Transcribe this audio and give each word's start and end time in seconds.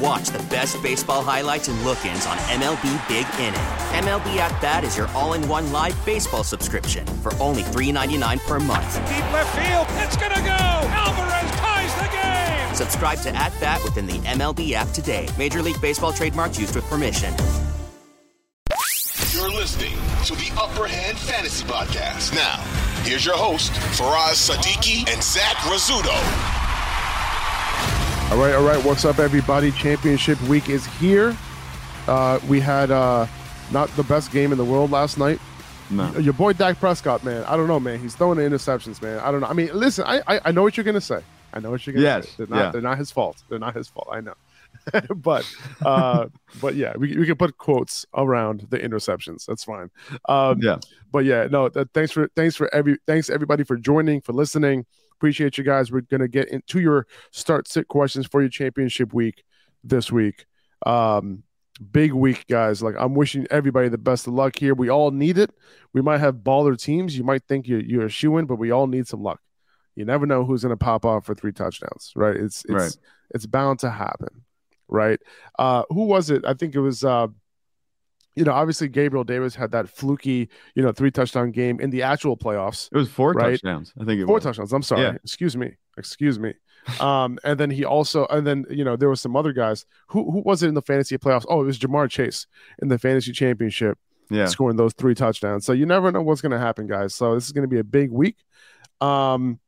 And 0.00 0.06
watch 0.06 0.28
the 0.28 0.38
best 0.44 0.82
baseball 0.82 1.22
highlights 1.22 1.68
and 1.68 1.80
look-ins 1.84 2.26
on 2.26 2.36
MLB 2.38 3.08
Big 3.08 3.26
Inning. 3.38 3.60
MLB 4.04 4.36
At 4.36 4.60
Bat 4.60 4.84
is 4.84 4.96
your 4.96 5.08
all-in-one 5.08 5.72
live 5.72 6.04
baseball 6.04 6.44
subscription 6.44 7.06
for 7.06 7.34
only 7.34 7.62
$3.99 7.62 8.40
per 8.46 8.58
month. 8.60 8.94
Deep 9.08 9.32
left 9.32 9.56
field, 9.56 9.86
it's 10.02 10.16
gonna 10.16 10.40
go. 10.40 10.56
Alvarez 10.90 11.50
ties 11.60 11.94
the 11.96 12.08
game. 12.16 12.74
Subscribe 12.74 13.18
to 13.20 13.34
At 13.34 13.52
Bat 13.60 13.82
within 13.84 14.06
the 14.06 14.18
MLB 14.20 14.72
app 14.72 14.88
today. 14.88 15.28
Major 15.38 15.62
League 15.62 15.80
Baseball 15.80 16.12
trademarks 16.12 16.58
used 16.58 16.74
with 16.74 16.84
permission. 16.84 17.34
You're 19.32 19.50
listening 19.50 19.94
to 20.24 20.34
the 20.34 20.50
Upper 20.60 20.86
Hand 20.86 21.18
Fantasy 21.18 21.64
Podcast. 21.64 22.34
Now, 22.34 22.56
here's 23.04 23.24
your 23.24 23.36
host, 23.36 23.72
Faraz 23.72 24.50
Sadiki 24.50 25.08
and 25.10 25.22
Zach 25.22 25.56
Rizzuto. 25.68 26.59
All 28.30 28.36
right, 28.38 28.54
all 28.54 28.62
right. 28.64 28.82
What's 28.84 29.04
up, 29.04 29.18
everybody? 29.18 29.72
Championship 29.72 30.40
week 30.42 30.68
is 30.68 30.86
here. 30.86 31.36
Uh, 32.06 32.38
we 32.48 32.60
had 32.60 32.92
uh, 32.92 33.26
not 33.72 33.88
the 33.96 34.04
best 34.04 34.30
game 34.30 34.52
in 34.52 34.58
the 34.58 34.64
world 34.64 34.92
last 34.92 35.18
night. 35.18 35.40
No. 35.90 36.16
Your 36.16 36.32
boy 36.32 36.52
Dak 36.52 36.78
Prescott, 36.78 37.24
man. 37.24 37.42
I 37.44 37.56
don't 37.56 37.66
know, 37.66 37.80
man. 37.80 37.98
He's 37.98 38.14
throwing 38.14 38.38
the 38.38 38.44
interceptions, 38.44 39.02
man. 39.02 39.18
I 39.18 39.32
don't 39.32 39.40
know. 39.40 39.48
I 39.48 39.52
mean, 39.52 39.70
listen, 39.74 40.04
I 40.06 40.22
I, 40.28 40.40
I 40.46 40.52
know 40.52 40.62
what 40.62 40.76
you're 40.76 40.84
gonna 40.84 41.00
say. 41.00 41.20
I 41.52 41.58
know 41.58 41.72
what 41.72 41.84
you're 41.84 41.94
gonna 41.94 42.04
Yes, 42.04 42.28
say. 42.28 42.34
They're 42.38 42.46
not, 42.46 42.56
yeah. 42.58 42.70
they're 42.70 42.80
not 42.80 42.98
his 42.98 43.10
fault. 43.10 43.42
They're 43.48 43.58
not 43.58 43.74
his 43.74 43.88
fault. 43.88 44.08
I 44.12 44.20
know. 44.20 44.34
but 45.16 45.44
uh, 45.84 46.26
but 46.60 46.76
yeah, 46.76 46.96
we, 46.96 47.16
we 47.16 47.26
can 47.26 47.34
put 47.34 47.58
quotes 47.58 48.06
around 48.14 48.68
the 48.70 48.78
interceptions. 48.78 49.44
That's 49.44 49.64
fine. 49.64 49.90
Um, 50.28 50.60
Yeah. 50.62 50.78
but 51.10 51.24
yeah, 51.24 51.48
no. 51.50 51.68
Th- 51.68 51.88
thanks 51.92 52.12
for 52.12 52.28
thanks 52.36 52.54
for 52.54 52.72
every 52.72 52.98
thanks 53.08 53.28
everybody 53.28 53.64
for 53.64 53.76
joining 53.76 54.20
for 54.20 54.32
listening. 54.32 54.86
Appreciate 55.20 55.58
you 55.58 55.64
guys. 55.64 55.92
We're 55.92 56.00
gonna 56.00 56.28
get 56.28 56.48
into 56.48 56.80
your 56.80 57.06
start 57.30 57.68
sit 57.68 57.88
questions 57.88 58.26
for 58.26 58.40
your 58.40 58.48
championship 58.48 59.12
week 59.12 59.44
this 59.84 60.10
week. 60.10 60.46
Um, 60.86 61.42
big 61.92 62.14
week, 62.14 62.46
guys. 62.48 62.82
Like 62.82 62.94
I'm 62.98 63.12
wishing 63.14 63.46
everybody 63.50 63.90
the 63.90 63.98
best 63.98 64.26
of 64.26 64.32
luck 64.32 64.58
here. 64.58 64.72
We 64.74 64.88
all 64.88 65.10
need 65.10 65.36
it. 65.36 65.50
We 65.92 66.00
might 66.00 66.20
have 66.20 66.36
baller 66.36 66.74
teams. 66.82 67.18
You 67.18 67.24
might 67.24 67.42
think 67.46 67.68
you're 67.68 67.82
you're 67.82 68.06
a 68.06 68.08
shoe 68.08 68.38
in, 68.38 68.46
but 68.46 68.56
we 68.56 68.70
all 68.70 68.86
need 68.86 69.06
some 69.06 69.22
luck. 69.22 69.40
You 69.94 70.06
never 70.06 70.24
know 70.24 70.42
who's 70.46 70.62
gonna 70.62 70.78
pop 70.78 71.04
off 71.04 71.26
for 71.26 71.34
three 71.34 71.52
touchdowns, 71.52 72.12
right? 72.16 72.34
It's 72.34 72.64
it's 72.64 72.72
Right. 72.72 72.96
it's 73.34 73.44
bound 73.44 73.80
to 73.80 73.90
happen, 73.90 74.46
right? 74.88 75.20
Uh, 75.58 75.82
who 75.90 76.06
was 76.06 76.30
it? 76.30 76.46
I 76.46 76.54
think 76.54 76.74
it 76.74 76.80
was. 76.80 77.04
Uh, 77.04 77.26
you 78.36 78.44
know, 78.44 78.52
obviously 78.52 78.88
Gabriel 78.88 79.24
Davis 79.24 79.54
had 79.54 79.72
that 79.72 79.88
fluky, 79.88 80.48
you 80.74 80.82
know, 80.82 80.92
three 80.92 81.10
touchdown 81.10 81.50
game 81.50 81.80
in 81.80 81.90
the 81.90 82.02
actual 82.02 82.36
playoffs. 82.36 82.88
It 82.92 82.96
was 82.96 83.08
four 83.10 83.32
Right. 83.32 83.52
touchdowns. 83.52 83.92
I 84.00 84.04
think 84.04 84.20
it 84.20 84.26
Four 84.26 84.36
was. 84.36 84.44
touchdowns. 84.44 84.72
I'm 84.72 84.82
sorry. 84.82 85.02
Yeah. 85.02 85.14
Excuse 85.24 85.56
me. 85.56 85.76
Excuse 85.98 86.38
me. 86.38 86.54
Um, 86.98 87.38
and 87.44 87.60
then 87.60 87.68
he 87.70 87.84
also, 87.84 88.26
and 88.30 88.46
then 88.46 88.64
you 88.70 88.84
know, 88.84 88.96
there 88.96 89.10
was 89.10 89.20
some 89.20 89.36
other 89.36 89.52
guys. 89.52 89.84
Who 90.08 90.30
who 90.30 90.40
was 90.40 90.62
it 90.62 90.68
in 90.68 90.74
the 90.74 90.80
fantasy 90.80 91.18
playoffs? 91.18 91.44
Oh, 91.48 91.60
it 91.60 91.64
was 91.66 91.78
Ja'Marr 91.78 92.08
Chase 92.10 92.46
in 92.80 92.88
the 92.88 92.98
fantasy 92.98 93.32
championship, 93.32 93.98
Yeah. 94.30 94.46
scoring 94.46 94.76
those 94.78 94.94
three 94.94 95.14
touchdowns. 95.14 95.66
So 95.66 95.74
you 95.74 95.84
never 95.84 96.10
know 96.10 96.22
what's 96.22 96.40
going 96.40 96.52
to 96.52 96.58
happen, 96.58 96.86
guys. 96.86 97.14
So 97.14 97.34
this 97.34 97.44
is 97.44 97.52
going 97.52 97.64
to 97.64 97.68
be 97.68 97.78
a 97.80 97.84
big 97.84 98.10
week. 98.10 98.38
Um, 99.02 99.60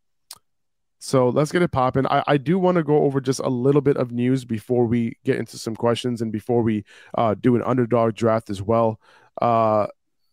so 1.05 1.29
let's 1.31 1.51
get 1.51 1.63
it 1.63 1.73
popping. 1.73 2.07
I, 2.07 2.23
I 2.29 2.37
do 2.37 2.61
want 2.61 2.77
to 2.77 2.85
go 2.85 3.03
over 3.03 3.21
just 3.21 3.41
a 3.41 3.49
little 3.49 3.81
bit 3.81 3.97
of 3.97 4.13
news 4.13 4.45
before 4.45 4.87
we 4.87 5.17
get 5.25 5.37
into 5.37 5.59
some 5.59 5.75
questions 5.75 6.23
and 6.23 6.31
before 6.31 6.63
we 6.63 6.85
uh, 7.19 7.35
do 7.35 7.57
an 7.57 7.63
underdog 7.65 8.15
draft 8.15 8.51
as 8.51 8.63
well. 8.63 9.01
Uh, 9.41 9.89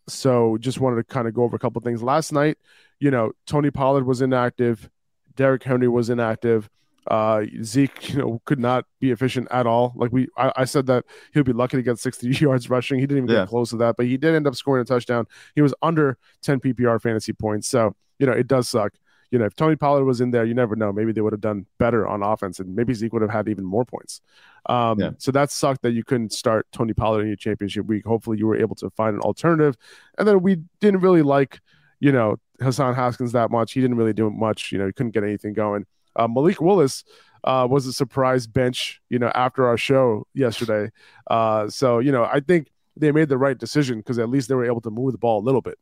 so 0.07 0.57
just 0.59 0.79
wanted 0.79 0.97
to 0.97 1.03
kind 1.03 1.27
of 1.27 1.33
go 1.33 1.41
over 1.43 1.55
a 1.55 1.59
couple 1.59 1.81
things. 1.81 2.03
Last 2.03 2.31
night, 2.31 2.57
you 2.99 3.09
know, 3.09 3.31
Tony 3.47 3.71
Pollard 3.71 4.05
was 4.05 4.21
inactive, 4.21 4.89
Derrick 5.35 5.63
Henry 5.63 5.87
was 5.87 6.09
inactive. 6.11 6.69
Uh, 7.09 7.45
Zeke, 7.63 8.09
you 8.09 8.19
know, 8.19 8.41
could 8.45 8.59
not 8.59 8.85
be 8.99 9.09
efficient 9.09 9.47
at 9.49 9.65
all. 9.65 9.93
Like 9.95 10.11
we, 10.11 10.27
I, 10.37 10.51
I 10.57 10.65
said 10.65 10.85
that 10.87 11.05
he'll 11.33 11.43
be 11.43 11.53
lucky 11.53 11.77
to 11.77 11.81
get 11.81 11.97
60 11.97 12.27
yards 12.45 12.69
rushing. 12.69 12.99
He 12.99 13.07
didn't 13.07 13.23
even 13.23 13.29
Yeah. 13.35 13.41
get 13.43 13.49
close 13.49 13.71
to 13.71 13.77
that, 13.77 13.95
but 13.97 14.05
he 14.05 14.17
did 14.17 14.35
end 14.35 14.45
up 14.45 14.53
scoring 14.53 14.81
a 14.83 14.85
touchdown. 14.85 15.25
He 15.55 15.63
was 15.63 15.73
under 15.81 16.17
10 16.43 16.59
PPR 16.59 17.01
fantasy 17.01 17.33
points. 17.33 17.67
So, 17.67 17.95
you 18.19 18.27
know, 18.27 18.33
it 18.33 18.45
does 18.47 18.69
suck. 18.69 18.93
You 19.31 19.39
know, 19.39 19.45
if 19.45 19.55
Tony 19.55 19.75
Pollard 19.75 20.05
was 20.05 20.21
in 20.21 20.31
there, 20.31 20.43
you 20.43 20.53
never 20.53 20.75
know. 20.75 20.91
Maybe 20.91 21.11
they 21.11 21.21
would 21.21 21.33
have 21.33 21.41
done 21.41 21.65
better 21.77 22.07
on 22.07 22.23
offense, 22.23 22.59
and 22.59 22.75
maybe 22.75 22.93
Zeke 22.93 23.13
would 23.13 23.21
have 23.21 23.31
had 23.31 23.47
even 23.47 23.63
more 23.63 23.85
points. 23.85 24.21
Um, 24.65 24.99
Yeah. 24.99 25.11
So 25.19 25.31
that 25.31 25.51
sucked 25.51 25.83
that 25.83 25.91
you 25.91 26.03
couldn't 26.03 26.33
start 26.33 26.65
Tony 26.71 26.93
Pollard 26.93 27.21
in 27.21 27.27
your 27.27 27.35
championship 27.35 27.85
week. 27.85 28.05
Hopefully, 28.05 28.37
you 28.39 28.47
were 28.47 28.57
able 28.57 28.75
to 28.77 28.89
find 28.91 29.15
an 29.15 29.21
alternative. 29.21 29.75
And 30.17 30.27
then 30.27 30.41
we 30.41 30.57
didn't 30.79 31.01
really 31.01 31.21
like, 31.21 31.59
you 31.99 32.11
know, 32.11 32.37
Hassan 32.59 32.95
Haskins 32.95 33.31
that 33.33 33.51
much. 33.51 33.73
He 33.73 33.81
didn't 33.81 33.97
really 33.97 34.13
do 34.13 34.29
much. 34.29 34.71
You 34.71 34.79
know, 34.79 34.87
he 34.87 34.93
couldn't 34.93 35.11
get 35.11 35.23
anything 35.23 35.53
going. 35.53 35.85
Uh, 36.15 36.27
Malik 36.27 36.59
Willis 36.59 37.03
uh, 37.43 37.67
was 37.69 37.85
a 37.85 37.93
surprise 37.93 38.47
bench, 38.47 38.99
you 39.09 39.19
know, 39.19 39.31
after 39.35 39.67
our 39.67 39.77
show 39.77 40.27
yesterday. 40.33 40.89
Uh, 41.29 41.69
so, 41.69 41.99
you 41.99 42.11
know, 42.11 42.23
I 42.25 42.39
think 42.41 42.71
they 42.97 43.11
made 43.13 43.29
the 43.29 43.37
right 43.37 43.57
decision 43.57 43.99
because 43.99 44.19
at 44.19 44.27
least 44.29 44.49
they 44.49 44.55
were 44.55 44.65
able 44.65 44.81
to 44.81 44.89
move 44.89 45.13
the 45.13 45.17
ball 45.17 45.39
a 45.39 45.45
little 45.45 45.61
bit, 45.61 45.77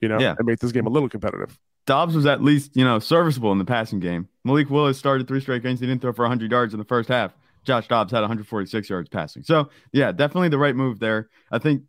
you 0.00 0.08
know, 0.08 0.18
Yeah. 0.18 0.36
and 0.38 0.46
make 0.46 0.60
this 0.60 0.72
game 0.72 0.86
a 0.86 0.90
little 0.90 1.08
competitive. 1.10 1.58
Dobbs 1.86 2.14
was 2.14 2.26
at 2.26 2.42
least, 2.42 2.76
you 2.76 2.84
know, 2.84 2.98
serviceable 2.98 3.52
in 3.52 3.58
the 3.58 3.64
passing 3.64 4.00
game. 4.00 4.28
Malik 4.44 4.70
Willis 4.70 4.98
started 4.98 5.26
three 5.26 5.40
straight 5.40 5.62
games. 5.62 5.80
He 5.80 5.86
didn't 5.86 6.00
throw 6.00 6.12
for 6.12 6.22
100 6.22 6.50
yards 6.50 6.74
in 6.74 6.78
the 6.78 6.84
first 6.84 7.08
half. 7.08 7.34
Josh 7.64 7.88
Dobbs 7.88 8.12
had 8.12 8.20
146 8.20 8.88
yards 8.88 9.08
passing. 9.08 9.42
So, 9.42 9.68
yeah, 9.92 10.12
definitely 10.12 10.48
the 10.48 10.58
right 10.58 10.74
move 10.74 10.98
there. 10.98 11.28
I 11.50 11.58
think 11.58 11.82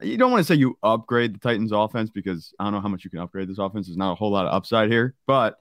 you 0.00 0.16
don't 0.16 0.30
want 0.30 0.46
to 0.46 0.52
say 0.52 0.58
you 0.58 0.78
upgrade 0.82 1.34
the 1.34 1.38
Titans 1.38 1.72
offense 1.72 2.10
because 2.10 2.54
I 2.58 2.64
don't 2.64 2.72
know 2.72 2.80
how 2.80 2.88
much 2.88 3.04
you 3.04 3.10
can 3.10 3.18
upgrade 3.18 3.48
this 3.48 3.58
offense. 3.58 3.86
There's 3.86 3.96
not 3.96 4.12
a 4.12 4.14
whole 4.16 4.30
lot 4.30 4.46
of 4.46 4.52
upside 4.52 4.90
here, 4.90 5.14
but 5.26 5.56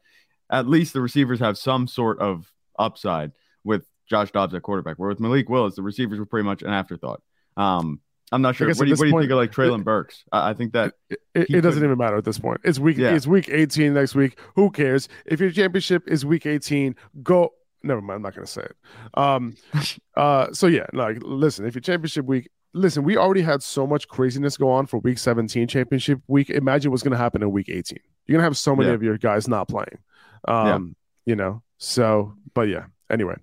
at 0.49 0.67
least 0.67 0.93
the 0.93 1.01
receivers 1.01 1.39
have 1.39 1.57
some 1.57 1.87
sort 1.87 2.19
of 2.19 2.51
upside 2.77 3.31
with 3.63 3.85
Josh 4.07 4.31
Dobbs 4.31 4.53
at 4.53 4.61
quarterback. 4.61 4.97
Where 4.97 5.09
with 5.09 5.19
Malik 5.19 5.49
Willis, 5.49 5.75
the 5.75 5.81
receivers 5.81 6.19
were 6.19 6.25
pretty 6.25 6.45
much 6.45 6.61
an 6.61 6.69
afterthought. 6.69 7.21
Um, 7.57 7.99
I'm 8.31 8.41
not 8.41 8.55
sure. 8.55 8.67
What 8.67 8.77
do, 8.77 8.85
you, 8.85 8.91
what 8.91 8.97
do 8.99 9.05
you 9.07 9.11
point- 9.11 9.23
think 9.23 9.31
of 9.31 9.37
like 9.37 9.51
Treylon 9.51 9.83
Burks? 9.83 10.23
I, 10.31 10.51
I 10.51 10.53
think 10.53 10.73
that 10.73 10.93
It, 11.09 11.47
He 11.47 11.57
it 11.57 11.61
doesn't 11.61 11.83
even 11.83 11.97
matter 11.97 12.15
at 12.17 12.23
this 12.23 12.39
point. 12.39 12.61
It's 12.63 12.79
week. 12.79 12.97
Yeah. 12.97 13.13
It's 13.13 13.27
week 13.27 13.49
18 13.49 13.93
next 13.93 14.15
week. 14.15 14.39
Who 14.55 14.69
cares? 14.71 15.09
If 15.25 15.39
your 15.41 15.51
championship 15.51 16.07
is 16.07 16.25
week 16.25 16.45
18, 16.45 16.95
go. 17.23 17.53
Never 17.83 17.99
mind. 18.01 18.17
I'm 18.17 18.21
not 18.21 18.35
going 18.35 18.45
to 18.45 18.51
say 18.51 18.61
it. 18.61 18.75
Um. 19.15 19.55
Uh. 20.15 20.47
So 20.53 20.67
yeah. 20.67 20.85
Like, 20.93 21.17
listen. 21.21 21.65
If 21.65 21.73
your 21.75 21.81
championship 21.81 22.25
week, 22.25 22.49
listen. 22.73 23.03
We 23.03 23.17
already 23.17 23.41
had 23.41 23.63
so 23.63 23.87
much 23.87 24.07
craziness 24.07 24.55
go 24.57 24.69
on 24.69 24.85
for 24.85 24.99
week 24.99 25.17
17 25.17 25.67
championship 25.67 26.21
week. 26.27 26.49
Imagine 26.49 26.91
what's 26.91 27.01
going 27.03 27.11
to 27.13 27.17
happen 27.17 27.41
in 27.41 27.51
week 27.51 27.69
18. 27.69 27.97
You're 28.27 28.37
gonna 28.37 28.43
have 28.43 28.57
so 28.57 28.75
many 28.75 28.89
Yeah. 28.89 28.95
of 28.95 29.03
your 29.03 29.17
guys 29.17 29.47
not 29.47 29.67
playing. 29.67 29.97
Um. 30.47 30.95
You 31.25 31.35
know. 31.35 31.63
So, 31.79 32.33
but 32.53 32.67
yeah. 32.67 32.85
Anyway, 33.11 33.35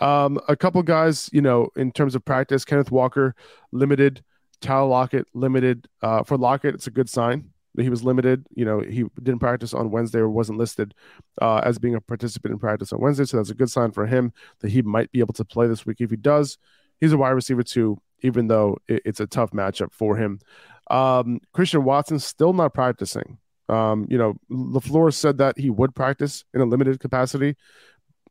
um, 0.00 0.38
a 0.48 0.54
couple 0.56 0.82
guys. 0.82 1.30
You 1.32 1.40
know, 1.40 1.68
in 1.74 1.90
terms 1.90 2.14
of 2.14 2.24
practice, 2.24 2.64
Kenneth 2.64 2.90
Walker 2.90 3.34
limited. 3.72 4.22
Tyler 4.60 4.86
Lockett 4.86 5.26
limited. 5.34 5.88
Uh, 6.02 6.22
for 6.22 6.36
Lockett, 6.36 6.74
it's 6.74 6.86
a 6.86 6.90
good 6.90 7.08
sign 7.08 7.50
that 7.74 7.82
he 7.82 7.90
was 7.90 8.02
limited. 8.02 8.46
You 8.54 8.64
know, 8.64 8.80
he 8.80 9.04
didn't 9.22 9.40
practice 9.40 9.74
on 9.74 9.90
Wednesday 9.90 10.18
or 10.18 10.28
wasn't 10.28 10.58
listed 10.58 10.94
uh, 11.40 11.58
as 11.58 11.78
being 11.78 11.94
a 11.94 12.00
participant 12.00 12.52
in 12.52 12.58
practice 12.58 12.92
on 12.92 13.00
Wednesday. 13.00 13.24
So 13.24 13.36
that's 13.36 13.50
a 13.50 13.54
good 13.54 13.70
sign 13.70 13.92
for 13.92 14.06
him 14.06 14.32
that 14.60 14.70
he 14.70 14.82
might 14.82 15.12
be 15.12 15.20
able 15.20 15.34
to 15.34 15.44
play 15.44 15.66
this 15.66 15.84
week. 15.86 16.00
If 16.00 16.10
he 16.10 16.16
does, 16.16 16.58
he's 17.00 17.12
a 17.12 17.18
wide 17.18 17.30
receiver 17.30 17.62
too, 17.62 17.98
even 18.22 18.48
though 18.48 18.78
it- 18.88 19.02
it's 19.04 19.20
a 19.20 19.26
tough 19.26 19.50
matchup 19.50 19.92
for 19.92 20.16
him. 20.16 20.40
Um, 20.90 21.40
Christian 21.52 21.84
Watson 21.84 22.18
still 22.18 22.52
not 22.52 22.72
practicing. 22.72 23.38
Um, 23.68 24.06
you 24.08 24.16
know, 24.16 24.34
LaFleur 24.50 25.12
said 25.12 25.38
that 25.38 25.58
he 25.58 25.70
would 25.70 25.94
practice 25.94 26.44
in 26.54 26.60
a 26.60 26.64
limited 26.64 27.00
capacity 27.00 27.56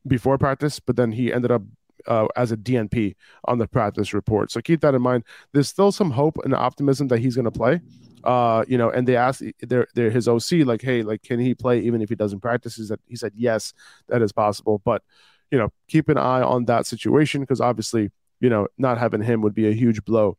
before 0.08 0.38
practice, 0.38 0.80
but 0.80 0.96
then 0.96 1.12
he 1.12 1.34
ended 1.34 1.52
up 1.52 1.64
uh, 2.08 2.28
as 2.36 2.52
a 2.52 2.58
DNP 2.58 3.16
on 3.46 3.58
the 3.58 3.68
practice 3.68 4.14
report. 4.14 4.52
So 4.52 4.62
keep 4.62 4.82
that 4.82 4.96
in 4.96 5.02
mind. 5.02 5.24
There's 5.54 5.68
still 5.68 5.92
some 5.92 6.12
hope 6.12 6.38
and 6.44 6.54
optimism 6.54 7.08
that 7.10 7.20
he's 7.20 7.36
going 7.36 7.46
to 7.46 7.52
play. 7.52 7.82
Uh, 8.24 8.66
you 8.68 8.78
know, 8.78 8.90
and 8.90 9.08
they 9.08 9.16
asked 9.16 9.44
their, 9.62 9.88
their 9.94 10.10
his 10.10 10.28
OC 10.28 10.66
like, 10.66 10.82
hey, 10.82 11.04
like, 11.04 11.22
can 11.22 11.40
he 11.40 11.54
play 11.54 11.80
even 11.80 12.02
if 12.02 12.10
he 12.10 12.16
doesn't 12.16 12.40
practice? 12.40 12.76
He 12.76 12.86
said, 12.86 13.00
he 13.08 13.16
said 13.16 13.34
yes, 13.36 13.74
that 14.08 14.22
is 14.22 14.32
possible. 14.32 14.82
But 14.84 15.04
you 15.52 15.60
know, 15.60 15.70
keep 15.88 16.10
an 16.10 16.18
eye 16.18 16.42
on 16.42 16.66
that 16.66 16.88
situation 16.88 17.42
because 17.42 17.62
obviously, 17.62 18.12
you 18.40 18.50
know, 18.50 18.68
not 18.78 18.98
having 18.98 19.22
him 19.22 19.42
would 19.42 19.54
be 19.54 19.68
a 19.68 19.74
huge 19.74 20.04
blow 20.04 20.38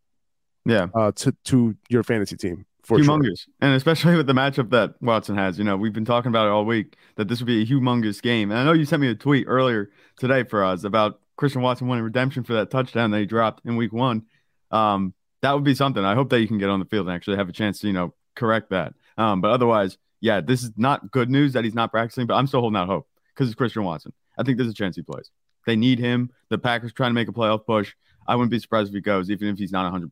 Yeah. 0.64 0.88
Uh, 0.94 1.12
to 1.12 1.32
to 1.44 1.76
your 1.88 2.02
fantasy 2.02 2.36
team 2.36 2.66
for 2.86 2.98
humongous, 2.98 3.40
sure. 3.40 3.54
and 3.60 3.74
especially 3.74 4.14
with 4.14 4.26
the 4.26 4.32
matchup 4.32 4.70
that 4.70 4.94
Watson 5.00 5.36
has. 5.36 5.58
You 5.58 5.64
know, 5.64 5.76
we've 5.76 5.92
been 5.92 6.04
talking 6.04 6.28
about 6.28 6.46
it 6.46 6.50
all 6.50 6.64
week 6.64 6.96
that 7.16 7.26
this 7.26 7.40
would 7.40 7.46
be 7.46 7.62
a 7.62 7.66
humongous 7.66 8.22
game. 8.22 8.50
And 8.50 8.60
I 8.60 8.64
know 8.64 8.72
you 8.72 8.84
sent 8.84 9.02
me 9.02 9.08
a 9.08 9.14
tweet 9.14 9.46
earlier 9.48 9.90
today 10.16 10.44
for 10.44 10.64
us 10.64 10.84
about 10.84 11.20
Christian 11.36 11.62
Watson 11.62 11.88
winning 11.88 12.04
redemption 12.04 12.44
for 12.44 12.54
that 12.54 12.70
touchdown 12.70 13.10
that 13.10 13.18
he 13.18 13.26
dropped 13.26 13.66
in 13.66 13.76
Week 13.76 13.92
One. 13.92 14.22
Um, 14.70 15.14
that 15.42 15.52
would 15.52 15.64
be 15.64 15.74
something. 15.74 16.04
I 16.04 16.14
hope 16.14 16.30
that 16.30 16.40
you 16.40 16.46
can 16.46 16.58
get 16.58 16.68
on 16.68 16.78
the 16.78 16.86
field 16.86 17.08
and 17.08 17.14
actually 17.14 17.36
have 17.36 17.48
a 17.48 17.52
chance 17.52 17.80
to 17.80 17.88
you 17.88 17.92
know 17.92 18.14
correct 18.36 18.70
that. 18.70 18.94
Um, 19.18 19.40
but 19.40 19.50
otherwise, 19.50 19.98
yeah, 20.20 20.40
this 20.40 20.62
is 20.62 20.70
not 20.76 21.10
good 21.10 21.28
news 21.28 21.54
that 21.54 21.64
he's 21.64 21.74
not 21.74 21.90
practicing. 21.90 22.26
But 22.26 22.34
I'm 22.34 22.46
still 22.46 22.60
holding 22.60 22.76
out 22.76 22.86
hope 22.86 23.08
because 23.34 23.48
it's 23.48 23.56
Christian 23.56 23.82
Watson. 23.82 24.12
I 24.38 24.44
think 24.44 24.58
there's 24.58 24.70
a 24.70 24.74
chance 24.74 24.94
he 24.94 25.02
plays. 25.02 25.30
They 25.66 25.74
need 25.74 25.98
him. 25.98 26.30
The 26.50 26.58
Packers 26.58 26.92
trying 26.92 27.10
to 27.10 27.14
make 27.14 27.28
a 27.28 27.32
playoff 27.32 27.66
push. 27.66 27.94
I 28.28 28.36
wouldn't 28.36 28.50
be 28.50 28.58
surprised 28.58 28.88
if 28.88 28.94
he 28.94 29.00
goes, 29.00 29.30
even 29.30 29.48
if 29.48 29.58
he's 29.58 29.72
not 29.72 29.90
100. 29.90 30.10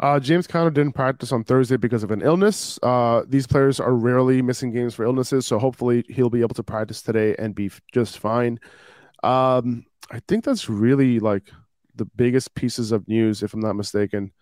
Uh, 0.00 0.18
James 0.18 0.46
Conner 0.46 0.70
didn't 0.70 0.94
practice 0.94 1.32
on 1.32 1.44
Thursday 1.44 1.76
because 1.76 2.02
of 2.02 2.10
an 2.10 2.22
illness. 2.22 2.78
Uh, 2.82 3.22
these 3.28 3.46
players 3.46 3.78
are 3.78 3.94
rarely 3.94 4.42
missing 4.42 4.72
games 4.72 4.94
for 4.94 5.04
illnesses, 5.04 5.46
so 5.46 5.58
hopefully 5.58 6.04
he'll 6.08 6.30
be 6.30 6.40
able 6.40 6.54
to 6.54 6.62
practice 6.62 7.02
today 7.02 7.34
and 7.38 7.54
be 7.54 7.70
just 7.92 8.18
fine. 8.18 8.58
Um, 9.22 9.84
I 10.10 10.20
think 10.26 10.44
that's 10.44 10.68
really 10.68 11.20
like 11.20 11.50
the 11.94 12.04
biggest 12.04 12.54
pieces 12.54 12.92
of 12.92 13.06
news, 13.06 13.42
if 13.42 13.54
I'm 13.54 13.60
not 13.60 13.76
mistaken. 13.76 14.32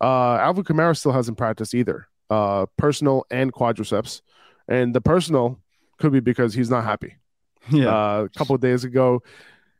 Uh, 0.00 0.36
Alvin 0.36 0.64
Kamara 0.64 0.96
still 0.96 1.12
hasn't 1.12 1.36
practiced 1.36 1.74
either, 1.74 2.06
uh, 2.30 2.66
personal 2.76 3.26
and 3.30 3.52
quadriceps, 3.52 4.22
and 4.68 4.94
the 4.94 5.00
personal 5.00 5.60
could 5.98 6.12
be 6.12 6.20
because 6.20 6.54
he's 6.54 6.70
not 6.70 6.84
happy. 6.84 7.16
Yeah, 7.70 7.88
uh, 7.88 8.22
a 8.22 8.38
couple 8.38 8.54
of 8.54 8.62
days 8.62 8.84
ago, 8.84 9.22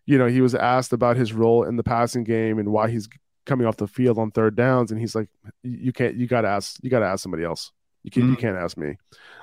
you 0.04 0.18
know, 0.18 0.26
he 0.26 0.40
was 0.40 0.54
asked 0.54 0.92
about 0.92 1.16
his 1.16 1.32
role 1.32 1.64
in 1.64 1.76
the 1.76 1.82
passing 1.84 2.24
game 2.24 2.58
and 2.58 2.70
why 2.70 2.90
he's 2.90 3.08
coming 3.50 3.66
off 3.66 3.76
the 3.76 3.88
field 3.88 4.16
on 4.16 4.30
third 4.30 4.54
downs, 4.54 4.92
and 4.92 5.00
he's 5.00 5.16
like, 5.16 5.28
"You 5.64 5.92
can't. 5.92 6.14
You 6.14 6.28
got 6.28 6.42
to 6.42 6.48
ask. 6.48 6.78
You 6.82 6.88
got 6.88 7.00
to 7.00 7.06
ask 7.06 7.20
somebody 7.20 7.42
else. 7.42 7.72
You 8.04 8.10
can't. 8.12 8.26
Mm-hmm. 8.26 8.34
You 8.34 8.36
can't 8.36 8.56
ask 8.56 8.76
me." 8.76 8.96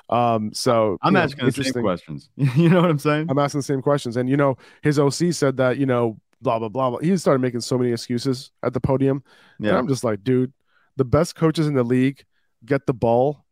Um, 0.10 0.54
so 0.54 0.98
I'm 1.02 1.18
asking 1.18 1.44
know, 1.44 1.52
the 1.52 1.64
same 1.66 1.84
questions. 1.84 2.30
you 2.38 2.70
know 2.70 2.80
what 2.80 2.90
I'm 2.90 3.00
saying? 3.00 3.28
I'm 3.30 3.38
asking 3.38 3.60
the 3.60 3.64
same 3.66 3.82
questions, 3.82 4.16
and 4.16 4.30
you 4.30 4.38
know, 4.38 4.58
his 4.82 4.98
OC 4.98 5.34
said 5.34 5.58
that 5.58 5.78
you 5.78 5.86
know, 5.86 6.18
blah 6.42 6.58
blah 6.58 6.70
blah. 6.70 6.92
blah. 6.92 7.00
He 7.00 7.16
started 7.18 7.42
making 7.42 7.60
so 7.60 7.78
many 7.78 7.92
excuses 7.92 8.52
at 8.64 8.74
the 8.74 8.80
podium, 8.80 9.24
yeah. 9.60 9.72
and 9.72 9.78
I'm 9.78 9.88
just 9.90 10.06
like, 10.06 10.24
dude, 10.24 10.54
the 10.96 11.06
best 11.06 11.36
coaches 11.36 11.68
in 11.68 11.74
the 11.74 11.84
league 11.84 12.24
get 12.66 12.86
the 12.86 12.94
ball 12.94 13.46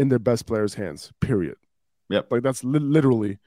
in 0.00 0.08
their 0.08 0.18
best 0.18 0.44
players' 0.44 0.74
hands. 0.74 1.12
Period. 1.20 1.56
Yep. 2.08 2.32
Like 2.32 2.42
that's 2.42 2.64
li- 2.64 2.80
literally, 2.80 3.38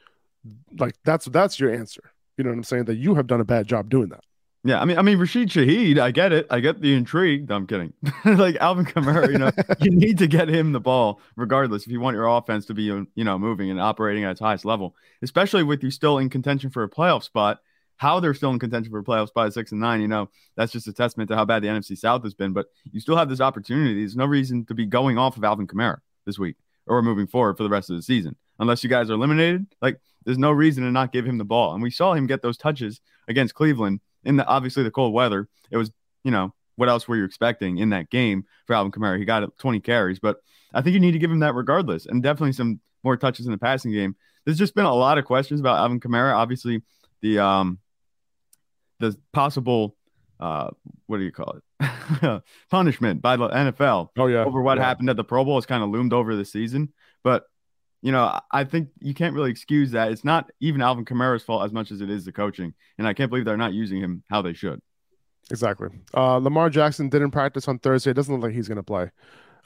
like 0.80 0.95
that's 1.04 1.25
that's 1.25 1.59
your 1.59 1.74
answer. 1.74 2.12
You 2.38 2.45
know 2.45 2.51
what 2.51 2.57
I'm 2.57 2.63
saying? 2.63 2.86
That 2.86 2.95
you 2.95 3.16
have 3.16 3.27
done 3.27 3.42
a 3.42 3.45
bad 3.45 3.68
job 3.68 3.89
doing 3.89 4.07
that. 4.09 4.24
Yeah, 4.65 4.80
I 4.80 4.86
mean, 4.86 4.98
I 4.98 5.01
mean, 5.01 5.18
Rashid 5.18 5.50
Shaheed, 5.50 6.00
I 6.00 6.12
get 6.12 6.31
it. 6.31 6.48
I 6.50 6.62
get 6.62 6.80
the 6.80 6.94
intrigue. 6.94 7.51
I'm 7.51 7.68
kidding. 7.68 7.94
like 8.25 8.56
Alvin 8.57 8.86
Kamara, 8.86 9.30
you 9.30 9.38
know, 9.38 9.51
you 9.81 9.92
need 9.95 10.18
to 10.19 10.27
get 10.27 10.48
him 10.48 10.71
the 10.71 10.80
ball 10.80 11.19
regardless 11.36 11.83
if 11.83 11.92
you 11.92 12.00
want 12.00 12.15
your 12.15 12.27
offense 12.27 12.65
to 12.68 12.74
be, 12.74 12.83
you 12.83 13.07
know, 13.15 13.38
moving 13.38 13.69
and 13.69 13.81
operating 13.81 14.24
at 14.24 14.31
its 14.31 14.39
highest 14.39 14.63
level. 14.63 14.95
Especially 15.21 15.63
with 15.63 15.83
you 15.83 15.92
still 15.92 16.18
in 16.18 16.30
contention 16.30 16.69
for 16.69 16.83
a 16.83 16.89
playoff 16.89 17.24
spot. 17.24 17.60
How 17.98 18.21
they're 18.21 18.33
still 18.33 18.51
in 18.51 18.60
contention 18.60 18.89
for 18.89 19.00
a 19.00 19.04
playoff 19.04 19.27
spot 19.27 19.48
at 19.48 19.54
six 19.54 19.71
and 19.71 19.81
nine, 19.81 20.01
you 20.01 20.07
know, 20.07 20.30
that's 20.56 20.71
just 20.71 20.88
a 20.88 20.94
testament 20.94 21.30
to 21.30 21.36
how 21.36 21.45
bad 21.45 21.62
the 21.62 21.68
NFC 21.68 21.98
South 21.98 22.24
has 22.24 22.33
been. 22.33 22.54
But 22.54 22.68
you 22.92 23.01
still 23.01 23.18
have 23.18 23.30
this 23.30 23.42
opportunity. 23.42 24.00
There's 24.00 24.16
no 24.16 24.25
reason 24.25 24.66
to 24.66 24.74
be 24.74 24.86
going 24.86 25.18
off 25.18 25.36
of 25.36 25.44
Alvin 25.44 25.68
Kamara 25.68 26.00
this 26.25 26.39
week 26.39 26.56
or 26.88 27.01
moving 27.01 27.27
forward 27.27 27.57
for 27.57 27.63
the 27.63 27.69
rest 27.69 27.89
of 27.89 27.98
the 27.98 28.01
season, 28.01 28.36
unless 28.59 28.83
you 28.83 28.89
guys 28.89 29.09
are 29.09 29.13
eliminated. 29.13 29.68
Like, 29.81 30.00
there's 30.25 30.38
no 30.38 30.51
reason 30.51 30.83
to 30.86 30.92
not 30.92 31.12
give 31.12 31.25
him 31.25 31.38
the 31.38 31.45
ball. 31.45 31.74
And 31.74 31.83
we 31.83 31.92
saw 31.92 32.13
him 32.13 32.27
get 32.27 32.42
those 32.42 32.57
touches 32.57 33.01
against 33.27 33.56
Cleveland 33.56 34.00
in 34.23 34.37
the 34.37 34.45
obviously 34.45 34.83
the 34.83 34.91
cold 34.91 35.13
weather, 35.13 35.47
it 35.71 35.77
was, 35.77 35.91
you 36.23 36.31
know, 36.31 36.53
what 36.75 36.89
else 36.89 37.07
were 37.07 37.15
you 37.15 37.25
expecting 37.25 37.77
in 37.77 37.89
that 37.89 38.09
game 38.09 38.45
for 38.65 38.73
Alvin 38.73 38.91
Kamara? 38.91 39.19
He 39.19 39.25
got 39.25 39.57
20 39.57 39.79
carries, 39.79 40.19
but 40.19 40.37
I 40.73 40.81
think 40.81 40.93
you 40.93 40.99
need 40.99 41.11
to 41.11 41.19
give 41.19 41.31
him 41.31 41.39
that 41.39 41.53
regardless, 41.53 42.05
and 42.05 42.23
definitely 42.23 42.53
some 42.53 42.79
more 43.03 43.17
touches 43.17 43.45
in 43.45 43.51
the 43.51 43.57
passing 43.57 43.91
game. 43.91 44.15
There's 44.45 44.57
just 44.57 44.75
been 44.75 44.85
a 44.85 44.93
lot 44.93 45.17
of 45.17 45.25
questions 45.25 45.59
about 45.59 45.77
Alvin 45.77 45.99
Kamara. 45.99 46.33
Obviously, 46.33 46.81
the 47.21 47.39
um 47.39 47.79
the 48.99 49.15
possible 49.31 49.95
uh 50.39 50.69
what 51.07 51.17
do 51.17 51.23
you 51.23 51.31
call 51.31 51.57
it 51.57 52.43
punishment 52.69 53.21
by 53.21 53.35
the 53.35 53.49
NFL. 53.49 54.09
Oh 54.17 54.27
yeah, 54.27 54.43
over 54.43 54.61
what 54.61 54.77
yeah. 54.77 54.83
happened 54.83 55.09
at 55.09 55.15
the 55.15 55.23
Pro 55.23 55.45
Bowl 55.45 55.55
has 55.55 55.65
kind 55.65 55.83
of 55.83 55.89
loomed 55.89 56.13
over 56.13 56.35
the 56.35 56.45
season, 56.45 56.91
but 57.23 57.45
you 58.03 58.11
know, 58.11 58.38
I 58.51 58.65
think 58.65 58.89
you 59.00 59.13
can't 59.13 59.33
really 59.33 59.50
excuse 59.50 59.91
that. 59.91 60.11
It's 60.11 60.25
not 60.25 60.51
even 60.59 60.81
Alvin 60.81 61.05
Kamara's 61.05 61.41
fault 61.41 61.63
as 61.63 61.71
much 61.71 61.89
as 61.89 62.01
it 62.01 62.09
is 62.09 62.25
the 62.25 62.33
coaching. 62.33 62.73
And 62.97 63.07
I 63.07 63.13
can't 63.13 63.29
believe 63.29 63.45
they're 63.45 63.55
not 63.55 63.71
using 63.71 64.01
him 64.01 64.23
how 64.29 64.41
they 64.41 64.51
should. 64.51 64.81
Exactly. 65.50 65.88
Uh, 66.13 66.35
Lamar 66.35 66.69
Jackson 66.69 67.07
didn't 67.07 67.31
practice 67.31 67.65
on 67.69 67.79
Thursday. 67.79 68.11
It 68.11 68.15
doesn't 68.15 68.33
look 68.33 68.44
like 68.44 68.53
he's 68.53 68.67
going 68.67 68.75
to 68.75 68.83
play. 68.83 69.09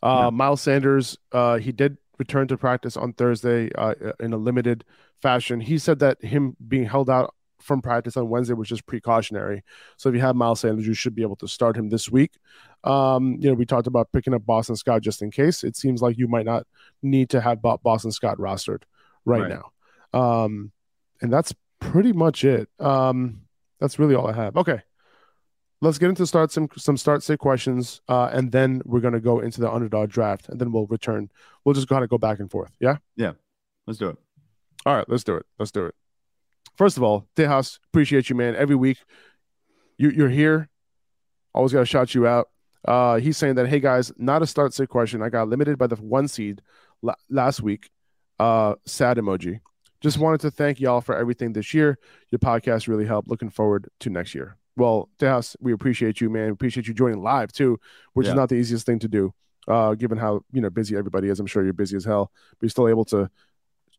Uh, 0.03 0.25
no. 0.25 0.31
Miles 0.31 0.61
Sanders, 0.61 1.17
uh, 1.31 1.57
he 1.57 1.71
did 1.71 1.97
return 2.19 2.47
to 2.49 2.57
practice 2.57 2.95
on 2.95 3.13
Thursday 3.13 3.71
uh, 3.73 3.95
in 4.19 4.33
a 4.33 4.37
limited 4.37 4.85
fashion. 5.19 5.59
He 5.59 5.79
said 5.79 5.97
that 5.99 6.23
him 6.23 6.55
being 6.67 6.85
held 6.85 7.09
out 7.09 7.33
from 7.59 7.81
practice 7.81 8.15
on 8.15 8.29
Wednesday 8.29 8.53
was 8.53 8.69
just 8.69 8.85
precautionary. 8.85 9.63
So 9.97 10.09
if 10.09 10.15
you 10.15 10.21
have 10.21 10.35
Miles 10.35 10.59
Sanders, 10.59 10.85
you 10.85 10.93
should 10.93 11.15
be 11.15 11.23
able 11.23 11.37
to 11.37 11.47
start 11.47 11.75
him 11.75 11.89
this 11.89 12.07
week. 12.07 12.33
Um, 12.83 13.37
you 13.39 13.49
know, 13.49 13.55
we 13.55 13.65
talked 13.65 13.87
about 13.87 14.11
picking 14.11 14.33
up 14.33 14.45
Boston 14.45 14.75
Scott 14.75 15.01
just 15.01 15.21
in 15.21 15.31
case. 15.31 15.63
It 15.63 15.75
seems 15.75 16.01
like 16.01 16.17
you 16.17 16.27
might 16.27 16.45
not 16.45 16.65
need 17.01 17.29
to 17.31 17.41
have 17.41 17.61
Boston 17.61 18.11
Scott 18.11 18.37
rostered 18.37 18.83
right, 19.25 19.41
right. 19.41 19.49
now. 19.49 19.71
Um, 20.19 20.71
and 21.21 21.31
that's 21.31 21.53
pretty 21.79 22.13
much 22.13 22.43
it. 22.43 22.69
Um, 22.79 23.41
that's 23.79 23.99
really 23.99 24.15
all 24.15 24.27
I 24.27 24.33
have. 24.33 24.55
Okay. 24.57 24.81
Let's 25.79 25.99
get 25.99 26.09
into 26.09 26.25
start 26.25 26.51
some 26.51 26.69
some 26.75 26.97
start 26.97 27.21
sit 27.21 27.37
questions, 27.37 28.01
uh, 28.07 28.29
and 28.33 28.51
then 28.51 28.81
we're 28.83 28.99
gonna 28.99 29.19
go 29.19 29.41
into 29.41 29.61
the 29.61 29.71
underdog 29.71 30.09
draft, 30.09 30.49
and 30.49 30.59
then 30.59 30.71
we'll 30.71 30.87
return. 30.87 31.29
We'll 31.63 31.75
just 31.75 31.87
kind 31.87 32.03
of 32.03 32.09
go 32.09 32.17
back 32.17 32.39
and 32.39 32.49
forth. 32.49 32.71
Yeah. 32.79 32.97
Yeah. 33.15 33.33
Let's 33.85 33.99
do 33.99 34.09
it. 34.09 34.17
All 34.87 34.95
right. 34.95 35.07
Let's 35.07 35.23
do 35.23 35.35
it. 35.35 35.45
Let's 35.59 35.71
do 35.71 35.85
it. 35.85 35.93
First 36.77 36.97
of 36.97 37.03
all, 37.03 37.27
Tejas, 37.35 37.79
appreciate 37.91 38.29
you, 38.29 38.35
man. 38.35 38.55
Every 38.55 38.75
week, 38.75 38.97
you, 39.97 40.09
you're 40.09 40.29
here. 40.29 40.69
Always 41.53 41.73
got 41.73 41.79
to 41.79 41.85
shout 41.85 42.13
you 42.13 42.27
out. 42.27 42.49
Uh, 42.87 43.17
he's 43.17 43.37
saying 43.37 43.55
that, 43.55 43.67
hey 43.67 43.79
guys, 43.79 44.11
not 44.17 44.41
a 44.41 44.47
start 44.47 44.73
sit 44.73 44.89
question. 44.89 45.21
I 45.21 45.29
got 45.29 45.49
limited 45.49 45.77
by 45.77 45.87
the 45.87 45.95
one 45.97 46.27
seed 46.27 46.61
la- 47.01 47.15
last 47.29 47.61
week. 47.61 47.89
Uh, 48.39 48.75
sad 48.85 49.17
emoji. 49.17 49.59
Just 49.99 50.17
wanted 50.19 50.41
to 50.41 50.51
thank 50.51 50.79
y'all 50.79 51.01
for 51.01 51.17
everything 51.17 51.53
this 51.53 51.73
year. 51.73 51.97
Your 52.29 52.39
podcast 52.39 52.87
really 52.87 53.05
helped. 53.05 53.27
Looking 53.27 53.49
forward 53.49 53.89
to 53.99 54.09
next 54.09 54.33
year. 54.33 54.57
Well, 54.77 55.09
Tejas, 55.17 55.55
we 55.59 55.73
appreciate 55.73 56.21
you, 56.21 56.29
man. 56.29 56.51
Appreciate 56.51 56.87
you 56.87 56.93
joining 56.93 57.21
live 57.21 57.51
too, 57.51 57.79
which 58.13 58.25
yeah. 58.25 58.33
is 58.33 58.35
not 58.37 58.49
the 58.49 58.55
easiest 58.55 58.85
thing 58.85 58.99
to 58.99 59.07
do, 59.07 59.33
uh, 59.67 59.95
given 59.95 60.19
how 60.19 60.41
you 60.53 60.61
know 60.61 60.69
busy 60.69 60.95
everybody 60.95 61.29
is. 61.29 61.39
I'm 61.39 61.47
sure 61.47 61.63
you're 61.63 61.73
busy 61.73 61.97
as 61.97 62.05
hell, 62.05 62.31
but 62.51 62.63
you're 62.65 62.69
still 62.69 62.87
able 62.87 63.05
to 63.05 63.29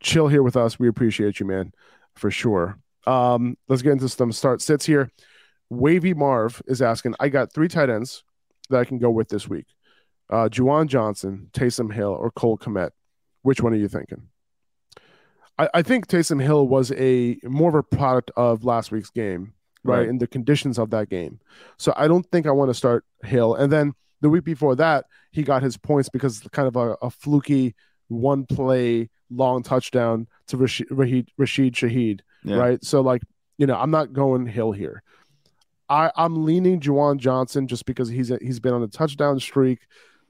chill 0.00 0.28
here 0.28 0.44
with 0.44 0.56
us. 0.56 0.78
We 0.78 0.86
appreciate 0.86 1.40
you, 1.40 1.46
man, 1.46 1.72
for 2.14 2.30
sure. 2.30 2.78
Um, 3.06 3.56
let's 3.68 3.82
get 3.82 3.92
into 3.92 4.08
some 4.08 4.30
start 4.30 4.62
sits 4.62 4.86
here. 4.86 5.10
Wavy 5.68 6.14
Marv 6.14 6.62
is 6.66 6.80
asking, 6.80 7.14
I 7.18 7.28
got 7.28 7.52
three 7.52 7.68
tight 7.68 7.90
ends 7.90 8.22
that 8.70 8.78
I 8.78 8.84
can 8.84 8.98
go 8.98 9.10
with 9.10 9.28
this 9.28 9.48
week. 9.48 9.66
Uh, 10.30 10.48
Juwan 10.48 10.86
Johnson, 10.86 11.48
Taysom 11.52 11.92
Hill, 11.92 12.10
or 12.10 12.30
Cole 12.30 12.58
Kmet. 12.58 12.90
Which 13.42 13.62
one 13.62 13.72
are 13.72 13.76
you 13.76 13.88
thinking? 13.88 14.28
I, 15.58 15.68
I 15.74 15.82
think 15.82 16.06
Taysom 16.06 16.42
Hill 16.42 16.68
was 16.68 16.92
a 16.92 17.38
more 17.44 17.70
of 17.70 17.74
a 17.74 17.82
product 17.82 18.30
of 18.36 18.64
last 18.64 18.90
week's 18.92 19.10
game, 19.10 19.54
right? 19.84 19.98
right? 19.98 20.08
In 20.08 20.18
the 20.18 20.26
conditions 20.26 20.78
of 20.78 20.90
that 20.90 21.08
game. 21.08 21.40
So 21.78 21.92
I 21.96 22.08
don't 22.08 22.26
think 22.30 22.46
I 22.46 22.50
want 22.50 22.70
to 22.70 22.74
start 22.74 23.04
Hill. 23.24 23.54
And 23.54 23.72
then 23.72 23.94
the 24.20 24.28
week 24.28 24.44
before 24.44 24.76
that, 24.76 25.06
he 25.30 25.42
got 25.42 25.62
his 25.62 25.76
points 25.76 26.08
because 26.08 26.40
kind 26.52 26.68
of 26.68 26.76
a, 26.76 26.96
a 27.02 27.10
fluky 27.10 27.74
one 28.08 28.46
play 28.46 29.10
long 29.30 29.62
touchdown 29.62 30.26
to 30.48 30.56
Rashid, 30.56 30.86
Rashid 31.36 31.74
Shaheed, 31.74 32.20
yeah. 32.44 32.56
right? 32.56 32.84
So 32.84 33.00
like, 33.00 33.22
you 33.58 33.66
know, 33.66 33.76
I'm 33.76 33.90
not 33.90 34.12
going 34.12 34.46
Hill 34.46 34.72
here. 34.72 35.02
I, 35.88 36.10
I'm 36.16 36.44
leaning 36.44 36.80
Juwan 36.80 37.18
Johnson 37.18 37.66
just 37.66 37.86
because 37.86 38.08
he's 38.08 38.30
a, 38.30 38.38
he's 38.40 38.60
been 38.60 38.74
on 38.74 38.82
a 38.82 38.88
touchdown 38.88 39.40
streak. 39.40 39.80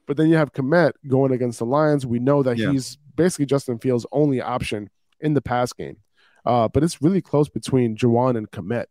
But 0.06 0.16
then 0.16 0.28
you 0.28 0.36
have 0.36 0.52
Kmet 0.52 0.92
going 1.06 1.32
against 1.32 1.58
the 1.58 1.66
Lions. 1.66 2.06
We 2.06 2.18
know 2.18 2.42
that 2.42 2.56
yeah. 2.56 2.70
he's 2.70 2.96
basically 3.14 3.46
Justin 3.46 3.78
Fields' 3.78 4.06
only 4.10 4.40
option 4.40 4.88
in 5.20 5.34
the 5.34 5.42
pass 5.42 5.72
game. 5.72 5.98
Uh, 6.46 6.68
but 6.68 6.82
it's 6.82 7.02
really 7.02 7.20
close 7.20 7.48
between 7.48 7.96
Juwan 7.96 8.36
and 8.36 8.50
Kmet. 8.50 8.86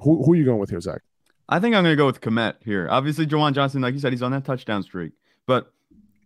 Who, 0.00 0.22
who 0.22 0.32
are 0.32 0.36
you 0.36 0.44
going 0.44 0.60
with 0.60 0.70
here, 0.70 0.80
Zach? 0.80 1.02
I 1.48 1.58
think 1.58 1.74
I'm 1.74 1.82
going 1.82 1.92
to 1.92 1.96
go 1.96 2.06
with 2.06 2.20
Kmet 2.20 2.54
here. 2.64 2.86
Obviously, 2.88 3.26
Juwan 3.26 3.52
Johnson, 3.52 3.82
like 3.82 3.94
you 3.94 4.00
said, 4.00 4.12
he's 4.12 4.22
on 4.22 4.30
that 4.30 4.44
touchdown 4.44 4.84
streak. 4.84 5.12
But 5.46 5.72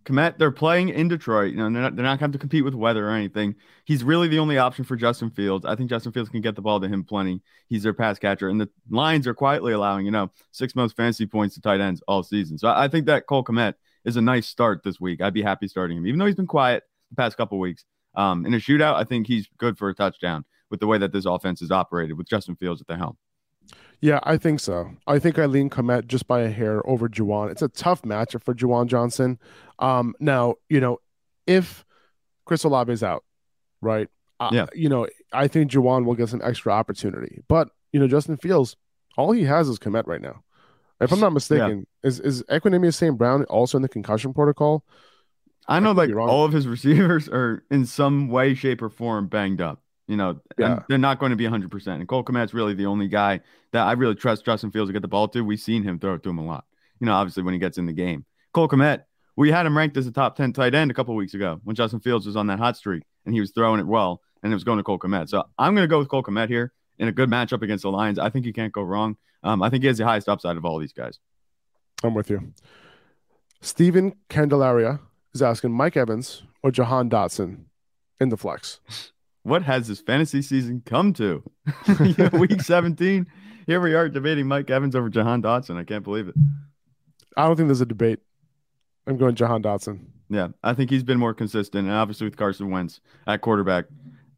Kmet, 0.05 0.39
they're 0.39 0.51
playing 0.51 0.91
in 0.91 1.09
Detroit. 1.09 1.53
You 1.53 1.59
know, 1.59 1.71
they're 1.71 1.83
not, 1.83 1.97
they're 1.97 2.05
not 2.05 2.19
going 2.19 2.33
to 2.33 2.39
compete 2.39 2.65
with 2.65 2.75
weather 2.75 3.09
or 3.09 3.13
anything. 3.13 3.55
He's 3.85 4.05
really 4.05 4.29
the 4.29 4.39
only 4.39 4.59
option 4.59 4.85
for 4.85 4.97
Justin 4.97 5.31
Fields. 5.31 5.65
I 5.65 5.75
think 5.75 5.91
Justin 5.91 6.13
Fields 6.13 6.29
can 6.29 6.41
get 6.41 6.55
the 6.55 6.63
ball 6.63 6.81
to 6.81 6.89
him 6.89 7.05
plenty. 7.05 7.41
He's 7.69 7.83
their 7.83 7.95
pass 7.95 8.19
catcher, 8.19 8.49
and 8.49 8.61
the 8.61 8.69
Lions 8.91 9.27
are 9.27 9.35
quietly 9.35 9.73
allowing 9.73 10.07
you 10.07 10.13
know 10.13 10.31
six 10.51 10.75
most 10.75 10.97
fantasy 10.97 11.27
points 11.27 11.55
to 11.55 11.61
tight 11.61 11.81
ends 11.81 12.03
all 12.07 12.23
season. 12.23 12.59
So 12.59 12.69
I, 12.69 12.85
I 12.85 12.89
think 12.89 13.07
that 13.07 13.27
Cole 13.27 13.45
Kmet 13.45 13.75
is 14.05 14.17
a 14.17 14.23
nice 14.23 14.47
start 14.47 14.83
this 14.85 15.01
week. 15.01 15.21
I'd 15.21 15.35
be 15.35 15.43
happy 15.43 15.69
starting 15.69 15.97
him, 15.97 16.07
even 16.07 16.19
though 16.19 16.27
he's 16.27 16.35
been 16.35 16.47
quiet 16.47 16.85
the 17.11 17.17
past 17.17 17.37
couple 17.37 17.59
weeks. 17.59 17.85
Um, 18.15 18.47
in 18.47 18.55
a 18.55 18.59
shootout, 18.59 18.95
I 18.95 19.05
think 19.05 19.27
he's 19.27 19.49
good 19.59 19.77
for 19.77 19.89
a 19.89 19.95
touchdown 19.95 20.45
with 20.71 20.81
the 20.81 20.87
way 20.87 20.99
that 20.99 21.13
this 21.13 21.27
offense 21.27 21.63
is 21.63 21.71
operated 21.71 22.17
with 22.17 22.29
Justin 22.29 22.57
Fields 22.57 22.81
at 22.81 22.87
the 22.87 22.97
helm. 22.97 23.17
Yeah, 24.01 24.21
I 24.23 24.37
think 24.37 24.61
so. 24.61 24.91
I 25.07 25.19
think 25.19 25.39
I 25.39 25.47
lean 25.47 25.71
Kmet 25.71 26.07
just 26.07 26.27
by 26.27 26.41
a 26.41 26.51
hair 26.51 26.87
over 26.87 27.09
Juwan. 27.09 27.51
It's 27.51 27.63
a 27.63 27.69
tough 27.69 28.03
matchup 28.03 28.43
for 28.43 28.55
Juwan 28.55 28.87
Johnson. 28.87 29.39
Um, 29.79 30.15
now, 30.21 30.57
you 30.69 30.81
know, 30.81 30.99
if 31.47 31.85
Chris 32.45 32.65
Olave 32.65 32.93
is 32.93 33.03
out, 33.03 33.25
right? 33.81 34.09
Uh, 34.41 34.51
Yeah. 34.53 34.67
You 34.75 34.89
know, 34.89 35.07
I 35.33 35.49
think 35.49 35.71
Juwan 35.71 36.05
will 36.05 36.15
get 36.15 36.29
some 36.29 36.43
extra 36.45 36.73
opportunity. 36.73 37.43
But, 37.49 37.71
you 37.93 38.01
know, 38.01 38.07
Justin 38.07 38.37
Fields, 38.37 38.77
all 39.17 39.33
he 39.33 39.45
has 39.45 39.69
is 39.69 39.79
Kmet 39.79 40.07
right 40.07 40.21
now. 40.21 40.43
If 41.01 41.13
I'm 41.13 41.21
not 41.21 41.33
mistaken, 41.33 41.87
is 42.03 42.21
is 42.21 42.43
Equanimeous 42.45 42.95
St. 42.95 43.17
Brown 43.19 43.45
also 43.45 43.77
in 43.79 43.83
the 43.83 43.89
concussion 43.89 44.33
protocol? 44.33 44.85
I 45.67 45.81
know 45.81 45.95
could 45.95 46.11
like 46.11 46.29
all 46.29 46.45
of 46.45 46.53
his 46.53 46.67
receivers 46.77 47.29
are 47.29 47.65
in 47.71 47.87
some 47.87 48.29
way, 48.29 48.55
shape, 48.55 48.81
or 48.81 48.91
form 48.91 49.27
banged 49.27 49.61
up. 49.61 49.83
You 50.07 50.17
know, 50.17 50.41
Yeah. 50.59 50.81
they're 50.89 50.99
not 50.99 51.19
going 51.19 51.31
to 51.31 51.37
be 51.37 51.45
100%. 51.45 51.87
And 51.89 52.07
Cole 52.09 52.23
Kmet's 52.25 52.53
really 52.53 52.75
the 52.75 52.87
only 52.87 53.09
guy 53.09 53.41
that 53.73 53.87
I 53.87 53.93
really 53.93 54.15
trust 54.15 54.45
Justin 54.45 54.71
Fields 54.71 54.89
to 54.89 54.93
get 54.93 55.03
the 55.03 55.09
ball 55.09 55.29
to. 55.29 55.41
We've 55.43 55.59
seen 55.61 55.83
him 55.83 55.99
throw 55.99 56.15
it 56.15 56.23
to 56.25 56.31
him 56.31 56.39
a 56.39 56.45
lot. 56.45 56.65
You 57.01 57.07
know, 57.07 57.15
obviously 57.15 57.43
when 57.43 57.55
he 57.55 57.61
gets 57.61 57.79
in 57.79 57.87
the 57.87 57.93
game. 57.93 58.25
Cole 58.53 58.69
Kmet, 58.69 59.05
we 59.37 59.51
had 59.51 59.65
him 59.67 59.77
ranked 59.77 59.97
as 59.97 60.07
a 60.07 60.13
top 60.13 60.37
10 60.37 60.53
tight 60.53 60.75
end 60.75 60.91
a 60.91 60.95
couple 60.95 61.15
weeks 61.15 61.35
ago 61.35 61.61
when 61.65 61.75
Justin 61.75 62.01
Fields 62.01 62.27
was 62.27 62.37
on 62.37 62.47
that 62.49 62.59
hot 62.59 62.77
streak 62.77 63.03
and 63.25 63.35
he 63.35 63.41
was 63.41 63.51
throwing 63.53 63.81
it 63.81 63.87
well 63.87 64.21
and 64.43 64.53
it 64.53 64.55
was 64.57 64.63
going 64.65 64.77
to 64.79 64.85
Cole 64.85 64.99
Kmet. 64.99 65.29
So 65.29 65.43
I'm 65.59 65.75
going 65.75 65.85
to 65.85 65.91
go 65.91 65.99
with 65.99 66.09
Cole 66.09 66.23
Kmet 66.23 66.49
here 66.49 66.73
in 66.99 67.09
a 67.09 67.13
good 67.13 67.29
matchup 67.31 67.63
against 67.63 67.83
the 67.83 67.91
Lions. 67.91 68.19
I 68.19 68.29
think 68.31 68.45
you 68.47 68.53
can't 68.53 68.73
go 68.73 68.83
wrong. 68.83 69.17
Um, 69.43 69.63
I 69.63 69.71
think 69.71 69.83
he 69.83 69.89
has 69.89 69.99
the 69.99 70.05
highest 70.05 70.29
upside 70.29 70.57
of 70.57 70.65
all 70.65 70.79
these 70.79 70.93
guys. 70.93 71.19
I'm 72.05 72.15
with 72.15 72.29
you. 72.31 72.53
Steven 73.61 74.15
Candelaria 74.29 75.01
is 75.33 75.43
asking 75.43 75.73
Mike 75.73 75.97
Evans 75.97 76.43
or 76.63 76.71
Jahan 76.71 77.09
Dotson 77.09 77.65
in 78.21 78.29
the 78.29 78.37
flex. 78.37 78.81
What 79.45 79.63
has 79.63 79.87
this 79.89 80.01
fantasy 80.01 80.43
season 80.43 80.83
come 80.85 81.13
to? 81.15 81.43
You 82.01 82.15
know, 82.19 82.31
Week 82.39 82.61
17, 82.61 83.27
here 83.67 83.81
we 83.81 83.95
are 83.95 84.09
debating 84.09 84.49
Mike 84.49 84.71
Evans 84.71 84.97
over 84.97 85.09
Jahan 85.09 85.43
Dotson. 85.43 85.77
I 85.77 85.85
can't 85.85 86.03
believe 86.03 86.29
it. 86.29 86.35
I 87.37 87.47
don't 87.47 87.57
think 87.57 87.69
there's 87.69 87.81
a 87.81 87.87
debate. 87.87 88.21
I'm 89.07 89.17
going 89.17 89.35
Jahan 89.35 89.63
Dotson. 89.63 90.07
Yeah, 90.31 90.49
I 90.63 90.73
think 90.75 90.91
he's 90.91 91.03
been 91.03 91.19
more 91.19 91.35
consistent, 91.35 91.87
and 91.87 91.95
obviously 91.97 92.27
with 92.27 92.37
Carson 92.37 92.71
Wentz 92.71 93.01
at 93.27 93.43
quarterback, 93.43 93.85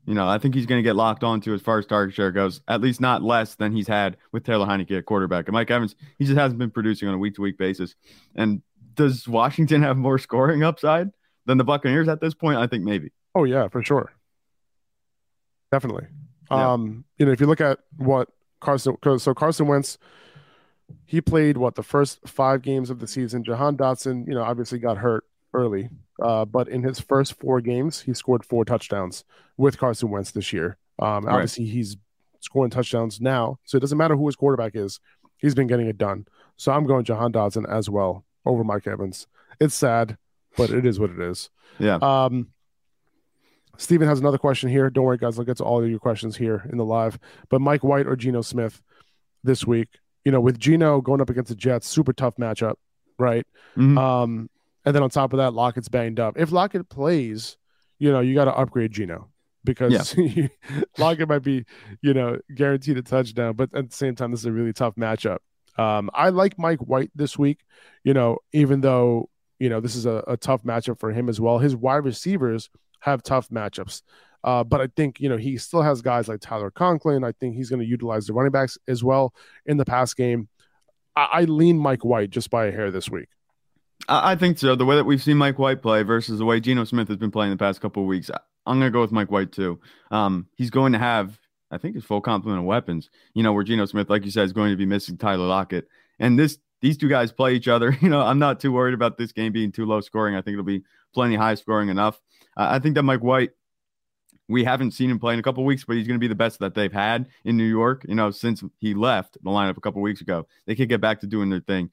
you 0.07 0.15
know, 0.15 0.29
I 0.29 0.39
think 0.39 0.55
he's 0.55 0.67
going 0.67 0.79
to 0.81 0.89
get 0.89 0.97
locked 0.97 1.25
onto 1.25 1.55
as 1.55 1.61
far 1.61 1.79
as 1.79 1.87
target 1.87 2.15
share 2.15 2.33
goes, 2.33 2.61
at 2.69 2.81
least 2.81 3.01
not 3.01 3.23
less 3.23 3.55
than 3.57 3.73
he's 3.73 3.89
had 3.89 4.17
with 4.33 4.45
Taylor 4.45 4.67
Heinicke 4.67 4.99
at 4.99 5.07
quarterback. 5.07 5.47
And 5.47 5.53
Mike 5.53 5.71
Evans, 5.71 5.97
he 6.19 6.25
just 6.25 6.37
hasn't 6.39 6.59
been 6.59 6.71
producing 6.71 7.09
on 7.09 7.15
a 7.15 7.19
week 7.19 7.35
to 7.37 7.43
week 7.43 7.59
basis. 7.59 7.95
And 8.35 8.63
does 8.95 9.27
Washington 9.27 9.83
have 9.83 9.97
more 9.97 10.19
scoring 10.19 10.63
upside 10.63 11.11
than 11.45 11.59
the 11.59 11.65
Buccaneers 11.65 12.09
at 12.09 12.21
this 12.21 12.35
point? 12.35 12.59
I 12.59 12.67
think 12.67 12.85
maybe. 12.85 13.11
Oh 13.35 13.45
yeah, 13.45 13.69
for 13.69 13.83
sure. 13.83 14.13
Definitely. 15.76 16.06
Yeah. 16.50 16.73
Um, 16.73 17.04
you 17.18 17.26
know, 17.26 17.33
if 17.33 17.40
you 17.40 17.47
look 17.47 17.61
at 17.61 17.80
what 17.99 18.28
Carson 18.61 18.97
so 19.18 19.35
Carson 19.35 19.66
Wentz, 19.66 19.99
he 21.04 21.21
played 21.21 21.59
what 21.59 21.75
the 21.75 21.83
first 21.83 22.26
five 22.26 22.62
games 22.62 22.88
of 22.88 22.99
the 22.99 23.06
season. 23.06 23.45
Jahan 23.45 23.76
Dotson, 23.76 24.26
you 24.26 24.33
know, 24.33 24.42
obviously 24.42 24.78
got 24.78 24.97
hurt 24.97 25.25
early. 25.52 25.90
Uh, 26.23 26.47
but 26.47 26.66
in 26.68 26.83
his 26.83 26.99
first 26.99 27.38
four 27.38 27.61
games, 27.61 28.00
he 28.00 28.14
scored 28.14 28.42
four 28.42 28.64
touchdowns 28.64 29.23
with 29.59 29.76
Carson 29.76 30.09
Wentz 30.09 30.30
this 30.30 30.50
year. 30.50 30.78
Um, 30.99 31.26
Right. 31.26 31.35
obviously 31.35 31.66
he's 31.66 31.99
scoring 32.40 32.71
touchdowns 32.71 33.21
now, 33.21 33.59
so 33.64 33.76
it 33.76 33.80
doesn't 33.80 33.99
matter 33.99 34.16
who 34.16 34.25
his 34.25 34.37
quarterback 34.37 34.75
is. 34.75 34.99
He's 35.37 35.54
been 35.54 35.66
getting 35.66 35.88
it 35.88 35.99
done. 35.99 36.26
So 36.56 36.73
I'm 36.73 36.87
going 36.87 37.04
Jahan 37.04 37.33
Dotson 37.33 37.68
as 37.68 37.90
well 37.90 38.25
over 38.47 38.64
Mike 38.64 38.87
Evans. 38.87 39.26
It's 39.61 39.75
sad, 39.75 40.16
but 40.56 40.71
it 40.71 40.87
is 40.87 40.99
what 40.99 41.11
it 41.11 41.21
is. 41.21 41.50
Yeah. 41.78 41.97
Um, 41.97 42.49
Steven 43.78 44.09
has 44.09 44.21
another 44.21 44.38
question 44.38 44.68
here. 44.68 44.90
Don't 44.90 45.04
worry, 45.04 45.18
guys. 45.18 45.38
I'll 45.38 45.45
get 45.45 45.56
to 45.59 45.64
all 45.64 45.83
of 45.83 45.88
your 45.90 45.99
questions 45.99 46.37
here 46.37 46.66
in 46.71 46.78
the 46.78 46.85
live. 46.85 47.18
But 47.49 47.61
Mike 47.61 47.85
White 47.85 48.06
or 48.06 48.16
Geno 48.16 48.42
Smith 48.42 48.83
this 49.45 49.66
week, 49.66 49.88
you 50.25 50.33
know, 50.33 50.40
with 50.40 50.59
Geno 50.59 51.00
going 51.00 51.21
up 51.21 51.30
against 51.30 51.49
the 51.50 51.54
Jets, 51.54 51.87
super 51.87 52.12
tough 52.12 52.37
matchup, 52.37 52.75
right? 53.18 53.47
Mhm. 53.76 53.99
Um, 53.99 54.50
and 54.85 54.95
then 54.95 55.02
on 55.02 55.11
top 55.11 55.33
of 55.33 55.38
that, 55.38 55.52
Lockett's 55.54 55.88
banged 55.88 56.21
up. 56.21 56.38
If 56.38 56.52
Lockett 56.52 56.88
plays, 56.88 57.56
you 57.99 58.11
know, 58.12 58.21
you 58.21 58.35
got 58.35 58.45
to 58.47 58.54
upgrade 58.54 58.92
Geno 58.92 59.28
because 59.64 59.92
Lockett 60.99 61.28
might 61.28 61.42
be, 61.42 61.64
you 62.02 62.14
know, 62.14 62.38
guaranteed 62.54 62.97
a 62.99 63.02
touchdown. 63.02 63.54
But 63.54 63.75
at 63.75 63.90
the 63.90 63.97
same 63.97 64.14
time, 64.14 64.30
this 64.30 64.40
is 64.40 64.47
a 64.47 64.52
really 64.52 64.73
tough 64.73 64.95
matchup. 64.95 65.38
Um, 65.76 66.09
I 66.14 66.30
like 66.30 66.59
Mike 66.59 66.78
White 66.80 67.11
this 67.14 67.38
week, 67.38 67.61
you 68.02 68.14
know, 68.14 68.38
even 68.52 68.80
though, 68.80 69.28
you 69.59 69.68
know, 69.68 69.80
this 69.80 69.95
is 69.97 70.06
a, 70.06 70.23
a 70.26 70.37
tough 70.37 70.62
matchup 70.62 70.99
for 70.99 71.12
him 71.12 71.28
as 71.28 71.40
well. 71.40 71.59
His 71.59 71.76
wide 71.76 72.04
receivers 72.04 72.71
have 73.00 73.23
tough 73.23 73.49
matchups. 73.49 74.03
Uh, 74.45 74.62
but 74.62 74.81
I 74.81 74.87
think, 74.95 75.21
you 75.21 75.29
know, 75.29 75.37
he 75.37 75.59
still 75.59 75.83
has 75.83 76.03
guys 76.03 76.29
like 76.29 76.41
Tyler 76.41 76.71
Conklin. 76.71 77.25
I 77.25 77.33
think 77.33 77.57
he's 77.57 77.69
going 77.69 77.81
to 77.81 77.87
utilize 77.87 78.26
the 78.26 78.33
running 78.33 78.53
backs 78.53 78.79
as 78.87 79.03
well 79.03 79.35
in 79.67 79.76
the 79.76 79.85
pass 79.85 80.15
game. 80.15 80.49
I, 81.17 81.29
I 81.33 81.45
lean 81.45 81.79
Mike 81.79 82.05
White 82.05 82.31
just 82.31 82.49
by 82.49 82.67
a 82.67 82.73
hair 82.73 82.91
this 82.91 83.11
week. 83.11 83.29
I, 84.09 84.33
I 84.33 84.37
think 84.37 84.59
so. 84.59 84.76
The 84.76 84.85
way 84.85 84.97
that 84.97 85.05
we've 85.05 85.23
seen 85.23 85.37
Mike 85.37 85.59
White 85.59 85.83
play 85.83 86.03
versus 86.05 86.38
the 86.38 86.45
way 86.45 86.61
Geno 86.61 86.85
Smith 86.85 87.09
has 87.09 87.17
been 87.17 87.33
playing 87.33 87.50
the 87.50 87.57
past 87.57 87.81
couple 87.81 88.05
of 88.05 88.07
weeks, 88.07 88.31
I'm 88.67 88.79
going 88.79 88.91
to 88.91 88.95
go 88.95 89.00
with 89.00 89.12
Mike 89.12 89.31
White 89.31 89.53
too. 89.53 89.81
Um, 90.11 90.47
he's 90.57 90.71
going 90.71 90.93
to 90.93 90.99
have, 90.99 91.38
I 91.73 91.79
think, 91.79 91.97
his 91.97 92.05
full 92.05 92.21
complement 92.21 92.61
of 92.61 92.67
weapons. 92.67 93.11
You 93.35 93.43
know, 93.43 93.53
where 93.53 93.65
Geno 93.65 93.87
Smith, 93.87 94.11
like 94.11 94.25
you 94.25 94.31
said, 94.31 94.45
is 94.45 94.53
going 94.53 94.71
to 94.71 94.76
be 94.76 94.87
missing 94.87 95.17
Tyler 95.17 95.47
Lockett, 95.47 95.88
and 96.19 96.38
this 96.38 96.59
these 96.83 96.97
two 96.97 97.09
guys 97.09 97.33
play 97.33 97.55
each 97.55 97.69
other. 97.69 97.97
You 98.03 98.11
know, 98.11 98.21
I'm 98.21 98.38
not 98.38 98.61
too 98.61 98.71
worried 98.71 98.95
about 98.95 99.19
this 99.19 99.33
game 99.33 99.53
being 99.53 99.73
too 99.73 99.87
low 99.87 100.00
scoring. 100.00 100.37
I 100.37 100.43
think 100.43 100.55
it'll 100.55 100.65
be 100.65 100.85
plenty 101.15 101.35
high 101.35 101.55
scoring 101.55 101.88
enough. 101.88 102.21
I 102.57 102.79
think 102.79 102.95
that 102.95 103.03
Mike 103.03 103.23
White. 103.23 103.51
We 104.49 104.63
haven't 104.63 104.93
seen 104.93 105.11
him 105.11 105.19
play 105.19 105.35
in 105.35 105.41
a 105.41 105.43
couple 105.43 105.65
weeks, 105.65 105.83
but 105.85 105.97
he's 105.97 106.07
going 106.07 106.21
to 106.21 106.21
be 106.21 106.29
the 106.29 106.37
best 106.37 106.61
that 106.61 106.73
they've 106.73 106.93
had 106.93 107.29
in 107.45 107.57
New 107.57 107.65
York. 107.65 108.07
You 108.09 108.15
know, 108.15 108.31
since 108.31 108.63
he 108.79 108.95
left 108.95 109.37
the 109.43 109.51
lineup 109.51 109.77
a 109.77 109.81
couple 109.81 110.01
weeks 110.01 110.21
ago, 110.21 110.47
they 110.67 110.77
could 110.77 110.89
get 110.89 111.01
back 111.01 111.19
to 111.21 111.27
doing 111.27 111.51
their 111.51 111.59
thing. 111.59 111.91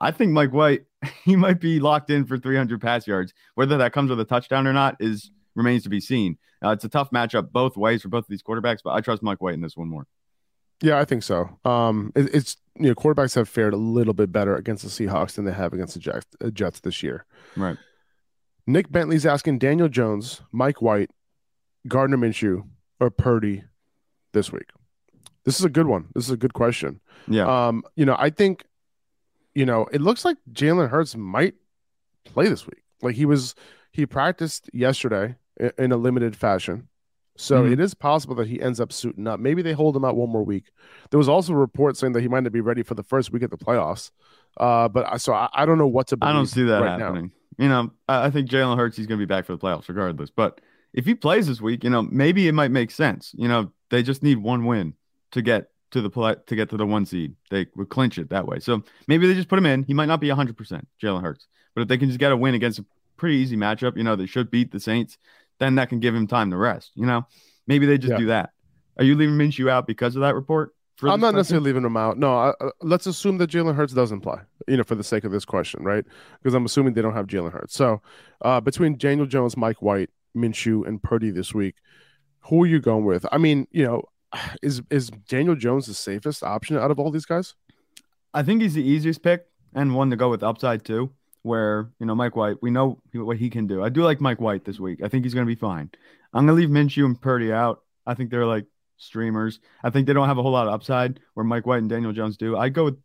I 0.00 0.12
think 0.12 0.30
Mike 0.30 0.52
White, 0.52 0.84
he 1.24 1.34
might 1.34 1.60
be 1.60 1.80
locked 1.80 2.10
in 2.10 2.24
for 2.24 2.38
300 2.38 2.80
pass 2.80 3.06
yards. 3.08 3.34
Whether 3.56 3.78
that 3.78 3.92
comes 3.92 4.10
with 4.10 4.20
a 4.20 4.24
touchdown 4.24 4.68
or 4.68 4.72
not 4.72 4.96
is 5.00 5.32
remains 5.56 5.82
to 5.82 5.88
be 5.88 6.00
seen. 6.00 6.38
Uh, 6.64 6.70
it's 6.70 6.84
a 6.84 6.88
tough 6.88 7.10
matchup 7.10 7.52
both 7.52 7.76
ways 7.76 8.02
for 8.02 8.08
both 8.08 8.24
of 8.24 8.28
these 8.28 8.42
quarterbacks, 8.42 8.78
but 8.82 8.94
I 8.94 9.00
trust 9.00 9.22
Mike 9.22 9.42
White 9.42 9.54
in 9.54 9.60
this 9.60 9.76
one 9.76 9.88
more. 9.88 10.06
Yeah, 10.80 10.98
I 10.98 11.04
think 11.04 11.24
so. 11.24 11.58
Um, 11.64 12.12
it, 12.14 12.32
it's 12.34 12.56
you 12.76 12.88
know 12.88 12.94
quarterbacks 12.94 13.34
have 13.34 13.48
fared 13.48 13.74
a 13.74 13.76
little 13.76 14.14
bit 14.14 14.30
better 14.30 14.54
against 14.54 14.84
the 14.84 14.90
Seahawks 14.90 15.32
than 15.32 15.44
they 15.44 15.52
have 15.52 15.72
against 15.72 15.94
the 15.94 16.00
Jets, 16.00 16.26
uh, 16.40 16.50
Jets 16.50 16.80
this 16.80 17.02
year. 17.02 17.26
Right. 17.56 17.76
Nick 18.68 18.92
Bentley's 18.92 19.24
asking 19.24 19.58
Daniel 19.58 19.88
Jones, 19.88 20.42
Mike 20.52 20.82
White, 20.82 21.10
Gardner 21.88 22.18
Minshew, 22.18 22.68
or 23.00 23.08
Purdy 23.08 23.64
this 24.34 24.52
week. 24.52 24.68
This 25.46 25.58
is 25.58 25.64
a 25.64 25.70
good 25.70 25.86
one. 25.86 26.08
This 26.14 26.26
is 26.26 26.30
a 26.30 26.36
good 26.36 26.52
question. 26.52 27.00
Yeah. 27.26 27.46
Um, 27.68 27.82
you 27.96 28.04
know, 28.04 28.14
I 28.18 28.28
think, 28.28 28.64
you 29.54 29.64
know, 29.64 29.86
it 29.90 30.02
looks 30.02 30.22
like 30.22 30.36
Jalen 30.52 30.90
Hurts 30.90 31.16
might 31.16 31.54
play 32.24 32.46
this 32.50 32.66
week. 32.66 32.82
Like 33.00 33.16
he 33.16 33.24
was, 33.24 33.54
he 33.90 34.04
practiced 34.04 34.68
yesterday 34.74 35.36
in 35.78 35.90
a 35.90 35.96
limited 35.96 36.36
fashion. 36.36 36.88
So 37.38 37.62
Mhm. 37.62 37.72
it 37.72 37.80
is 37.80 37.94
possible 37.94 38.34
that 38.34 38.48
he 38.48 38.60
ends 38.60 38.80
up 38.80 38.92
suiting 38.92 39.26
up. 39.26 39.40
Maybe 39.40 39.62
they 39.62 39.72
hold 39.72 39.96
him 39.96 40.04
out 40.04 40.14
one 40.16 40.28
more 40.28 40.44
week. 40.44 40.72
There 41.10 41.18
was 41.18 41.28
also 41.28 41.54
a 41.54 41.56
report 41.56 41.96
saying 41.96 42.12
that 42.12 42.20
he 42.20 42.28
might 42.28 42.42
not 42.42 42.52
be 42.52 42.60
ready 42.60 42.82
for 42.82 42.94
the 42.94 43.02
first 43.04 43.32
week 43.32 43.42
of 43.42 43.50
the 43.50 43.56
playoffs. 43.56 44.10
Uh, 44.58 44.88
but 44.88 45.06
I, 45.10 45.16
so 45.16 45.32
I, 45.32 45.48
I 45.54 45.64
don't 45.64 45.78
know 45.78 45.86
what 45.86 46.08
to 46.08 46.18
I 46.20 46.34
don't 46.34 46.46
see 46.46 46.64
that 46.64 46.82
right 46.82 46.98
now. 46.98 47.28
You 47.58 47.68
know, 47.68 47.90
I, 48.08 48.26
I 48.26 48.30
think 48.30 48.48
Jalen 48.48 48.76
Hurts, 48.76 48.96
he's 48.96 49.06
going 49.06 49.18
to 49.18 49.26
be 49.26 49.28
back 49.28 49.44
for 49.44 49.52
the 49.52 49.58
playoffs 49.58 49.88
regardless. 49.88 50.30
But 50.30 50.60
if 50.94 51.04
he 51.04 51.14
plays 51.14 51.46
this 51.46 51.60
week, 51.60 51.84
you 51.84 51.90
know, 51.90 52.02
maybe 52.02 52.48
it 52.48 52.52
might 52.52 52.70
make 52.70 52.90
sense. 52.90 53.32
You 53.36 53.48
know, 53.48 53.72
they 53.90 54.02
just 54.02 54.22
need 54.22 54.38
one 54.38 54.64
win 54.64 54.94
to 55.32 55.42
get 55.42 55.70
to 55.90 56.00
the 56.00 56.10
play, 56.10 56.36
to 56.46 56.56
get 56.56 56.70
to 56.70 56.76
the 56.76 56.86
one 56.86 57.04
seed. 57.06 57.34
They 57.50 57.66
would 57.76 57.88
clinch 57.88 58.18
it 58.18 58.30
that 58.30 58.46
way. 58.46 58.58
So 58.60 58.82
maybe 59.06 59.26
they 59.26 59.34
just 59.34 59.48
put 59.48 59.58
him 59.58 59.66
in. 59.66 59.82
He 59.84 59.94
might 59.94 60.06
not 60.06 60.20
be 60.20 60.28
100% 60.28 60.82
Jalen 61.02 61.22
Hurts, 61.22 61.46
but 61.74 61.82
if 61.82 61.88
they 61.88 61.98
can 61.98 62.08
just 62.08 62.20
get 62.20 62.32
a 62.32 62.36
win 62.36 62.54
against 62.54 62.78
a 62.78 62.84
pretty 63.16 63.36
easy 63.36 63.56
matchup, 63.56 63.96
you 63.96 64.04
know, 64.04 64.14
they 64.16 64.26
should 64.26 64.50
beat 64.50 64.70
the 64.70 64.80
Saints, 64.80 65.18
then 65.58 65.74
that 65.74 65.88
can 65.88 65.98
give 66.00 66.14
him 66.14 66.26
time 66.26 66.50
to 66.50 66.56
rest. 66.56 66.92
You 66.94 67.06
know, 67.06 67.26
maybe 67.66 67.86
they 67.86 67.98
just 67.98 68.12
Yeah. 68.12 68.18
do 68.18 68.26
that. 68.26 68.50
Are 68.98 69.04
you 69.04 69.14
leaving 69.16 69.36
Minshew 69.36 69.68
out 69.70 69.86
because 69.86 70.14
of 70.16 70.20
that 70.22 70.34
report? 70.34 70.74
For 70.98 71.08
I'm 71.08 71.20
not 71.20 71.28
question? 71.28 71.36
necessarily 71.36 71.66
leaving 71.66 71.84
him 71.84 71.96
out. 71.96 72.18
No, 72.18 72.36
I, 72.36 72.48
uh, 72.60 72.70
let's 72.82 73.06
assume 73.06 73.38
that 73.38 73.48
Jalen 73.48 73.76
Hurts 73.76 73.92
doesn't 73.92 74.20
play. 74.20 74.38
You 74.66 74.76
know, 74.76 74.82
for 74.82 74.96
the 74.96 75.04
sake 75.04 75.22
of 75.22 75.30
this 75.30 75.44
question, 75.44 75.84
right? 75.84 76.04
Because 76.42 76.54
I'm 76.54 76.64
assuming 76.64 76.94
they 76.94 77.02
don't 77.02 77.14
have 77.14 77.28
Jalen 77.28 77.52
Hurts. 77.52 77.74
So, 77.74 78.02
uh, 78.42 78.60
between 78.60 78.98
Daniel 78.98 79.24
Jones, 79.24 79.56
Mike 79.56 79.80
White, 79.80 80.10
Minshew, 80.36 80.86
and 80.88 81.00
Purdy 81.00 81.30
this 81.30 81.54
week, 81.54 81.76
who 82.40 82.64
are 82.64 82.66
you 82.66 82.80
going 82.80 83.04
with? 83.04 83.24
I 83.30 83.38
mean, 83.38 83.68
you 83.70 83.84
know, 83.84 84.02
is 84.62 84.82
is 84.90 85.10
Daniel 85.28 85.54
Jones 85.54 85.86
the 85.86 85.94
safest 85.94 86.42
option 86.42 86.76
out 86.76 86.90
of 86.90 86.98
all 86.98 87.12
these 87.12 87.26
guys? 87.26 87.54
I 88.34 88.42
think 88.42 88.60
he's 88.60 88.74
the 88.74 88.82
easiest 88.82 89.22
pick 89.22 89.46
and 89.74 89.94
one 89.94 90.10
to 90.10 90.16
go 90.16 90.28
with 90.28 90.42
upside 90.42 90.84
too. 90.84 91.12
Where 91.42 91.90
you 92.00 92.06
know 92.06 92.16
Mike 92.16 92.34
White, 92.34 92.56
we 92.60 92.72
know 92.72 93.00
what 93.12 93.36
he 93.36 93.48
can 93.48 93.68
do. 93.68 93.84
I 93.84 93.88
do 93.88 94.02
like 94.02 94.20
Mike 94.20 94.40
White 94.40 94.64
this 94.64 94.80
week. 94.80 95.00
I 95.02 95.08
think 95.08 95.24
he's 95.24 95.32
going 95.32 95.46
to 95.46 95.54
be 95.54 95.58
fine. 95.58 95.90
I'm 96.34 96.44
going 96.44 96.58
to 96.58 96.60
leave 96.60 96.68
Minshew 96.68 97.04
and 97.04 97.18
Purdy 97.18 97.52
out. 97.52 97.82
I 98.04 98.14
think 98.14 98.30
they're 98.30 98.44
like 98.44 98.66
streamers. 98.98 99.60
I 99.82 99.90
think 99.90 100.06
they 100.06 100.12
don't 100.12 100.28
have 100.28 100.38
a 100.38 100.42
whole 100.42 100.52
lot 100.52 100.66
of 100.66 100.74
upside 100.74 101.20
where 101.34 101.44
Mike 101.44 101.66
White 101.66 101.78
and 101.78 101.88
Daniel 101.88 102.12
Jones 102.12 102.36
do. 102.36 102.56
I 102.56 102.68
go 102.68 102.84
with 102.84 102.98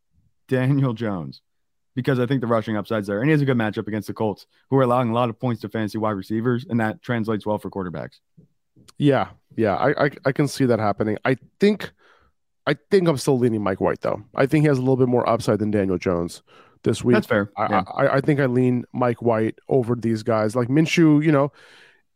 Daniel 0.47 0.93
Jones 0.93 1.41
because 1.95 2.19
I 2.19 2.25
think 2.25 2.41
the 2.41 2.47
rushing 2.47 2.75
upside's 2.75 3.07
there, 3.07 3.19
and 3.19 3.27
he 3.27 3.31
has 3.31 3.41
a 3.41 3.45
good 3.45 3.57
matchup 3.57 3.87
against 3.87 4.07
the 4.07 4.13
Colts, 4.13 4.47
who 4.69 4.77
are 4.77 4.81
allowing 4.81 5.09
a 5.09 5.13
lot 5.13 5.29
of 5.29 5.39
points 5.39 5.61
to 5.61 5.69
fantasy 5.69 5.97
wide 5.97 6.11
receivers, 6.11 6.65
and 6.69 6.79
that 6.79 7.01
translates 7.01 7.45
well 7.45 7.59
for 7.59 7.69
quarterbacks. 7.69 8.19
Yeah, 8.97 9.29
yeah, 9.55 9.75
I, 9.75 10.05
I 10.05 10.09
I 10.25 10.31
can 10.31 10.47
see 10.47 10.65
that 10.65 10.79
happening. 10.79 11.17
I 11.23 11.37
think 11.59 11.91
I 12.65 12.75
think 12.91 13.07
I'm 13.07 13.17
still 13.17 13.37
leaning 13.37 13.61
Mike 13.61 13.81
White 13.81 14.01
though. 14.01 14.23
I 14.35 14.45
think 14.45 14.63
he 14.63 14.67
has 14.67 14.77
a 14.77 14.81
little 14.81 14.97
bit 14.97 15.07
more 15.07 15.27
upside 15.27 15.59
than 15.59 15.71
Daniel 15.71 15.97
Jones 15.97 16.41
this 16.83 17.03
week. 17.03 17.15
That's 17.15 17.27
fair. 17.27 17.51
I, 17.57 17.67
Yeah. 17.69 17.83
I, 17.93 18.07
I 18.17 18.21
think 18.21 18.39
I 18.39 18.45
lean 18.45 18.85
Mike 18.93 19.21
White 19.21 19.59
over 19.69 19.95
these 19.95 20.23
guys. 20.23 20.55
Like 20.55 20.69
Minshew, 20.69 21.23
you 21.23 21.31
know, 21.31 21.51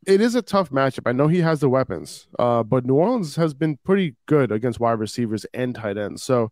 it 0.05 0.21
is 0.21 0.35
a 0.35 0.41
tough 0.41 0.69
matchup. 0.69 1.03
I 1.05 1.11
know 1.11 1.27
he 1.27 1.41
has 1.41 1.59
the 1.59 1.69
weapons, 1.69 2.27
uh, 2.39 2.63
but 2.63 2.85
New 2.85 2.95
Orleans 2.95 3.35
has 3.35 3.53
been 3.53 3.77
pretty 3.83 4.15
good 4.25 4.51
against 4.51 4.79
wide 4.79 4.99
receivers 4.99 5.45
and 5.53 5.75
tight 5.75 5.97
ends. 5.97 6.23
So 6.23 6.51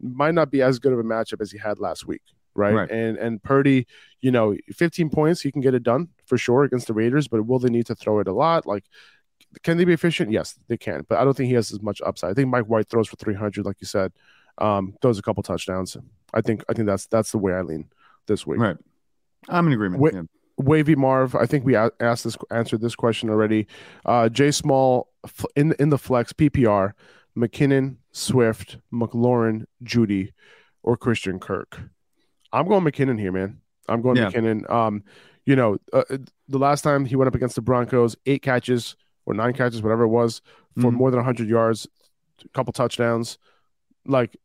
might 0.00 0.34
not 0.34 0.50
be 0.50 0.62
as 0.62 0.78
good 0.78 0.92
of 0.92 0.98
a 0.98 1.04
matchup 1.04 1.40
as 1.40 1.50
he 1.50 1.58
had 1.58 1.78
last 1.78 2.06
week. 2.06 2.22
Right? 2.54 2.74
Right. 2.74 2.90
And 2.90 3.16
and 3.16 3.42
Purdy, 3.42 3.86
you 4.20 4.30
know, 4.30 4.56
15 4.72 5.08
points, 5.10 5.40
he 5.40 5.50
can 5.50 5.62
get 5.62 5.74
it 5.74 5.82
done 5.82 6.08
for 6.26 6.36
sure 6.36 6.64
against 6.64 6.86
the 6.86 6.92
Raiders, 6.92 7.26
but 7.26 7.46
will 7.46 7.58
they 7.58 7.70
need 7.70 7.86
to 7.86 7.94
throw 7.94 8.18
it 8.18 8.28
a 8.28 8.32
lot? 8.32 8.66
Like 8.66 8.84
can 9.62 9.76
they 9.76 9.84
be 9.84 9.92
efficient? 9.92 10.30
Yes, 10.30 10.58
they 10.68 10.76
can, 10.76 11.04
but 11.08 11.18
I 11.18 11.24
don't 11.24 11.36
think 11.36 11.48
he 11.48 11.54
has 11.54 11.72
as 11.72 11.82
much 11.82 12.00
upside. 12.04 12.30
I 12.30 12.34
think 12.34 12.48
Mike 12.48 12.66
White 12.66 12.88
throws 12.88 13.08
for 13.08 13.16
300, 13.16 13.64
like 13.64 13.76
you 13.80 13.86
said, 13.86 14.12
um, 14.58 14.94
throws 15.02 15.18
a 15.18 15.22
couple 15.22 15.42
touchdowns. 15.42 15.96
I 16.32 16.40
think 16.40 16.64
I 16.68 16.72
think 16.72 16.86
that's 16.86 17.06
that's 17.06 17.32
the 17.32 17.38
way 17.38 17.52
I 17.52 17.62
lean 17.62 17.90
this 18.26 18.46
week. 18.46 18.60
Right. 18.60 18.76
I'm 19.48 19.66
in 19.66 19.72
agreement. 19.72 20.00
Wait- 20.00 20.14
yeah. 20.14 20.22
Wavy 20.64 20.94
Marv, 20.94 21.34
I 21.34 21.46
think 21.46 21.64
we 21.64 21.76
asked 21.76 22.24
this 22.24 22.36
answered 22.50 22.80
this 22.80 22.94
question 22.94 23.28
already. 23.30 23.66
Uh, 24.04 24.28
Jay 24.28 24.50
Small 24.50 25.08
in 25.56 25.74
in 25.78 25.90
the 25.90 25.98
flex 25.98 26.32
PPR, 26.32 26.92
McKinnon, 27.36 27.96
Swift, 28.12 28.78
McLaurin, 28.92 29.64
Jeudy, 29.84 30.32
or 30.82 30.96
Christian 30.96 31.38
Kirk. 31.38 31.80
I'm 32.52 32.66
going 32.68 32.84
McKinnon 32.84 33.18
here, 33.18 33.32
man. 33.32 33.60
I'm 33.88 34.02
going 34.02 34.16
Yeah. 34.16 34.30
McKinnon. 34.30 34.68
Um, 34.70 35.02
you 35.46 35.56
know, 35.56 35.78
uh, 35.92 36.04
the 36.48 36.58
last 36.58 36.82
time 36.82 37.04
he 37.04 37.16
went 37.16 37.28
up 37.28 37.34
against 37.34 37.56
the 37.56 37.62
Broncos, 37.62 38.16
eight 38.26 38.42
catches 38.42 38.96
or 39.26 39.34
nine 39.34 39.52
catches, 39.54 39.82
whatever 39.82 40.04
it 40.04 40.08
was, 40.08 40.40
for 40.80 40.90
Mhm. 40.90 40.94
more 40.94 41.10
than 41.10 41.18
100 41.18 41.48
yards, 41.48 41.86
a 42.44 42.48
couple 42.50 42.72
touchdowns. 42.72 43.38
Like 44.06 44.36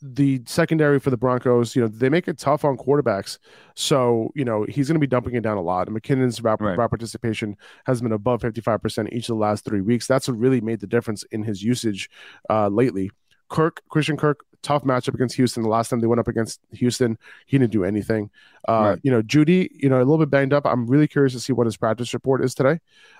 the 0.00 0.42
secondary 0.46 1.00
for 1.00 1.10
the 1.10 1.16
Broncos, 1.16 1.74
you 1.74 1.82
know, 1.82 1.88
they 1.88 2.08
make 2.08 2.28
it 2.28 2.38
tough 2.38 2.64
on 2.64 2.76
quarterbacks. 2.76 3.38
So, 3.74 4.30
you 4.34 4.44
know, 4.44 4.64
he's 4.68 4.88
going 4.88 4.96
to 4.96 5.00
be 5.00 5.06
dumping 5.06 5.34
it 5.34 5.42
down 5.42 5.56
a 5.56 5.62
lot. 5.62 5.88
And 5.88 5.96
McKinnon's 5.96 6.42
route, 6.42 6.60
Right. 6.60 6.76
route 6.76 6.90
participation 6.90 7.56
has 7.86 8.00
been 8.02 8.12
above 8.12 8.42
55% 8.42 9.12
each 9.12 9.24
of 9.24 9.36
the 9.36 9.40
last 9.40 9.64
three 9.64 9.80
weeks. 9.80 10.06
That's 10.06 10.28
what 10.28 10.36
really 10.38 10.60
made 10.60 10.80
the 10.80 10.86
difference 10.86 11.22
in 11.32 11.42
his 11.44 11.62
usage 11.62 12.10
uh, 12.50 12.68
lately. 12.68 13.10
Kirk, 13.48 13.82
Christian 13.88 14.16
Kirk, 14.16 14.40
tough 14.62 14.84
matchup 14.84 15.14
against 15.14 15.36
Houston. 15.36 15.62
The 15.62 15.68
last 15.68 15.88
time 15.88 16.00
they 16.00 16.06
went 16.06 16.20
up 16.20 16.28
against 16.28 16.60
Houston, 16.72 17.18
he 17.46 17.58
didn't 17.58 17.72
do 17.72 17.84
anything. 17.84 18.30
Uh, 18.68 18.72
Right. 18.72 18.98
You 19.02 19.10
know, 19.10 19.22
Jeudy, 19.22 19.68
you 19.72 19.88
know, 19.88 19.96
a 19.96 20.04
little 20.04 20.18
bit 20.18 20.30
banged 20.30 20.52
up. 20.52 20.64
I'm 20.66 20.86
really 20.86 21.08
curious 21.08 21.32
to 21.32 21.40
see 21.40 21.52
what 21.52 21.66
his 21.66 21.76
practice 21.76 22.14
report 22.14 22.44
is 22.44 22.54
today. 22.54 22.78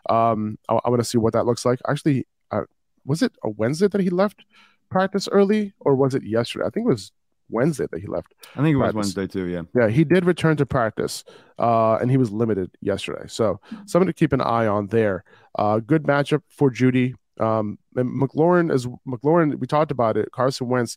Um, 0.08 0.58
I, 0.68 0.78
I 0.84 0.88
want 0.90 1.00
to 1.00 1.04
see 1.08 1.18
what 1.18 1.32
that 1.32 1.44
looks 1.46 1.64
like. 1.64 1.80
Actually, 1.88 2.26
uh, 2.50 2.62
was 3.04 3.22
it 3.22 3.32
a 3.42 3.50
Wednesday 3.50 3.88
that 3.88 4.00
he 4.00 4.10
left 4.10 4.44
practice 4.92 5.28
early, 5.32 5.72
or 5.80 5.94
was 5.94 6.14
it 6.14 6.22
yesterday? 6.24 6.66
I 6.66 6.70
think 6.70 6.86
it 6.86 6.90
was 6.90 7.12
Wednesday 7.48 7.86
that 7.90 8.00
he 8.00 8.06
left. 8.06 8.34
I 8.56 8.62
think 8.62 8.74
it 8.74 8.76
was. 8.76 8.94
Wednesday 8.94 9.26
too. 9.26 9.46
Yeah. 9.46 9.62
Yeah, 9.74 9.88
he 9.88 10.04
did 10.04 10.24
return 10.24 10.56
to 10.58 10.66
practice, 10.66 11.24
uh, 11.58 11.96
and 11.96 12.10
he 12.10 12.16
was 12.16 12.30
limited 12.30 12.70
yesterday. 12.80 13.24
So 13.26 13.60
something 13.86 14.06
to 14.06 14.12
keep 14.12 14.32
an 14.32 14.40
eye 14.40 14.66
on 14.66 14.86
there. 14.88 15.24
Uh, 15.58 15.78
good 15.80 16.04
matchup 16.04 16.42
for 16.48 16.70
Jeudy. 16.70 17.14
Um, 17.40 17.78
and 17.96 18.08
McLaurin 18.22 18.72
is 18.72 18.86
McLaurin. 19.08 19.58
We 19.58 19.66
talked 19.66 19.90
about 19.90 20.16
it. 20.16 20.30
Carson 20.32 20.68
Wentz 20.68 20.96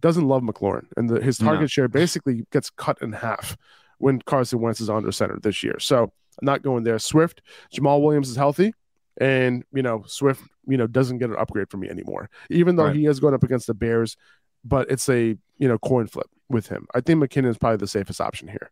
doesn't 0.00 0.26
love 0.26 0.42
McLaurin, 0.42 0.86
and 0.96 1.08
the, 1.08 1.20
his 1.22 1.38
target 1.38 1.60
No. 1.62 1.66
share 1.66 1.88
basically 1.88 2.44
gets 2.52 2.70
cut 2.70 2.98
in 3.00 3.12
half 3.12 3.56
when 3.98 4.20
Carson 4.22 4.60
Wentz 4.60 4.80
is 4.80 4.90
under 4.90 5.12
center 5.12 5.38
this 5.42 5.62
year. 5.62 5.78
So 5.78 6.04
I'm 6.04 6.46
not 6.46 6.62
going 6.62 6.84
there. 6.84 6.98
Swift, 6.98 7.42
Jamal 7.72 8.00
Williams 8.02 8.28
is 8.30 8.36
healthy, 8.36 8.74
and 9.20 9.62
you 9.72 9.82
know 9.82 10.02
Swift, 10.06 10.42
you 10.66 10.76
know 10.76 10.86
doesn't 10.88 11.18
get 11.18 11.30
an 11.30 11.36
upgrade 11.38 11.70
from 11.70 11.80
me 11.80 11.88
anymore, 11.88 12.28
even 12.50 12.74
though 12.76 12.86
Right. 12.86 12.96
he 12.96 13.06
is 13.06 13.20
going 13.20 13.34
up 13.34 13.42
against 13.44 13.66
the 13.68 13.74
Bears. 13.74 14.16
But 14.64 14.90
it's 14.90 15.08
a 15.08 15.36
you 15.58 15.68
know 15.68 15.78
coin 15.78 16.06
flip 16.08 16.26
with 16.48 16.66
him. 16.68 16.86
I 16.94 17.00
think 17.00 17.22
McKinnon 17.22 17.48
is 17.48 17.58
probably 17.58 17.76
the 17.76 17.86
safest 17.86 18.20
option 18.20 18.48
here. 18.48 18.70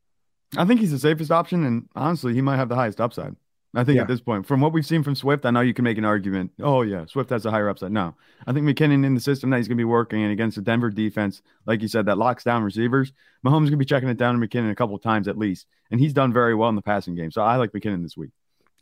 I 0.56 0.64
think 0.64 0.80
he's 0.80 0.90
the 0.90 0.98
safest 0.98 1.30
option, 1.30 1.64
and 1.64 1.88
honestly, 1.94 2.34
he 2.34 2.40
might 2.40 2.56
have 2.56 2.68
the 2.68 2.74
highest 2.74 3.00
upside. 3.00 3.36
I 3.74 3.84
think 3.84 3.96
Yeah. 3.96 4.02
at 4.02 4.08
this 4.08 4.20
point, 4.22 4.46
from 4.46 4.62
what 4.62 4.72
we've 4.72 4.86
seen 4.86 5.02
from 5.02 5.14
Swift, 5.14 5.44
I 5.44 5.50
know 5.50 5.60
you 5.60 5.74
can 5.74 5.84
make 5.84 5.98
an 5.98 6.04
argument. 6.06 6.52
Oh 6.60 6.80
yeah, 6.82 7.04
Swift 7.04 7.28
has 7.30 7.44
a 7.44 7.50
higher 7.50 7.68
upside. 7.68 7.92
No, 7.92 8.14
I 8.46 8.52
think 8.54 8.66
McKinnon 8.66 9.04
in 9.04 9.14
the 9.14 9.20
system 9.20 9.50
that 9.50 9.58
he's 9.58 9.68
going 9.68 9.76
to 9.76 9.80
be 9.80 9.84
working 9.84 10.22
in 10.22 10.30
against 10.30 10.56
the 10.56 10.62
Denver 10.62 10.88
defense, 10.90 11.42
like 11.66 11.82
you 11.82 11.88
said, 11.88 12.06
that 12.06 12.16
locks 12.16 12.44
down 12.44 12.62
receivers. 12.64 13.12
Mahomes 13.46 13.64
is 13.64 13.70
going 13.70 13.72
to 13.72 13.76
be 13.76 13.84
checking 13.84 14.08
it 14.08 14.16
down 14.16 14.40
to 14.40 14.46
McKinnon 14.46 14.70
a 14.70 14.74
couple 14.74 14.96
of 14.96 15.02
times 15.02 15.28
at 15.28 15.36
least, 15.36 15.66
and 15.90 16.00
he's 16.00 16.14
done 16.14 16.32
very 16.32 16.54
well 16.54 16.70
in 16.70 16.76
the 16.76 16.82
passing 16.82 17.14
game. 17.14 17.30
So 17.30 17.42
I 17.42 17.56
like 17.56 17.72
McKinnon 17.72 18.02
this 18.02 18.16
week. 18.16 18.30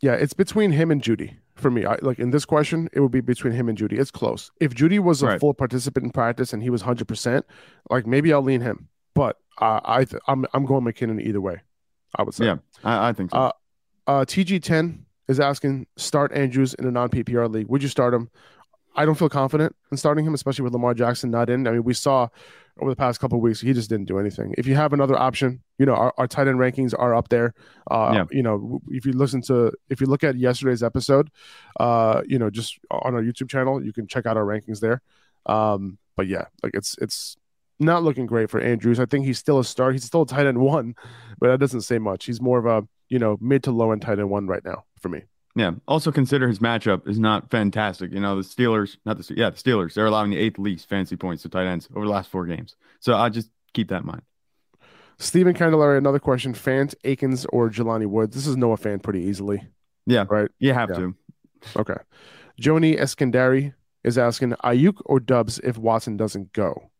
Yeah, 0.01 0.13
it's 0.13 0.33
between 0.33 0.71
him 0.71 0.91
and 0.91 1.01
Jeudy 1.01 1.37
for 1.55 1.71
me. 1.71 1.85
I, 1.85 1.97
like 2.01 2.19
in 2.19 2.29
this 2.29 2.45
question, 2.45 2.87
it 2.93 2.99
would 2.99 3.11
be 3.11 3.21
between 3.21 3.53
him 3.53 3.67
and 3.67 3.77
Jeudy. 3.77 3.97
It's 3.99 4.11
close. 4.11 4.51
If 4.59 4.73
Jeudy 4.75 4.99
was 4.99 5.23
a 5.23 5.27
Right. 5.27 5.39
full 5.39 5.53
participant 5.55 6.05
in 6.05 6.11
practice 6.11 6.53
and 6.53 6.61
he 6.61 6.69
was 6.69 6.81
hundred 6.83 7.07
percent, 7.07 7.45
like 7.89 8.05
maybe 8.05 8.31
I'll 8.31 8.41
lean 8.43 8.61
him. 8.61 8.89
But 9.15 9.37
uh, 9.59 9.79
I 9.83 10.05
th- 10.05 10.21
I'm 10.27 10.45
I'm 10.53 10.65
going 10.65 10.83
McKinnon 10.83 11.19
either 11.21 11.41
way. 11.41 11.61
I 12.15 12.23
would 12.23 12.33
say. 12.35 12.45
Yeah, 12.45 12.57
I, 12.83 13.09
I 13.09 13.13
think 13.13 13.31
so. 13.31 13.37
Uh, 13.37 13.51
uh, 14.07 14.25
TG10 14.25 14.99
is 15.27 15.39
asking 15.39 15.87
start 15.97 16.31
Andrews 16.31 16.73
in 16.75 16.85
a 16.85 16.91
non 16.91 17.09
PPR 17.09 17.51
league. 17.51 17.67
Would 17.67 17.81
you 17.81 17.89
start 17.89 18.13
him? 18.13 18.29
I 18.95 19.05
don't 19.05 19.15
feel 19.15 19.29
confident 19.29 19.75
in 19.91 19.97
starting 19.97 20.25
him, 20.25 20.33
especially 20.33 20.63
with 20.63 20.73
Lamar 20.73 20.93
Jackson 20.93 21.29
not 21.31 21.49
in. 21.49 21.67
I 21.67 21.71
mean, 21.71 21.83
we 21.83 21.93
saw 21.93 22.29
over 22.79 22.91
the 22.91 22.95
past 22.95 23.19
couple 23.19 23.37
of 23.37 23.41
weeks 23.41 23.61
he 23.61 23.73
just 23.73 23.89
didn't 23.89 24.05
do 24.05 24.19
anything. 24.19 24.53
If 24.57 24.67
you 24.67 24.75
have 24.75 24.93
another 24.93 25.17
option, 25.17 25.61
you 25.77 25.85
know 25.85 25.95
our, 25.95 26.13
our 26.17 26.27
tight 26.27 26.47
end 26.47 26.59
rankings 26.59 26.93
are 26.97 27.15
up 27.15 27.29
there. 27.29 27.53
Uh, 27.89 28.11
Yeah. 28.13 28.25
You 28.31 28.43
know, 28.43 28.81
if 28.89 29.05
you 29.05 29.13
listen 29.13 29.41
to 29.43 29.71
if 29.89 30.01
you 30.01 30.07
look 30.07 30.23
at 30.23 30.35
yesterday's 30.35 30.83
episode, 30.83 31.29
uh, 31.79 32.21
you 32.27 32.39
know, 32.39 32.49
just 32.49 32.79
on 32.91 33.15
our 33.15 33.21
YouTube 33.21 33.49
channel, 33.49 33.83
you 33.83 33.93
can 33.93 34.07
check 34.07 34.25
out 34.25 34.37
our 34.37 34.45
rankings 34.45 34.79
there. 34.79 35.01
Um, 35.45 35.97
but 36.15 36.27
yeah, 36.27 36.45
like 36.63 36.73
it's 36.73 36.95
it's 36.99 37.37
not 37.79 38.03
looking 38.03 38.25
great 38.25 38.49
for 38.49 38.59
Andrews. 38.59 38.99
I 38.99 39.05
think 39.05 39.25
he's 39.25 39.37
still 39.37 39.59
a 39.59 39.63
star. 39.63 39.91
He's 39.91 40.03
still 40.03 40.23
a 40.23 40.27
tight 40.27 40.47
end 40.47 40.57
one, 40.57 40.95
but 41.39 41.47
that 41.49 41.59
doesn't 41.59 41.81
say 41.81 41.99
much. 41.99 42.25
He's 42.25 42.41
more 42.41 42.57
of 42.59 42.65
a 42.65 42.87
you 43.09 43.19
know 43.19 43.37
mid 43.39 43.63
to 43.63 43.71
low 43.71 43.91
end 43.91 44.01
tight 44.01 44.19
end 44.19 44.29
one 44.29 44.47
right 44.47 44.63
now 44.65 44.83
for 44.99 45.09
me. 45.09 45.23
Yeah. 45.57 45.71
Also 45.87 46.11
consider 46.11 46.47
his 46.47 46.59
matchup 46.59 47.07
is 47.07 47.17
not 47.17 47.49
fantastic. 47.49 48.11
You 48.11 48.19
know, 48.19 48.35
the 48.35 48.43
Steelers, 48.43 48.97
not 49.05 49.17
the 49.17 49.33
yeah, 49.35 49.49
the 49.49 49.57
Steelers, 49.57 49.95
they're 49.95 50.05
allowing 50.05 50.29
the 50.29 50.37
eighth 50.37 50.59
least 50.59 50.87
fancy 50.87 51.15
points 51.15 51.41
to 51.43 51.49
tight 51.49 51.65
ends 51.65 51.89
over 51.95 52.05
the 52.05 52.11
last 52.11 52.29
four 52.29 52.45
games. 52.45 52.75
So 52.99 53.15
I 53.15 53.29
just 53.29 53.49
keep 53.73 53.89
that 53.89 54.01
in 54.01 54.05
mind. 54.07 54.21
Stephen 55.17 55.55
Candelari, 55.55 55.97
another 55.97 56.19
question: 56.19 56.53
Fant, 56.53 56.93
Akins, 57.03 57.45
or 57.47 57.71
Jelani 57.71 58.05
Woods? 58.05 58.35
This 58.35 58.45
is 58.45 58.55
Noah 58.55 58.77
Fant 58.77 59.01
pretty 59.01 59.21
easily, 59.21 59.63
Yeah. 60.05 60.25
right? 60.29 60.49
You 60.59 60.73
have 60.73 60.89
Yeah. 60.91 60.95
to. 60.97 61.15
Okay. 61.75 61.97
Joni 62.61 62.99
Eskandari 62.99 63.73
is 64.03 64.19
asking 64.19 64.51
Aiyuk 64.63 65.01
or 65.05 65.19
Doubs 65.19 65.57
if 65.63 65.75
Watson 65.79 66.17
doesn't 66.17 66.53
go. 66.53 66.91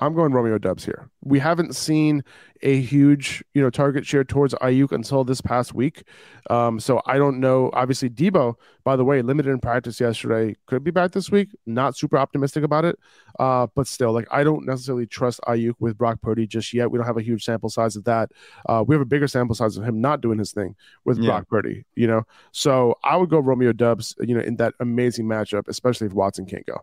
I'm 0.00 0.14
going 0.14 0.32
Romeo 0.32 0.58
Doubs 0.58 0.84
here. 0.84 1.08
We 1.22 1.38
haven't 1.38 1.76
seen 1.76 2.24
a 2.62 2.80
huge, 2.80 3.44
you 3.54 3.62
know, 3.62 3.70
target 3.70 4.04
share 4.04 4.24
towards 4.24 4.52
Aiyuk 4.54 4.90
until 4.90 5.22
this 5.22 5.40
past 5.40 5.72
week. 5.72 6.02
Um, 6.50 6.80
so 6.80 7.00
I 7.06 7.16
don't 7.16 7.38
know. 7.38 7.70
Obviously, 7.74 8.10
Debo, 8.10 8.54
by 8.82 8.96
the 8.96 9.04
way, 9.04 9.22
limited 9.22 9.50
in 9.50 9.60
practice 9.60 10.00
yesterday, 10.00 10.56
could 10.66 10.82
be 10.82 10.90
back 10.90 11.12
this 11.12 11.30
week. 11.30 11.48
Not 11.66 11.96
super 11.96 12.18
optimistic 12.18 12.64
about 12.64 12.84
it, 12.84 12.98
uh, 13.38 13.68
but 13.74 13.86
still, 13.86 14.12
like 14.12 14.26
I 14.32 14.42
don't 14.42 14.66
necessarily 14.66 15.06
trust 15.06 15.40
Aiyuk 15.46 15.74
with 15.78 15.96
Brock 15.96 16.20
Purdy 16.20 16.46
just 16.46 16.74
yet. 16.74 16.90
We 16.90 16.98
don't 16.98 17.06
have 17.06 17.16
a 17.18 17.22
huge 17.22 17.44
sample 17.44 17.70
size 17.70 17.94
of 17.94 18.04
that. 18.04 18.32
Uh, 18.68 18.84
we 18.86 18.94
have 18.94 19.02
a 19.02 19.06
bigger 19.06 19.28
sample 19.28 19.54
size 19.54 19.76
of 19.76 19.84
him 19.84 20.00
not 20.00 20.20
doing 20.20 20.38
his 20.38 20.52
thing 20.52 20.74
with 21.04 21.18
Yeah. 21.18 21.26
Brock 21.30 21.48
Purdy. 21.48 21.84
You 21.94 22.08
know, 22.08 22.22
so 22.50 22.98
I 23.04 23.16
would 23.16 23.30
go 23.30 23.38
Romeo 23.38 23.72
Doubs. 23.72 24.16
You 24.20 24.34
know, 24.34 24.40
in 24.40 24.56
that 24.56 24.74
amazing 24.80 25.26
matchup, 25.26 25.68
especially 25.68 26.08
if 26.08 26.12
Watson 26.14 26.46
can't 26.46 26.66
go. 26.66 26.80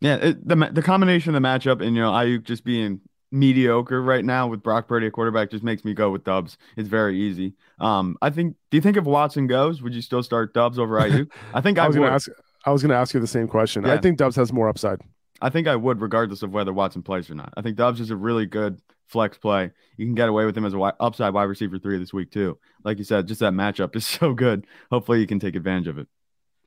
Yeah, 0.00 0.16
it, 0.16 0.48
the 0.48 0.56
the 0.72 0.82
combination 0.82 1.34
of 1.34 1.42
the 1.42 1.46
matchup 1.46 1.84
and 1.84 1.94
you 1.94 2.02
know 2.02 2.10
Aiyuk 2.10 2.44
just 2.44 2.64
being 2.64 3.00
mediocre 3.32 4.02
right 4.02 4.24
now 4.24 4.46
with 4.48 4.62
Brock 4.62 4.88
Purdy 4.88 5.06
at 5.06 5.12
quarterback 5.12 5.50
just 5.50 5.62
makes 5.62 5.84
me 5.84 5.94
go 5.94 6.10
with 6.10 6.24
Doubs. 6.24 6.58
It's 6.76 6.88
very 6.88 7.18
easy. 7.18 7.54
Um, 7.78 8.16
I 8.22 8.30
think. 8.30 8.56
Do 8.70 8.76
you 8.76 8.80
think 8.80 8.96
if 8.96 9.04
Watson 9.04 9.46
goes, 9.46 9.82
would 9.82 9.94
you 9.94 10.02
still 10.02 10.22
start 10.22 10.54
Doubs 10.54 10.78
over 10.78 10.98
Aiyuk? 11.00 11.30
I 11.54 11.60
think 11.60 11.78
I, 11.78 11.84
I 11.84 11.86
was 11.86 11.96
going 11.96 12.08
to 12.08 12.14
ask. 12.14 12.30
I 12.64 12.70
was 12.70 12.82
going 12.82 12.90
to 12.90 12.96
ask 12.96 13.14
you 13.14 13.20
the 13.20 13.26
same 13.26 13.48
question. 13.48 13.86
I 13.86 13.98
think 13.98 14.18
Doubs 14.18 14.36
has 14.36 14.52
more 14.52 14.68
upside. 14.68 15.00
I 15.40 15.48
think 15.48 15.66
I 15.66 15.76
would, 15.76 16.02
regardless 16.02 16.42
of 16.42 16.52
whether 16.52 16.72
Watson 16.72 17.02
plays 17.02 17.30
or 17.30 17.34
not. 17.34 17.54
I 17.56 17.62
think 17.62 17.76
Doubs 17.76 18.00
is 18.00 18.10
a 18.10 18.16
really 18.16 18.44
good 18.44 18.80
flex 19.06 19.38
play. 19.38 19.70
You 19.96 20.06
can 20.06 20.14
get 20.14 20.28
away 20.28 20.44
with 20.44 20.56
him 20.56 20.66
as 20.66 20.72
a 20.72 20.76
wi- 20.76 20.92
upside 21.00 21.32
wide 21.32 21.44
receiver 21.44 21.78
three 21.78 21.98
this 21.98 22.12
week 22.12 22.30
too. 22.30 22.58
Like 22.84 22.98
you 22.98 23.04
said, 23.04 23.26
just 23.26 23.40
that 23.40 23.54
matchup 23.54 23.96
is 23.96 24.06
so 24.18 24.34
good. 24.34 24.66
Hopefully, 24.90 25.20
you 25.20 25.26
can 25.26 25.40
take 25.40 25.56
advantage 25.56 25.88
of 25.88 25.98
it. 25.98 26.08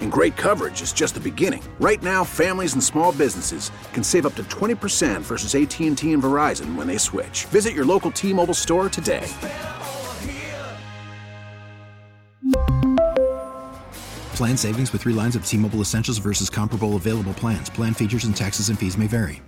And 0.00 0.12
great 0.12 0.36
coverage 0.36 0.82
is 0.82 0.92
just 0.92 1.14
the 1.14 1.20
beginning. 1.20 1.62
Right 1.80 2.02
now, 2.02 2.24
families 2.24 2.74
and 2.74 2.84
small 2.84 3.12
businesses 3.12 3.70
can 3.94 4.04
save 4.04 4.26
up 4.26 4.34
to 4.34 4.42
20% 4.50 5.22
versus 5.22 5.54
AT&T 5.54 5.86
and 5.86 5.96
Verizon 5.96 6.74
when 6.74 6.86
they 6.86 6.98
switch. 6.98 7.46
Visit 7.46 7.72
your 7.72 7.86
local 7.86 8.10
T-Mobile 8.10 8.52
store 8.52 8.90
today. 8.90 9.26
Plan 14.34 14.58
savings 14.58 14.92
with 14.92 15.02
3 15.02 15.14
lines 15.14 15.34
of 15.34 15.46
T-Mobile 15.46 15.80
Essentials 15.80 16.18
versus 16.18 16.50
comparable 16.50 16.96
available 16.96 17.32
plans. 17.32 17.70
Plan 17.70 17.94
features 17.94 18.24
and 18.24 18.36
taxes 18.36 18.68
and 18.68 18.78
fees 18.78 18.98
may 18.98 19.06
vary. 19.06 19.40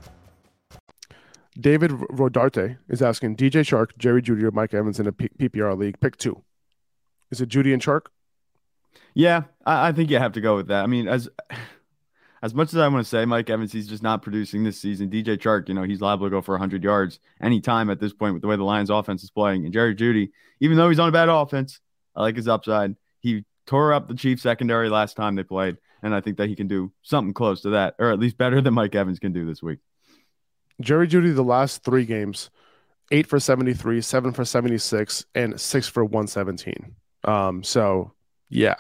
David 1.61 1.91
Rodarte 1.91 2.79
is 2.89 3.03
asking 3.03 3.37
DJ 3.37 3.61
Chark, 3.61 3.91
Jerry 3.99 4.23
Jeudy, 4.23 4.43
or 4.43 4.51
Mike 4.51 4.73
Evans 4.73 4.99
in 4.99 5.07
a 5.07 5.13
P- 5.13 5.29
PPR 5.39 5.77
league. 5.77 6.01
Pick 6.01 6.17
two. 6.17 6.43
Is 7.31 7.43
it 7.43 7.51
Jeudy 7.51 7.75
and 7.75 7.83
Chark? 7.83 8.07
Yeah, 9.15 9.43
I, 9.65 9.89
I, 9.89 9.93
think 9.93 10.11
you 10.11 10.19
have 10.19 10.33
to 10.33 10.41
go 10.41 10.57
with 10.57 10.69
that. 10.69 10.85
I 10.85 10.87
mean, 10.87 11.09
as 11.09 11.29
as 12.43 12.55
much 12.55 12.73
as 12.73 12.79
I 12.79 12.89
want 12.89 13.05
to 13.05 13.09
say 13.09 13.25
Mike 13.25 13.51
Evans, 13.51 13.73
he's 13.73 13.87
just 13.87 14.03
not 14.03 14.23
producing 14.23 14.65
this 14.65 14.81
season. 14.81 15.11
DJ 15.11 15.39
Chark, 15.39 15.69
you 15.69 15.75
know, 15.75 15.83
he's 15.83 16.01
liable 16.01 16.27
to 16.27 16.31
go 16.31 16.41
for 16.41 16.53
100 16.53 16.83
yards 16.83 17.21
anytime 17.41 17.89
at 17.91 18.01
this 18.01 18.13
point 18.13 18.35
with 18.35 18.43
the 18.43 18.49
way 18.49 18.57
the 18.57 18.65
Lions 18.65 18.91
offense 18.91 19.23
is 19.23 19.31
playing. 19.31 19.65
And 19.65 19.73
Jerry 19.73 19.95
Jeudy, 19.95 20.31
even 20.61 20.77
though 20.77 20.89
he's 20.89 20.99
on 20.99 21.09
a 21.09 21.13
bad 21.13 21.29
offense, 21.29 21.81
I 22.17 22.23
like 22.23 22.37
his 22.37 22.49
upside. 22.49 22.97
He 23.21 23.45
tore 23.67 23.93
up 23.93 24.09
the 24.09 24.15
Chiefs 24.15 24.43
secondary 24.43 24.89
last 24.89 25.17
time 25.17 25.37
they 25.37 25.45
played, 25.45 25.77
and 26.03 26.15
I 26.15 26.21
think 26.21 26.39
that 26.39 26.49
he 26.49 26.57
can 26.57 26.67
do 26.67 26.93
something 27.03 27.33
close 27.33 27.61
to 27.63 27.71
that, 27.71 27.95
or 27.99 28.11
at 28.11 28.19
least 28.19 28.39
better 28.39 28.61
than 28.61 28.75
Mike 28.75 28.95
Evans 28.95 29.19
can 29.19 29.33
do 29.33 29.47
this 29.47 29.63
week. 29.63 29.79
Jerry 30.81 31.07
Jeudy, 31.07 31.35
the 31.35 31.45
last 31.45 31.85
three 31.85 32.05
games, 32.05 32.51
eight 33.13 33.27
for 33.27 33.39
73, 33.39 34.01
seven 34.01 34.33
for 34.33 34.45
76, 34.45 35.27
and 35.35 35.61
six 35.61 35.87
for 35.87 36.05
117. 36.05 36.97
Um, 37.25 37.63
so 37.63 38.13
yeah, 38.49 38.75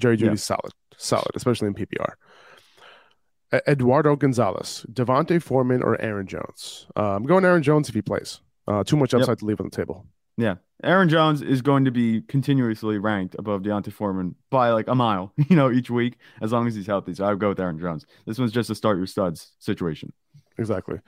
Jerry 0.00 0.16
Jeudy's 0.16 0.48
yeah. 0.50 0.56
solid, 0.56 0.72
solid, 0.96 1.30
especially 1.34 1.68
in 1.68 1.74
PPR. 1.74 2.14
Eduardo 3.66 4.14
Gonzalez, 4.16 4.86
D'Onta 4.92 5.42
Foreman, 5.42 5.82
or 5.82 6.00
Aaron 6.00 6.26
Jones. 6.26 6.86
Uh, 6.96 7.16
I'm 7.16 7.24
going 7.24 7.44
Aaron 7.44 7.62
Jones 7.62 7.88
if 7.88 7.94
he 7.94 8.02
plays. 8.02 8.40
Uh, 8.68 8.84
too 8.84 8.96
much 8.96 9.12
upside 9.12 9.28
yep. 9.28 9.38
to 9.38 9.44
leave 9.44 9.60
on 9.60 9.68
the 9.68 9.76
table. 9.76 10.06
Yeah, 10.36 10.56
Aaron 10.84 11.08
Jones 11.08 11.42
is 11.42 11.60
going 11.60 11.84
to 11.84 11.90
be 11.90 12.22
continuously 12.22 12.98
ranked 12.98 13.34
above 13.38 13.62
D'Onta 13.62 13.92
Foreman 13.92 14.36
by 14.50 14.70
like 14.70 14.88
a 14.88 14.94
mile, 14.94 15.32
you 15.48 15.56
know, 15.56 15.70
each 15.70 15.90
week 15.90 16.16
as 16.40 16.52
long 16.52 16.66
as 16.66 16.74
he's 16.74 16.86
healthy. 16.86 17.14
So 17.14 17.24
I 17.24 17.30
would 17.30 17.40
go 17.40 17.48
with 17.48 17.60
Aaron 17.60 17.78
Jones. 17.78 18.06
This 18.26 18.38
one's 18.38 18.52
just 18.52 18.70
a 18.70 18.74
start 18.74 18.96
your 18.96 19.06
studs 19.06 19.52
situation. 19.58 20.12
Exactly. 20.56 21.00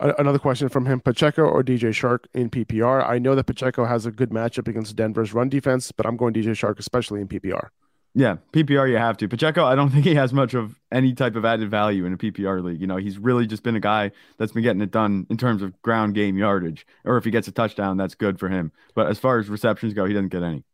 Another 0.00 0.38
question 0.38 0.68
from 0.68 0.86
him: 0.86 1.00
Pacheco 1.00 1.42
or 1.42 1.64
DJ 1.64 1.90
Chark 1.90 2.26
in 2.32 2.50
PPR? 2.50 3.04
I 3.04 3.18
know 3.18 3.34
that 3.34 3.44
Pacheco 3.44 3.84
has 3.84 4.06
a 4.06 4.12
good 4.12 4.30
matchup 4.30 4.68
against 4.68 4.94
Denver's 4.94 5.34
run 5.34 5.48
defense, 5.48 5.90
but 5.90 6.06
I'm 6.06 6.16
going 6.16 6.32
DJ 6.32 6.50
Chark, 6.50 6.78
especially 6.78 7.20
in 7.20 7.26
PPR. 7.26 7.68
Yeah, 8.14 8.36
PPR 8.52 8.90
you 8.90 8.96
have 8.96 9.16
to. 9.18 9.28
Pacheco, 9.28 9.64
I 9.64 9.74
don't 9.74 9.90
think 9.92 10.04
he 10.04 10.14
has 10.14 10.32
much 10.32 10.54
of 10.54 10.78
any 10.90 11.12
type 11.12 11.36
of 11.36 11.44
added 11.44 11.70
value 11.70 12.04
in 12.04 12.12
a 12.12 12.16
PPR 12.16 12.62
league. 12.62 12.80
You 12.80 12.86
know, 12.86 12.96
he's 12.96 13.18
really 13.18 13.46
just 13.46 13.62
been 13.62 13.76
a 13.76 13.80
guy 13.80 14.10
that's 14.38 14.52
been 14.52 14.62
getting 14.62 14.82
it 14.82 14.90
done 14.90 15.26
in 15.30 15.36
terms 15.36 15.62
of 15.62 15.80
ground 15.82 16.14
game 16.14 16.36
yardage. 16.36 16.86
Or 17.04 17.16
if 17.16 17.24
he 17.24 17.30
gets 17.30 17.48
a 17.48 17.52
touchdown, 17.52 17.96
that's 17.96 18.14
good 18.14 18.38
for 18.38 18.48
him. 18.48 18.72
But 18.94 19.08
as 19.08 19.18
far 19.18 19.38
as 19.38 19.48
receptions 19.48 19.94
go, 19.94 20.04
he 20.04 20.14
doesn't 20.14 20.30
get 20.30 20.42
any. 20.42 20.64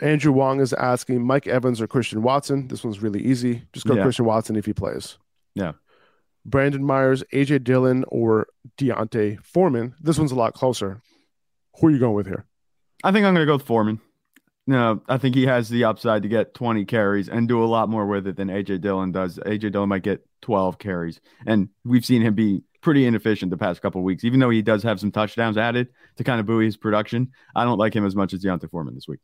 Andrew 0.00 0.32
Wong 0.32 0.60
is 0.60 0.72
asking 0.72 1.24
Mike 1.24 1.46
Evans 1.46 1.80
or 1.80 1.86
Christian 1.86 2.22
Watson. 2.22 2.68
This 2.68 2.82
one's 2.82 3.00
really 3.00 3.22
easy. 3.22 3.62
Just 3.72 3.86
go 3.86 3.94
yeah. 3.94 4.02
Christian 4.02 4.24
Watson 4.24 4.56
if 4.56 4.66
he 4.66 4.72
plays. 4.72 5.18
Yeah. 5.54 5.72
Brandon 6.44 6.84
Myers, 6.84 7.22
AJ 7.32 7.64
Dillon, 7.64 8.04
or 8.08 8.48
D'Onta 8.76 9.42
Foreman. 9.42 9.94
This 10.00 10.18
one's 10.18 10.32
a 10.32 10.36
lot 10.36 10.52
closer. 10.52 11.00
Who 11.78 11.86
are 11.86 11.90
you 11.90 11.98
going 11.98 12.14
with 12.14 12.26
here? 12.26 12.44
I 13.02 13.12
think 13.12 13.24
I'm 13.24 13.34
going 13.34 13.46
to 13.46 13.50
go 13.50 13.56
with 13.56 13.66
Foreman. 13.66 14.00
No, 14.66 15.02
I 15.08 15.18
think 15.18 15.34
he 15.34 15.44
has 15.46 15.68
the 15.68 15.84
upside 15.84 16.22
to 16.22 16.28
get 16.28 16.54
20 16.54 16.86
carries 16.86 17.28
and 17.28 17.46
do 17.46 17.62
a 17.62 17.66
lot 17.66 17.90
more 17.90 18.06
with 18.06 18.26
it 18.26 18.36
than 18.36 18.48
AJ 18.48 18.80
Dillon 18.80 19.12
does. 19.12 19.38
AJ 19.38 19.72
Dillon 19.72 19.90
might 19.90 20.02
get 20.02 20.26
12 20.40 20.78
carries, 20.78 21.20
and 21.46 21.68
we've 21.84 22.04
seen 22.04 22.22
him 22.22 22.34
be 22.34 22.62
pretty 22.80 23.04
inefficient 23.04 23.50
the 23.50 23.58
past 23.58 23.82
couple 23.82 24.02
weeks. 24.02 24.24
Even 24.24 24.40
though 24.40 24.50
he 24.50 24.62
does 24.62 24.82
have 24.82 25.00
some 25.00 25.12
touchdowns 25.12 25.58
added 25.58 25.88
to 26.16 26.24
kind 26.24 26.40
of 26.40 26.46
buoy 26.46 26.64
his 26.64 26.78
production, 26.78 27.32
I 27.54 27.64
don't 27.64 27.78
like 27.78 27.94
him 27.94 28.06
as 28.06 28.16
much 28.16 28.32
as 28.32 28.40
D'Onta 28.40 28.70
Foreman 28.70 28.94
this 28.94 29.06
week. 29.06 29.20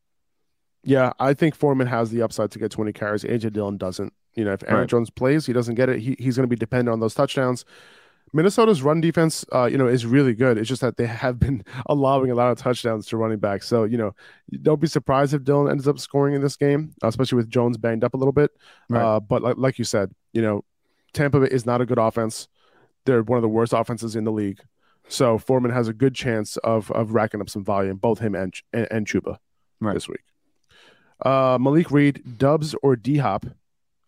Yeah, 0.83 1.13
I 1.19 1.35
think 1.35 1.55
Foreman 1.55 1.87
has 1.87 2.11
the 2.11 2.23
upside 2.23 2.51
to 2.53 2.59
get 2.59 2.71
20 2.71 2.93
carries. 2.93 3.25
AJ 3.25 3.53
Dillon 3.53 3.77
doesn't. 3.77 4.13
You 4.35 4.45
know, 4.45 4.53
if 4.53 4.63
Aaron 4.65 4.81
right. 4.81 4.89
Jones 4.89 5.11
plays, 5.11 5.47
he 5.47 5.53
doesn't 5.53 5.75
get 5.75 5.89
it. 5.89 6.01
He, 6.01 6.17
he's 6.19 6.37
going 6.37 6.49
to 6.49 6.51
be 6.51 6.57
dependent 6.57 6.93
on 6.93 7.01
those 7.01 7.15
touchdowns. 7.15 7.65
Minnesota's 8.33 8.83
run 8.83 9.01
defense, 9.01 9.45
uh, 9.53 9.65
you 9.65 9.77
know, 9.77 9.87
is 9.87 10.07
really 10.07 10.35
good. 10.35 10.59
It's 10.59 10.69
just 10.69 10.81
that 10.83 10.97
they 10.97 11.07
have 11.07 11.39
been 11.39 11.65
allowing 11.87 12.31
a 12.31 12.35
lot 12.35 12.51
of 12.51 12.59
touchdowns 12.59 13.07
to 13.09 13.17
running 13.17 13.39
backs. 13.39 13.67
So, 13.67 13.85
you 13.85 13.99
know, 13.99 14.15
don't 14.63 14.81
be 14.81 14.87
surprised 14.87 15.35
if 15.35 15.45
Dillon 15.45 15.71
ends 15.71 15.89
up 15.89 15.99
scoring 15.99 16.35
in 16.35 16.43
this 16.43 16.57
game, 16.57 16.95
especially 17.03 17.37
with 17.37 17.49
Jones 17.49 17.77
banged 17.77 18.05
up 18.05 18.15
a 18.15 18.17
little 18.17 18.33
bit. 18.33 18.53
Right. 18.89 19.03
Uh, 19.03 19.21
but 19.21 19.43
like, 19.43 19.57
like 19.57 19.79
you 19.79 19.85
said, 19.85 20.13
you 20.33 20.43
know, 20.43 20.65
Tampa 21.13 21.43
is 21.43 21.67
not 21.67 21.81
a 21.81 21.87
good 21.87 21.99
offense. 21.99 22.49
They're 23.05 23.23
one 23.23 23.39
of 23.39 23.43
the 23.43 23.49
worst 23.49 23.73
offenses 23.73 24.15
in 24.15 24.25
the 24.25 24.33
league. 24.33 24.61
So 25.09 25.39
Foreman 25.39 25.73
has 25.73 25.89
a 25.89 25.93
good 25.93 26.15
chance 26.15 26.57
of 26.59 26.91
of 26.93 27.15
racking 27.15 27.41
up 27.41 27.51
some 27.51 27.65
volume, 27.65 27.97
both 27.97 28.21
him 28.21 28.37
and 28.37 28.55
and, 28.73 28.87
and 28.91 29.07
Chuba 29.07 29.39
right. 29.81 29.95
this 29.95 30.09
week. 30.09 30.23
Uh, 31.25 31.59
Malik 31.61 31.91
Reed, 31.91 32.39
Doubs 32.39 32.75
or 32.83 32.95
D 32.95 33.17
Hop. 33.19 33.45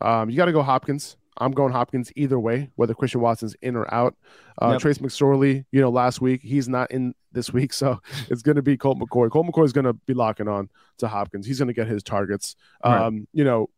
Um, 0.01 0.31
you 0.31 0.37
got 0.37 0.47
to 0.47 0.53
go 0.53 0.63
Hopkins. 0.63 1.17
I'm 1.38 1.53
going 1.53 1.73
Hopkins 1.73 2.12
either 2.14 2.38
way, 2.38 2.71
whether 2.77 2.95
Christian 2.95 3.21
Watson's 3.21 3.57
in 3.62 3.77
or 3.77 3.92
out. 3.92 4.14
Uh, 4.61 4.73
yep. 4.73 4.81
Trace 4.81 4.99
McSorley, 4.99 5.64
you 5.73 5.81
know, 5.81 5.90
last 5.90 6.21
week 6.21 6.42
he's 6.42 6.68
not 6.68 6.90
in 6.90 7.14
this 7.33 7.53
week, 7.53 7.73
so 7.83 8.01
it's 8.29 8.42
going 8.42 8.57
to 8.57 8.62
be 8.62 8.77
Colt 8.77 8.99
McCoy. 8.99 9.31
Colt 9.31 9.47
McCoy 9.47 9.64
is 9.64 9.73
going 9.73 9.87
to 9.87 9.95
be 9.95 10.14
locking 10.14 10.49
on 10.49 10.68
to 10.99 11.09
Hopkins. 11.09 11.47
He's 11.47 11.59
going 11.59 11.68
to 11.68 11.75
get 11.75 11.87
his 11.87 12.03
targets. 12.03 12.57
Right. 12.85 13.07
Um, 13.07 13.27
you 13.33 13.45
know, 13.45 13.71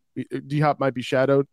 D 0.47 0.61
Hop 0.61 0.81
might 0.81 0.95
be 0.95 1.03
shadowed, 1.03 1.47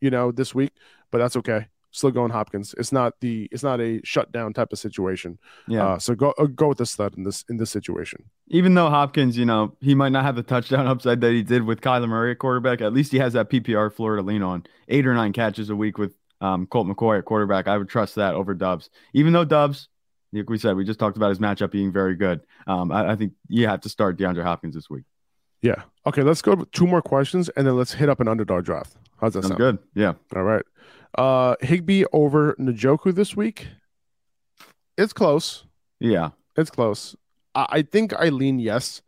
you 0.00 0.10
know, 0.10 0.32
this 0.32 0.54
week, 0.54 0.72
but 1.10 1.18
that's 1.18 1.36
okay 1.36 1.66
still 1.96 2.10
going 2.10 2.30
Hopkins. 2.30 2.74
It's 2.78 2.92
not 2.92 3.14
the 3.20 3.48
it's 3.50 3.62
not 3.62 3.80
a 3.80 4.00
shutdown 4.04 4.52
type 4.52 4.72
of 4.72 4.78
situation. 4.78 5.38
Yeah. 5.66 5.86
Uh, 5.86 5.98
so 5.98 6.14
go 6.14 6.34
uh, 6.38 6.44
go 6.44 6.68
with 6.68 6.78
the 6.78 6.86
stud 6.86 7.16
in 7.16 7.24
this 7.24 7.44
in 7.48 7.56
this 7.56 7.70
situation. 7.70 8.24
Even 8.48 8.74
though 8.74 8.90
Hopkins, 8.90 9.36
you 9.36 9.44
know, 9.46 9.74
he 9.80 9.94
might 9.94 10.10
not 10.12 10.24
have 10.24 10.36
the 10.36 10.42
touchdown 10.42 10.86
upside 10.88 11.20
that 11.20 11.32
he 11.32 11.42
did 11.42 11.62
with 11.62 11.80
Kyler 11.80 12.08
Murray 12.08 12.32
at 12.32 12.38
quarterback. 12.38 12.80
At 12.80 12.92
least 12.92 13.12
he 13.12 13.18
has 13.18 13.32
that 13.32 13.50
PPR 13.50 13.92
floor 13.92 14.16
to 14.16 14.22
lean 14.22 14.42
on. 14.42 14.64
Eight 14.88 15.06
or 15.06 15.14
nine 15.14 15.32
catches 15.32 15.70
a 15.70 15.76
week 15.76 15.98
with 15.98 16.14
um, 16.40 16.66
Colt 16.66 16.86
McCoy 16.86 17.18
at 17.18 17.24
quarterback. 17.24 17.68
I 17.68 17.78
would 17.78 17.88
trust 17.88 18.16
that 18.16 18.34
over 18.34 18.54
Doubs. 18.54 18.90
Even 19.14 19.32
though 19.32 19.44
Doubs, 19.44 19.88
like 20.32 20.50
we 20.50 20.58
said, 20.58 20.76
we 20.76 20.84
just 20.84 20.98
talked 20.98 21.16
about 21.16 21.30
his 21.30 21.38
matchup 21.38 21.70
being 21.70 21.92
very 21.92 22.14
good. 22.14 22.40
Um, 22.66 22.92
I, 22.92 23.12
I 23.12 23.16
think 23.16 23.32
you 23.48 23.66
have 23.66 23.80
to 23.82 23.88
start 23.88 24.18
DeAndre 24.18 24.42
Hopkins 24.42 24.74
this 24.74 24.90
week. 24.90 25.04
Yeah. 25.62 25.82
Okay. 26.06 26.22
Let's 26.22 26.42
go 26.42 26.54
two 26.72 26.86
more 26.86 27.02
questions 27.02 27.48
and 27.50 27.66
then 27.66 27.76
let's 27.76 27.94
hit 27.94 28.08
up 28.08 28.20
an 28.20 28.28
underdog 28.28 28.64
draft. 28.64 28.96
How's 29.20 29.34
that 29.34 29.44
sound? 29.44 29.56
Good. 29.56 29.78
Yeah. 29.94 30.14
All 30.34 30.42
right. 30.42 30.64
Uh, 31.16 31.56
Higbee 31.60 32.04
over 32.12 32.54
Njoku 32.54 33.14
this 33.14 33.34
week. 33.34 33.68
It's 34.98 35.12
close. 35.12 35.64
Yeah, 35.98 36.30
it's 36.56 36.70
close. 36.70 37.16
I, 37.54 37.66
I 37.70 37.82
think 37.82 38.12
I 38.12 38.28
lean 38.28 38.58
yes. 38.58 39.02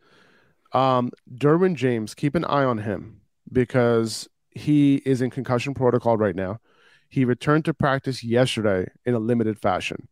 Um, 0.72 1.10
Derwin 1.32 1.74
James, 1.74 2.14
keep 2.14 2.34
an 2.34 2.44
eye 2.44 2.64
on 2.64 2.78
him 2.78 3.20
because 3.52 4.28
he 4.50 4.96
is 5.04 5.22
in 5.22 5.30
concussion 5.30 5.74
protocol 5.74 6.16
right 6.16 6.36
now. 6.36 6.60
He 7.08 7.24
returned 7.24 7.64
to 7.66 7.74
practice 7.74 8.22
yesterday 8.22 8.86
in 9.06 9.14
a 9.14 9.18
limited 9.18 9.58
fashion. 9.58 10.08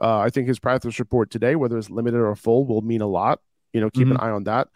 Uh, 0.00 0.18
I 0.18 0.30
think 0.30 0.48
his 0.48 0.58
practice 0.58 0.98
report 0.98 1.30
today, 1.30 1.54
whether 1.54 1.78
it's 1.78 1.90
limited 1.90 2.20
or 2.20 2.34
full, 2.34 2.64
will 2.64 2.82
mean 2.82 3.02
a 3.02 3.06
lot. 3.06 3.40
You 3.72 3.80
know, 3.80 3.90
keep 3.90 4.04
mm-hmm. 4.04 4.16
an 4.16 4.20
eye 4.20 4.30
on 4.30 4.44
that. 4.44 4.68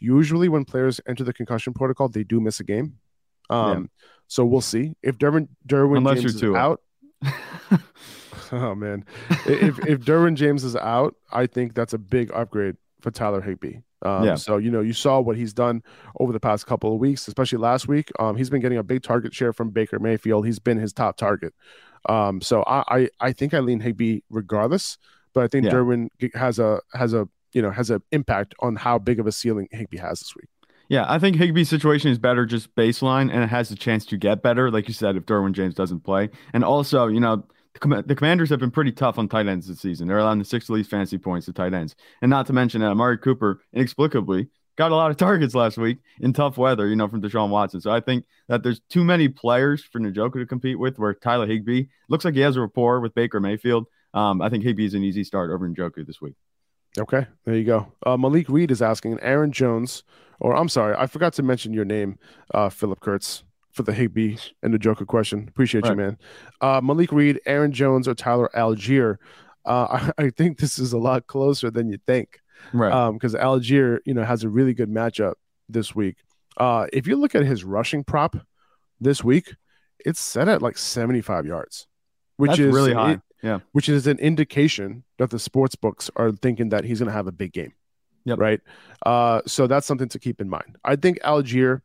Usually, 0.00 0.48
when 0.48 0.64
players 0.64 1.00
enter 1.06 1.22
the 1.22 1.32
concussion 1.32 1.74
protocol, 1.74 2.08
they 2.08 2.24
do 2.24 2.40
miss 2.40 2.58
a 2.58 2.64
game. 2.64 2.98
Um, 3.50 3.82
yeah. 3.82 3.86
So 4.28 4.44
we'll 4.44 4.60
see 4.60 4.94
if 5.02 5.18
Derwin 5.18 5.48
Derwin 5.66 5.98
Unless 5.98 6.20
James 6.20 6.34
is 6.36 6.54
out. 6.54 6.80
oh 8.52 8.74
man, 8.74 9.04
if 9.46 9.78
if 9.86 10.00
Derwin 10.00 10.34
James 10.36 10.64
is 10.64 10.76
out, 10.76 11.16
I 11.30 11.46
think 11.46 11.74
that's 11.74 11.92
a 11.92 11.98
big 11.98 12.30
upgrade 12.32 12.76
for 13.00 13.10
Tyler 13.10 13.40
Higbee. 13.40 13.78
Um, 14.02 14.24
yeah. 14.24 14.34
So 14.36 14.56
you 14.56 14.70
know, 14.70 14.80
you 14.80 14.92
saw 14.92 15.20
what 15.20 15.36
he's 15.36 15.52
done 15.52 15.82
over 16.18 16.32
the 16.32 16.40
past 16.40 16.66
couple 16.66 16.94
of 16.94 17.00
weeks, 17.00 17.28
especially 17.28 17.58
last 17.58 17.88
week. 17.88 18.10
Um, 18.18 18.36
he's 18.36 18.48
been 18.48 18.60
getting 18.60 18.78
a 18.78 18.82
big 18.82 19.02
target 19.02 19.34
share 19.34 19.52
from 19.52 19.70
Baker 19.70 19.98
Mayfield. 19.98 20.46
He's 20.46 20.58
been 20.58 20.78
his 20.78 20.92
top 20.92 21.16
target. 21.16 21.52
Um, 22.08 22.40
so 22.40 22.62
I, 22.62 22.84
I, 22.88 23.08
I 23.20 23.32
think 23.32 23.52
I 23.52 23.58
lean 23.58 23.80
Higbee 23.80 24.20
regardless, 24.30 24.96
but 25.34 25.44
I 25.44 25.48
think 25.48 25.66
Yeah. 25.66 25.72
Derwin 25.72 26.08
has 26.34 26.58
a 26.58 26.80
has 26.94 27.12
a 27.12 27.28
you 27.52 27.60
know 27.60 27.70
has 27.70 27.90
an 27.90 28.02
impact 28.12 28.54
on 28.60 28.76
how 28.76 28.98
big 28.98 29.20
of 29.20 29.26
a 29.26 29.32
ceiling 29.32 29.68
Higbee 29.70 29.98
has 29.98 30.20
this 30.20 30.34
week. 30.34 30.48
Yeah, 30.90 31.06
I 31.08 31.20
think 31.20 31.36
Higbee's 31.36 31.68
situation 31.68 32.10
is 32.10 32.18
better 32.18 32.44
just 32.44 32.74
baseline, 32.74 33.32
and 33.32 33.44
it 33.44 33.48
has 33.48 33.70
a 33.70 33.76
chance 33.76 34.04
to 34.06 34.16
get 34.16 34.42
better, 34.42 34.72
like 34.72 34.88
you 34.88 34.92
said, 34.92 35.14
if 35.14 35.24
Derwin 35.24 35.52
James 35.52 35.76
doesn't 35.76 36.00
play. 36.00 36.30
And 36.52 36.64
also, 36.64 37.06
you 37.06 37.20
know, 37.20 37.44
the, 37.80 38.02
the 38.04 38.16
Commanders 38.16 38.50
have 38.50 38.58
been 38.58 38.72
pretty 38.72 38.90
tough 38.90 39.16
on 39.16 39.28
tight 39.28 39.46
ends 39.46 39.68
this 39.68 39.78
season. 39.78 40.08
They're 40.08 40.18
allowing 40.18 40.40
the 40.40 40.44
sixth 40.44 40.68
least 40.68 40.90
fantasy 40.90 41.16
points 41.16 41.46
to 41.46 41.52
tight 41.52 41.74
ends, 41.74 41.94
and 42.22 42.28
not 42.28 42.48
to 42.48 42.52
mention 42.52 42.80
that 42.80 42.90
Amari 42.90 43.18
Cooper 43.18 43.62
inexplicably 43.72 44.48
got 44.74 44.90
a 44.90 44.96
lot 44.96 45.12
of 45.12 45.16
targets 45.16 45.54
last 45.54 45.78
week 45.78 45.98
in 46.18 46.32
tough 46.32 46.58
weather, 46.58 46.88
you 46.88 46.96
know, 46.96 47.06
from 47.06 47.22
Deshaun 47.22 47.50
Watson. 47.50 47.80
So 47.80 47.92
I 47.92 48.00
think 48.00 48.24
that 48.48 48.64
there's 48.64 48.80
too 48.90 49.04
many 49.04 49.28
players 49.28 49.84
for 49.84 50.00
Njoku 50.00 50.40
to 50.40 50.46
compete 50.46 50.80
with. 50.80 50.98
Where 50.98 51.14
Tyler 51.14 51.46
Higbee 51.46 51.84
looks 52.08 52.24
like 52.24 52.34
he 52.34 52.40
has 52.40 52.56
a 52.56 52.62
rapport 52.62 52.98
with 52.98 53.14
Baker 53.14 53.38
Mayfield. 53.38 53.86
Um, 54.12 54.42
I 54.42 54.48
think 54.48 54.64
Higbee 54.64 54.86
is 54.86 54.94
an 54.94 55.04
easy 55.04 55.22
start 55.22 55.52
over 55.52 55.68
Njoku 55.68 56.04
this 56.04 56.20
week. 56.20 56.34
Okay, 56.98 57.26
there 57.44 57.54
you 57.54 57.64
go. 57.64 57.92
Uh, 58.04 58.16
Malik 58.16 58.48
Reed 58.48 58.70
is 58.70 58.82
asking 58.82 59.18
Aaron 59.20 59.52
Jones, 59.52 60.02
or 60.40 60.56
I'm 60.56 60.68
sorry, 60.68 60.94
I 60.98 61.06
forgot 61.06 61.32
to 61.34 61.42
mention 61.42 61.72
your 61.72 61.84
name, 61.84 62.18
uh, 62.52 62.68
Philip 62.68 63.00
Kurtz, 63.00 63.44
for 63.72 63.84
the 63.84 63.92
Higbee 63.92 64.36
and 64.62 64.74
the 64.74 64.78
Joker 64.78 65.06
question. 65.06 65.46
Appreciate 65.48 65.86
you, 65.86 65.94
man. 65.94 66.18
Uh, 66.60 66.80
Malik 66.82 67.12
Reed, 67.12 67.40
Aaron 67.46 67.72
Jones, 67.72 68.08
or 68.08 68.14
Tyler 68.14 68.50
Allgeier. 68.54 69.18
Uh, 69.64 70.10
I, 70.18 70.24
I 70.26 70.30
think 70.30 70.58
this 70.58 70.78
is 70.78 70.92
a 70.92 70.98
lot 70.98 71.26
closer 71.28 71.70
than 71.70 71.88
you 71.88 71.98
think. 72.06 72.40
Right. 72.72 73.12
because 73.12 73.34
Allgeier, 73.34 74.00
you 74.04 74.12
know, 74.12 74.24
has 74.24 74.44
a 74.44 74.48
really 74.48 74.74
good 74.74 74.90
matchup 74.90 75.34
this 75.68 75.94
week. 75.94 76.16
Uh, 76.56 76.86
if 76.92 77.06
you 77.06 77.16
look 77.16 77.34
at 77.34 77.44
his 77.44 77.64
rushing 77.64 78.04
prop 78.04 78.36
this 79.00 79.24
week, 79.24 79.54
it's 80.04 80.20
set 80.20 80.48
at 80.48 80.60
like 80.60 80.76
75 80.76 81.46
yards, 81.46 81.86
which 82.36 82.50
That's 82.50 82.60
is 82.60 82.74
really 82.74 82.92
high. 82.92 83.12
in- 83.12 83.22
Yeah. 83.42 83.60
which 83.72 83.88
is 83.88 84.06
an 84.06 84.18
indication 84.18 85.04
that 85.18 85.30
the 85.30 85.38
sports 85.38 85.74
books 85.74 86.10
are 86.16 86.30
thinking 86.32 86.68
that 86.70 86.84
he's 86.84 86.98
going 86.98 87.06
to 87.08 87.12
have 87.12 87.26
a 87.26 87.32
big 87.32 87.52
game. 87.52 87.72
Yep. 88.24 88.38
Right. 88.38 88.60
Uh, 89.06 89.40
so 89.46 89.66
that's 89.66 89.86
something 89.86 90.08
to 90.10 90.18
keep 90.18 90.40
in 90.40 90.48
mind. 90.48 90.76
I 90.84 90.96
think 90.96 91.20
Allgeier 91.22 91.80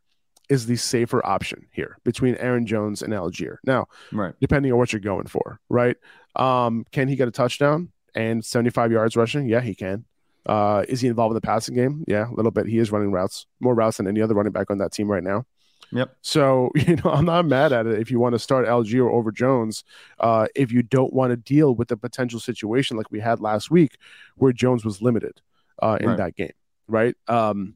is 0.50 0.66
the 0.66 0.76
safer 0.76 1.24
option 1.26 1.66
here 1.72 1.96
between 2.04 2.34
Aaron 2.36 2.66
Jones 2.66 3.02
and 3.02 3.12
Allgeier. 3.12 3.56
Now, 3.64 3.86
Right. 4.12 4.34
depending 4.40 4.70
on 4.70 4.78
what 4.78 4.92
you're 4.92 5.00
going 5.00 5.26
for, 5.26 5.58
right? 5.70 5.96
Um, 6.36 6.84
can 6.92 7.08
he 7.08 7.16
get 7.16 7.26
a 7.26 7.30
touchdown 7.32 7.90
and 8.14 8.44
75 8.44 8.92
yards 8.92 9.16
rushing? 9.16 9.48
Yeah, 9.48 9.60
he 9.60 9.74
can. 9.74 10.04
Uh, 10.44 10.84
is 10.88 11.00
he 11.00 11.08
involved 11.08 11.32
in 11.32 11.34
the 11.36 11.40
passing 11.40 11.74
game? 11.74 12.04
Yeah, 12.06 12.28
a 12.28 12.34
little 12.34 12.52
bit. 12.52 12.66
He 12.66 12.78
is 12.78 12.92
running 12.92 13.10
routes, 13.10 13.46
more 13.58 13.74
routes 13.74 13.96
than 13.96 14.06
any 14.06 14.20
other 14.20 14.34
running 14.34 14.52
back 14.52 14.70
on 14.70 14.78
that 14.78 14.92
team 14.92 15.10
right 15.10 15.24
now. 15.24 15.44
Yep. 15.92 16.16
So, 16.22 16.70
you 16.74 16.96
know, 16.96 17.10
I'm 17.10 17.24
not 17.24 17.44
mad 17.46 17.72
at 17.72 17.86
it 17.86 18.00
if 18.00 18.10
you 18.10 18.18
want 18.18 18.34
to 18.34 18.38
start 18.38 18.66
Allgeier 18.66 19.10
over 19.10 19.30
Jones. 19.32 19.84
Uh, 20.18 20.46
if 20.54 20.72
you 20.72 20.82
don't 20.82 21.12
want 21.12 21.30
to 21.30 21.36
deal 21.36 21.74
with 21.74 21.88
the 21.88 21.96
potential 21.96 22.40
situation 22.40 22.96
like 22.96 23.10
we 23.10 23.20
had 23.20 23.40
last 23.40 23.70
week 23.70 23.96
where 24.36 24.52
Jones 24.52 24.84
was 24.84 25.00
limited 25.00 25.40
uh, 25.82 25.98
in 26.00 26.08
Right. 26.08 26.16
that 26.18 26.36
game, 26.36 26.52
right? 26.88 27.14
Um, 27.28 27.74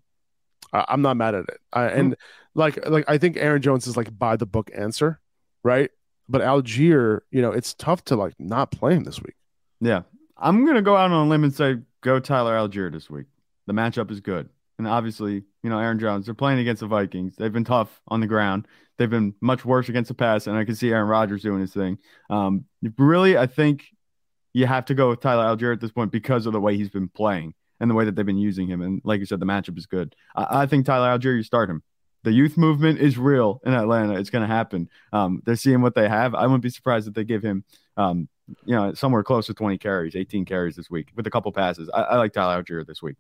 I, 0.72 0.84
I'm 0.88 1.02
not 1.02 1.16
mad 1.16 1.34
at 1.34 1.44
it. 1.48 1.58
I, 1.72 1.86
and 1.86 2.16
like, 2.54 2.84
like 2.88 3.04
I 3.08 3.18
think 3.18 3.36
Aaron 3.36 3.62
Jones 3.62 3.86
is 3.86 3.96
like 3.96 4.16
by 4.18 4.36
the 4.36 4.46
book 4.46 4.70
answer, 4.74 5.20
right? 5.62 5.90
But 6.28 6.42
Allgeier, 6.42 7.20
you 7.30 7.42
know, 7.42 7.52
it's 7.52 7.74
tough 7.74 8.04
to 8.06 8.16
like 8.16 8.34
not 8.38 8.70
play 8.70 8.94
him 8.94 9.04
this 9.04 9.20
week. 9.20 9.34
Yeah. 9.80 10.02
I'm 10.36 10.64
going 10.64 10.76
to 10.76 10.82
go 10.82 10.96
out 10.96 11.10
on 11.10 11.26
a 11.26 11.28
limb 11.28 11.44
and 11.44 11.54
say 11.54 11.76
go 12.00 12.18
Tyler 12.18 12.56
Allgeier 12.56 12.90
this 12.92 13.10
week. 13.10 13.26
The 13.66 13.72
matchup 13.72 14.10
is 14.10 14.20
good. 14.20 14.48
And 14.80 14.88
obviously, 14.88 15.42
you 15.62 15.68
know, 15.68 15.78
Aaron 15.78 15.98
Jones, 15.98 16.24
they're 16.24 16.34
playing 16.34 16.58
against 16.58 16.80
the 16.80 16.86
Vikings. 16.86 17.36
They've 17.36 17.52
been 17.52 17.64
tough 17.64 18.00
on 18.08 18.20
the 18.20 18.26
ground. 18.26 18.66
They've 18.96 19.10
been 19.10 19.34
much 19.42 19.62
worse 19.62 19.90
against 19.90 20.08
the 20.08 20.14
pass. 20.14 20.46
And 20.46 20.56
I 20.56 20.64
can 20.64 20.74
see 20.74 20.90
Aaron 20.90 21.06
Rodgers 21.06 21.42
doing 21.42 21.60
his 21.60 21.74
thing. 21.74 21.98
Um, 22.30 22.64
really, 22.96 23.36
I 23.36 23.46
think 23.46 23.84
you 24.54 24.64
have 24.64 24.86
to 24.86 24.94
go 24.94 25.10
with 25.10 25.20
Tyler 25.20 25.54
Allgeier 25.54 25.74
at 25.74 25.82
this 25.82 25.92
point 25.92 26.12
because 26.12 26.46
of 26.46 26.54
the 26.54 26.60
way 26.60 26.78
he's 26.78 26.88
been 26.88 27.10
playing 27.10 27.52
and 27.78 27.90
the 27.90 27.94
way 27.94 28.06
that 28.06 28.16
they've 28.16 28.24
been 28.24 28.38
using 28.38 28.68
him. 28.68 28.80
And 28.80 29.02
like 29.04 29.20
you 29.20 29.26
said, 29.26 29.38
the 29.38 29.44
matchup 29.44 29.76
is 29.76 29.84
good. 29.84 30.16
I, 30.34 30.62
I 30.62 30.66
think 30.66 30.86
Tyler 30.86 31.18
Allgeier, 31.18 31.36
you 31.36 31.42
start 31.42 31.68
him. 31.68 31.82
The 32.22 32.32
youth 32.32 32.56
movement 32.56 33.00
is 33.00 33.18
real 33.18 33.60
in 33.66 33.74
Atlanta. 33.74 34.18
It's 34.18 34.30
going 34.30 34.48
to 34.48 34.54
happen. 34.54 34.88
Um, 35.12 35.42
they're 35.44 35.56
seeing 35.56 35.82
what 35.82 35.94
they 35.94 36.08
have. 36.08 36.34
I 36.34 36.46
wouldn't 36.46 36.62
be 36.62 36.70
surprised 36.70 37.06
if 37.06 37.12
they 37.12 37.24
give 37.24 37.42
him, 37.42 37.64
um, 37.98 38.30
you 38.64 38.74
know, 38.74 38.94
somewhere 38.94 39.22
close 39.22 39.44
to 39.48 39.54
20 39.54 39.76
carries, 39.76 40.16
18 40.16 40.46
carries 40.46 40.74
this 40.74 40.88
week 40.88 41.10
with 41.14 41.26
a 41.26 41.30
couple 41.30 41.52
passes. 41.52 41.90
I, 41.92 42.00
I 42.00 42.16
like 42.16 42.32
Tyler 42.32 42.62
Allgeier 42.62 42.86
this 42.86 43.02
week. 43.02 43.16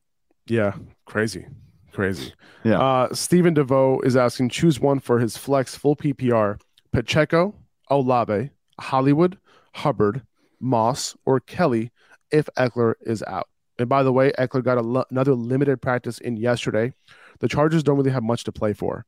Yeah, 0.46 0.74
crazy, 1.06 1.46
crazy. 1.92 2.32
Yeah. 2.64 2.80
Uh, 2.80 3.14
Stephen 3.14 3.54
DeVoe 3.54 4.00
is 4.00 4.16
asking 4.16 4.48
choose 4.50 4.80
one 4.80 5.00
for 5.00 5.18
his 5.18 5.36
flex 5.36 5.74
full 5.74 5.96
PPR: 5.96 6.60
Pacheco, 6.92 7.54
Olave, 7.88 8.50
Hollywood, 8.80 9.38
Hubbard, 9.74 10.22
Moss, 10.60 11.16
or 11.24 11.40
Kelly 11.40 11.90
if 12.30 12.48
Ekeler 12.56 12.94
is 13.02 13.22
out. 13.24 13.48
And 13.78 13.88
by 13.88 14.02
the 14.02 14.12
way, 14.12 14.32
Ekeler 14.38 14.62
got 14.64 14.78
a 14.78 14.82
lo- 14.82 15.04
another 15.10 15.34
limited 15.34 15.80
practice 15.80 16.18
in 16.18 16.36
yesterday. 16.36 16.92
The 17.40 17.48
Chargers 17.48 17.82
don't 17.82 17.96
really 17.96 18.10
have 18.10 18.22
much 18.22 18.44
to 18.44 18.52
play 18.52 18.72
for. 18.72 19.06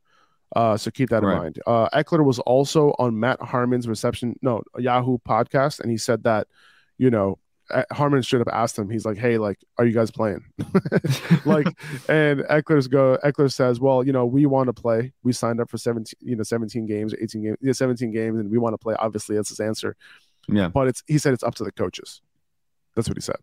Uh, 0.57 0.77
so 0.77 0.91
keep 0.91 1.09
that 1.11 1.19
in 1.23 1.25
Right. 1.29 1.39
mind. 1.39 1.61
Uh, 1.67 1.89
Ekeler 1.91 2.25
was 2.25 2.39
also 2.41 2.95
on 2.99 3.19
Matt 3.19 3.41
Harmon's 3.41 3.89
reception, 3.89 4.39
no, 4.43 4.63
Yahoo 4.79 5.19
podcast, 5.27 5.81
and 5.81 5.91
he 5.91 5.97
said 5.97 6.25
that, 6.25 6.47
you 6.99 7.11
know, 7.11 7.39
Harmon 7.93 8.23
straight 8.23 8.41
up 8.43 8.49
asked 8.53 8.79
him, 8.79 8.91
he's 8.91 9.05
like, 9.07 9.17
Hey, 9.17 9.39
like, 9.39 9.59
are 9.79 9.85
you 9.87 9.93
guys 9.93 10.11
playing? 10.11 10.45
like, 11.45 11.67
and 12.09 12.41
Ekeler's 12.41 12.89
go, 12.89 13.19
Ekeler 13.25 13.53
says, 13.53 13.81
Well, 13.81 14.05
you 14.05 14.13
know, 14.13 14.27
we 14.27 14.47
want 14.47 14.67
to 14.69 14.73
play. 14.73 15.13
We 15.23 15.33
signed 15.33 15.61
up 15.61 15.71
for 15.71 15.79
17, 15.79 16.15
you 16.21 16.37
know, 16.37 16.43
17 16.43 16.87
games, 16.87 17.15
18 17.21 17.43
games, 17.43 17.57
yeah, 17.61 17.73
17 17.73 18.13
games, 18.13 18.39
and 18.41 18.51
we 18.51 18.59
want 18.59 18.75
to 18.75 18.79
play. 18.79 18.95
Obviously, 18.99 19.37
that's 19.37 19.49
his 19.51 19.61
answer. 19.61 19.97
Yeah. 20.49 20.69
But 20.69 20.89
it's, 20.89 21.03
he 21.07 21.19
said 21.19 21.33
it's 21.33 21.43
up 21.45 21.55
to 21.57 21.65
the 21.65 21.73
coaches. 21.73 22.21
That's 22.97 23.09
what 23.09 23.17
he 23.17 23.23
said. 23.23 23.37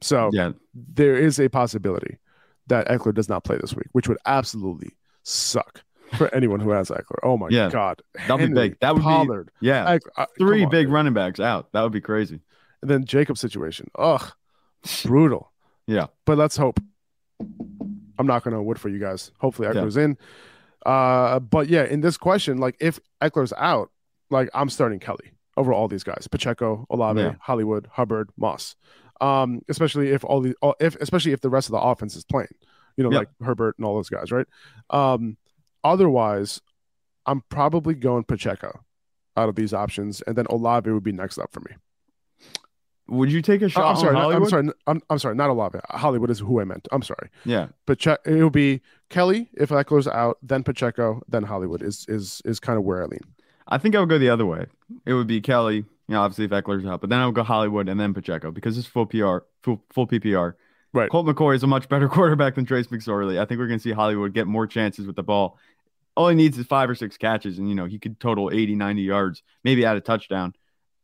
So 0.00 0.30
Yeah. 0.32 0.52
there 0.74 1.16
is 1.16 1.38
a 1.38 1.48
possibility 1.48 2.18
that 2.66 2.88
Ekeler 2.88 3.14
does 3.14 3.28
not 3.28 3.44
play 3.44 3.58
this 3.58 3.74
week, 3.74 3.86
which 3.92 4.08
would 4.08 4.18
absolutely 4.26 4.90
suck 5.22 5.82
for 6.16 6.32
anyone 6.34 6.60
who 6.60 6.70
has 6.70 6.88
Ekeler. 6.88 7.18
Oh 7.22 7.36
my 7.36 7.48
Yeah. 7.50 7.68
God. 7.70 8.00
That'd 8.26 8.48
be 8.48 8.54
big. 8.54 8.78
That 8.80 8.94
would 8.94 9.02
Pollard, 9.02 9.50
be, 9.60 9.66
yeah. 9.68 9.90
Eck- 9.92 10.02
uh, 10.16 10.26
Three 10.38 10.64
on, 10.64 10.70
big 10.70 10.86
dude. 10.86 10.92
running 10.94 11.12
backs 11.14 11.40
out. 11.40 11.72
That 11.72 11.82
would 11.82 11.92
be 11.92 12.00
crazy. 12.00 12.40
And 12.82 12.90
then 12.90 13.04
Jacob's 13.04 13.40
situation. 13.40 13.90
Ugh, 13.98 14.32
brutal. 15.04 15.52
Yeah. 15.88 16.06
But 16.24 16.36
let's 16.36 16.56
hope. 16.56 16.80
I'm 18.18 18.26
not 18.26 18.42
gonna 18.42 18.60
wood 18.62 18.78
for 18.80 18.88
you 18.88 18.98
guys. 18.98 19.30
Hopefully 19.38 19.68
Yeah. 19.68 19.74
Ekeler's 19.74 19.96
in. 19.96 20.16
Uh, 20.84 21.38
but 21.38 21.68
yeah, 21.68 21.84
in 21.84 22.00
this 22.00 22.16
question, 22.16 22.58
like 22.58 22.76
if 22.80 22.98
Ekeler's 23.22 23.52
out, 23.56 23.90
like 24.30 24.48
I'm 24.54 24.68
starting 24.68 24.98
Kelly 24.98 25.30
over 25.56 25.72
all 25.72 25.86
these 25.86 26.02
guys: 26.02 26.26
Pacheco, 26.28 26.86
Olave, 26.90 27.20
Yeah. 27.20 27.34
Hollywood, 27.40 27.86
Hubbard, 27.92 28.30
Moss. 28.36 28.74
Um, 29.20 29.62
especially 29.68 30.10
if 30.10 30.24
all 30.24 30.40
the 30.40 30.54
all- 30.60 30.74
if 30.80 30.96
especially 30.96 31.32
if 31.32 31.40
the 31.40 31.50
rest 31.50 31.68
of 31.68 31.72
the 31.72 31.80
offense 31.80 32.16
is 32.16 32.24
playing, 32.24 32.48
you 32.96 33.04
know, 33.04 33.10
Yep. 33.12 33.18
like 33.20 33.28
Herbert 33.46 33.76
and 33.78 33.86
all 33.86 33.94
those 33.94 34.08
guys, 34.10 34.32
right? 34.32 34.46
Um, 34.90 35.36
otherwise, 35.84 36.60
I'm 37.26 37.42
probably 37.48 37.94
going 37.94 38.24
Pacheco 38.24 38.80
out 39.36 39.48
of 39.48 39.54
these 39.54 39.72
options, 39.72 40.20
and 40.22 40.36
then 40.36 40.46
Olave 40.50 40.90
would 40.90 41.04
be 41.04 41.12
next 41.12 41.38
up 41.38 41.52
for 41.52 41.60
me. 41.60 41.76
Would 43.08 43.30
you 43.30 43.40
take 43.40 43.62
a 43.62 43.68
shot 43.68 43.84
oh, 43.84 43.88
I'm 43.88 43.96
sorry. 43.96 44.34
I'm 44.34 44.48
sorry. 44.48 44.68
I'm, 44.86 45.02
I'm 45.10 45.18
sorry. 45.18 45.34
Not 45.36 45.50
Olave. 45.50 45.78
Hollywood 45.90 46.30
is 46.30 46.40
who 46.40 46.60
I 46.60 46.64
meant. 46.64 46.88
I'm 46.90 47.02
sorry. 47.02 47.30
Yeah. 47.44 47.68
But 47.86 48.04
it 48.04 48.20
will 48.26 48.50
be 48.50 48.80
Kelly 49.10 49.48
if 49.54 49.68
that 49.68 49.86
Ekeler's 49.86 50.08
out, 50.08 50.38
then 50.42 50.64
Pacheco, 50.64 51.22
then 51.28 51.44
Hollywood 51.44 51.82
is 51.82 52.04
is 52.08 52.42
is 52.44 52.58
kind 52.58 52.78
of 52.78 52.84
where 52.84 53.02
I 53.02 53.06
lean. 53.06 53.20
I 53.68 53.78
think 53.78 53.94
I 53.94 54.00
would 54.00 54.08
go 54.08 54.18
the 54.18 54.28
other 54.28 54.46
way. 54.46 54.66
It 55.04 55.12
would 55.14 55.26
be 55.26 55.40
Kelly, 55.40 55.76
you 55.76 55.84
know, 56.08 56.20
obviously 56.20 56.44
if 56.44 56.50
Ekeler's 56.50 56.86
out, 56.86 57.00
but 57.00 57.10
then 57.10 57.20
I 57.20 57.26
would 57.26 57.34
go 57.34 57.42
Hollywood 57.42 57.88
and 57.88 57.98
then 57.98 58.14
Pacheco 58.14 58.50
because 58.50 58.78
it's 58.78 58.86
full 58.86 59.06
PR, 59.06 59.38
full, 59.62 59.82
full 59.90 60.06
PPR. 60.06 60.54
Right. 60.92 61.10
Colt 61.10 61.26
McCoy 61.26 61.56
is 61.56 61.62
a 61.62 61.66
much 61.66 61.88
better 61.88 62.08
quarterback 62.08 62.54
than 62.54 62.64
Trace 62.64 62.86
McSorley. 62.86 63.38
I 63.38 63.44
think 63.44 63.58
we're 63.58 63.66
going 63.66 63.78
to 63.78 63.82
see 63.82 63.92
Hollywood 63.92 64.32
get 64.32 64.46
more 64.46 64.66
chances 64.66 65.06
with 65.06 65.16
the 65.16 65.22
ball. 65.22 65.58
All 66.16 66.28
he 66.28 66.34
needs 66.34 66.56
is 66.56 66.66
five 66.66 66.88
or 66.88 66.94
six 66.94 67.18
catches, 67.18 67.58
and, 67.58 67.68
you 67.68 67.74
know, 67.74 67.84
he 67.84 67.98
could 67.98 68.18
total 68.18 68.50
80, 68.50 68.76
90 68.76 69.02
yards, 69.02 69.42
maybe 69.64 69.84
add 69.84 69.98
a 69.98 70.00
touchdown. 70.00 70.54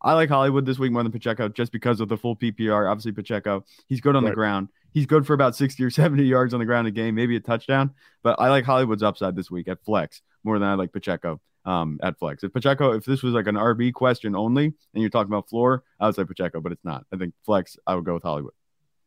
I 0.02 0.14
like 0.14 0.28
Hollywood 0.28 0.66
this 0.66 0.78
week 0.78 0.92
more 0.92 1.02
than 1.02 1.12
Pacheco 1.12 1.48
just 1.48 1.72
because 1.72 2.00
of 2.00 2.08
the 2.08 2.16
full 2.16 2.36
PPR. 2.36 2.90
Obviously, 2.90 3.12
Pacheco, 3.12 3.64
he's 3.86 4.00
good 4.00 4.16
on 4.16 4.24
the 4.24 4.32
ground. 4.32 4.68
He's 4.92 5.06
good 5.06 5.26
for 5.26 5.34
about 5.34 5.56
60 5.56 5.82
or 5.82 5.90
70 5.90 6.24
yards 6.24 6.52
on 6.52 6.60
the 6.60 6.66
ground 6.66 6.88
a 6.88 6.90
game, 6.90 7.14
maybe 7.14 7.36
a 7.36 7.40
touchdown. 7.40 7.92
But 8.22 8.40
I 8.40 8.48
like 8.48 8.64
Hollywood's 8.64 9.02
upside 9.02 9.36
this 9.36 9.50
week 9.50 9.68
at 9.68 9.84
flex 9.84 10.22
more 10.44 10.58
than 10.58 10.68
I 10.68 10.74
like 10.74 10.92
Pacheco 10.92 11.40
um, 11.64 11.98
at 12.02 12.18
flex. 12.18 12.42
If 12.42 12.52
Pacheco, 12.52 12.92
if 12.92 13.04
this 13.04 13.22
was 13.22 13.34
like 13.34 13.46
an 13.46 13.54
RB 13.54 13.92
question 13.92 14.34
only 14.34 14.66
and 14.66 14.74
you're 14.94 15.10
talking 15.10 15.30
about 15.32 15.48
floor, 15.48 15.84
I 16.00 16.06
would 16.06 16.14
say 16.14 16.24
Pacheco, 16.24 16.60
but 16.60 16.72
it's 16.72 16.84
not. 16.84 17.06
I 17.12 17.16
think 17.16 17.34
flex, 17.44 17.76
I 17.86 17.94
would 17.94 18.04
go 18.04 18.14
with 18.14 18.22
Hollywood. 18.22 18.54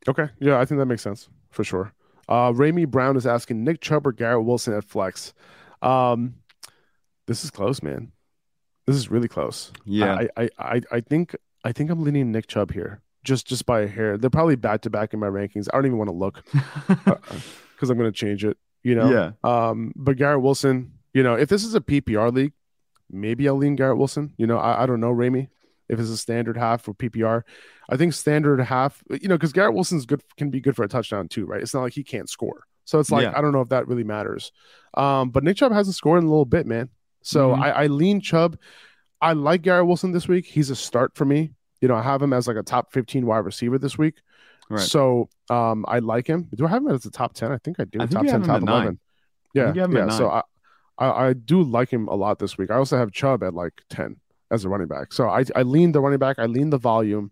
Okay. 0.08 0.30
Yeah, 0.40 0.60
I 0.60 0.66
think 0.66 0.80
that 0.80 0.86
makes 0.86 1.02
sense 1.02 1.30
for 1.52 1.64
sure. 1.64 1.94
Uh, 2.28 2.52
Ramey 2.52 2.88
Brown 2.88 3.18
is 3.18 3.28
asking 3.28 3.64
Nick 3.64 3.82
Chubb 3.82 4.08
or 4.08 4.12
Garrett 4.12 4.46
Wilson 4.46 4.74
at 4.74 4.84
flex. 4.84 5.34
Um, 5.82 6.36
this 7.28 7.44
is 7.44 7.52
close, 7.52 7.84
man. 7.84 8.12
This 8.88 8.96
is 8.96 9.10
really 9.10 9.28
close. 9.28 9.72
Yeah. 9.86 10.16
I 10.16 10.44
I 10.44 10.50
I, 10.60 10.82
I 10.92 11.00
think 11.02 11.36
I 11.64 11.72
think 11.72 11.90
I'm 11.90 12.04
leaning 12.04 12.32
Nick 12.32 12.48
Chubb 12.48 12.72
here, 12.72 13.02
just 13.24 13.48
just 13.48 13.66
by 13.66 13.82
a 13.82 13.88
hair. 13.88 14.18
They're 14.18 14.30
probably 14.30 14.56
back 14.56 14.82
to 14.82 14.90
back 14.90 15.14
in 15.14 15.20
my 15.20 15.28
rankings. 15.28 15.68
I 15.74 15.78
don't 15.78 15.86
even 15.88 15.98
want 15.98 16.10
to 16.10 16.16
look 16.16 16.44
because 17.06 17.90
I'm 17.90 17.98
going 17.98 18.12
to 18.12 18.18
change 18.18 18.46
it. 18.46 18.58
You 18.84 18.96
know. 18.96 19.10
Yeah. 19.10 19.32
Um, 19.44 19.92
but 19.96 20.18
Garrett 20.18 20.42
Wilson, 20.42 20.94
you 21.14 21.24
know, 21.24 21.36
if 21.36 21.50
this 21.50 21.64
is 21.64 21.74
a 21.76 21.82
PPR 21.82 22.32
league, 22.34 22.54
maybe 23.10 23.48
I'll 23.48 23.56
lean 23.56 23.76
Garrett 23.76 23.98
Wilson. 23.98 24.34
You 24.38 24.46
know, 24.48 24.58
I, 24.58 24.84
I 24.84 24.86
don't 24.86 25.00
know, 25.00 25.14
Ramey. 25.14 25.50
if 25.90 26.00
it's 26.00 26.10
a 26.10 26.18
standard 26.18 26.58
half 26.58 26.82
for 26.84 26.94
PPR. 26.94 27.42
I 27.90 27.98
think 27.98 28.14
standard 28.14 28.60
half, 28.62 29.04
you 29.10 29.28
know, 29.28 29.36
because 29.36 29.54
Garrett 29.54 29.74
Wilson's 29.76 30.06
good 30.06 30.22
can 30.38 30.50
be 30.50 30.60
good 30.60 30.76
for 30.76 30.84
a 30.84 30.88
touchdown 30.88 31.28
too, 31.28 31.46
right? 31.46 31.62
It's 31.62 31.74
not 31.74 31.82
like 31.82 31.94
he 31.94 32.04
can't 32.04 32.30
score. 32.30 32.64
So 32.86 33.00
it's 33.00 33.12
like 33.12 33.24
Yeah. 33.24 33.34
I 33.36 33.42
don't 33.42 33.52
know 33.52 33.62
if 33.62 33.70
that 33.70 33.88
really 33.88 34.04
matters. 34.04 34.52
Um, 34.96 35.30
but 35.32 35.44
Nick 35.44 35.58
Chubb 35.58 35.72
hasn't 35.72 35.96
scored 35.96 36.20
in 36.20 36.28
a 36.28 36.30
little 36.30 36.46
bit, 36.46 36.66
man. 36.68 36.90
So 37.26 37.50
Mhm. 37.50 37.60
I, 37.62 37.70
I 37.72 37.88
lean 37.88 38.22
Chubb. 38.22 38.58
I 39.22 39.34
like 39.34 39.64
Garrett 39.64 39.88
Wilson 39.88 40.12
this 40.12 40.28
week. 40.28 40.46
He's 40.46 40.70
a 40.70 40.76
start 40.76 41.16
for 41.16 41.26
me. 41.26 41.54
You 41.82 41.88
know, 41.88 41.96
I 41.96 42.04
have 42.04 42.22
him 42.22 42.34
as 42.34 42.48
like 42.48 42.58
a 42.58 42.64
top 42.64 42.94
15 42.94 43.26
wide 43.26 43.40
receiver 43.40 43.78
this 43.78 43.98
week. 43.98 44.16
Right. 44.70 44.80
So 44.80 45.30
um, 45.50 45.86
I 45.88 46.00
like 46.00 46.28
him. 46.28 46.48
Do 46.56 46.66
I 46.66 46.70
have 46.70 46.84
him 46.84 46.92
as 46.92 47.06
a 47.06 47.12
top 47.12 47.34
10? 47.34 47.52
I 47.52 47.58
think 47.58 47.80
I 47.80 47.86
do. 47.86 48.00
I 48.02 48.06
top 48.06 48.26
10, 48.26 48.44
top 48.44 48.58
at 48.58 48.64
nine. 48.64 48.76
11. 48.76 49.00
Yeah. 49.54 49.64
think 49.66 49.76
you 49.76 49.82
have 49.82 49.92
him 49.92 49.98
yeah. 49.98 50.10
So. 50.10 50.30
I, 50.30 50.42
I, 50.98 51.28
I 51.28 51.34
do 51.34 51.62
like 51.62 51.90
him 51.90 52.08
a 52.08 52.16
lot 52.16 52.40
this 52.40 52.58
week. 52.58 52.72
I 52.72 52.76
also 52.76 52.98
have 52.98 53.12
Chubb 53.12 53.44
at 53.44 53.54
like 53.54 53.82
10 53.90 54.16
as 54.52 54.64
a 54.64 54.70
running 54.70 54.88
back. 54.88 55.12
So 55.12 55.28
I, 55.28 55.44
I 55.56 55.64
lean 55.64 55.92
the 55.92 56.00
running 56.00 56.20
back. 56.20 56.40
I 56.40 56.46
lean 56.46 56.70
the 56.70 56.78
volume. 56.78 57.32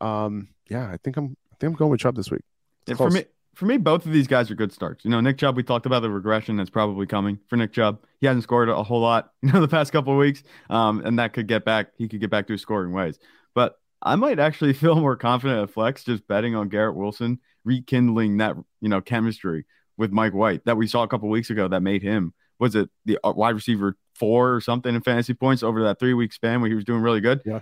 Um, 0.00 0.48
yeah, 0.70 0.88
I 0.90 0.96
think 0.96 1.16
I'm 1.16 1.36
I 1.52 1.56
think 1.60 1.72
I'm 1.72 1.76
going 1.76 1.90
with 1.90 2.00
Chubb 2.00 2.16
this 2.16 2.30
week. 2.30 2.42
Yeah, 2.86 2.94
for 2.94 3.10
me, 3.10 3.24
for 3.54 3.66
me, 3.66 3.76
both 3.76 4.06
of 4.06 4.12
these 4.12 4.26
guys 4.26 4.50
are 4.50 4.54
good 4.54 4.72
starts. 4.72 5.04
You 5.04 5.10
know, 5.10 5.20
Nick 5.20 5.38
Chubb. 5.38 5.56
We 5.56 5.62
talked 5.62 5.86
about 5.86 6.00
the 6.00 6.10
regression 6.10 6.56
that's 6.56 6.70
probably 6.70 7.06
coming 7.06 7.38
for 7.48 7.56
Nick 7.56 7.72
Chubb. 7.72 8.00
He 8.24 8.26
hasn't 8.26 8.44
scored 8.44 8.70
a 8.70 8.82
whole 8.82 9.02
lot, 9.02 9.32
you 9.42 9.52
know, 9.52 9.60
the 9.60 9.68
past 9.68 9.92
couple 9.92 10.14
of 10.14 10.18
weeks, 10.18 10.42
um, 10.70 11.02
and 11.04 11.18
that 11.18 11.34
could 11.34 11.46
get 11.46 11.62
back. 11.62 11.88
He 11.98 12.08
could 12.08 12.20
get 12.20 12.30
back 12.30 12.46
to 12.46 12.54
his 12.54 12.62
scoring 12.62 12.94
ways. 12.94 13.18
But 13.54 13.76
I 14.00 14.16
might 14.16 14.38
actually 14.38 14.72
feel 14.82 14.94
more 14.94 15.14
confident 15.14 15.62
at 15.62 15.70
flex 15.74 16.04
just 16.04 16.26
betting 16.26 16.54
on 16.54 16.70
Garrett 16.70 16.96
Wilson 16.96 17.38
rekindling 17.66 18.38
that 18.38 18.56
you 18.80 18.88
know 18.88 19.02
chemistry 19.02 19.66
with 19.98 20.10
Mike 20.10 20.32
White 20.32 20.64
that 20.64 20.78
we 20.78 20.86
saw 20.86 21.02
a 21.02 21.08
couple 21.08 21.28
weeks 21.28 21.50
ago 21.50 21.68
that 21.68 21.80
made 21.80 22.02
him 22.02 22.32
was 22.58 22.74
it 22.74 22.88
the 23.04 23.18
uh, 23.22 23.32
wide 23.32 23.54
receiver 23.54 23.96
four 24.14 24.54
or 24.54 24.60
something 24.62 24.94
in 24.94 25.02
fantasy 25.02 25.34
points 25.34 25.62
over 25.62 25.82
that 25.82 25.98
three 25.98 26.14
week 26.14 26.32
span 26.32 26.62
where 26.62 26.70
he 26.70 26.74
was 26.74 26.84
doing 26.84 27.02
really 27.02 27.20
good. 27.20 27.42
Yeah. 27.44 27.60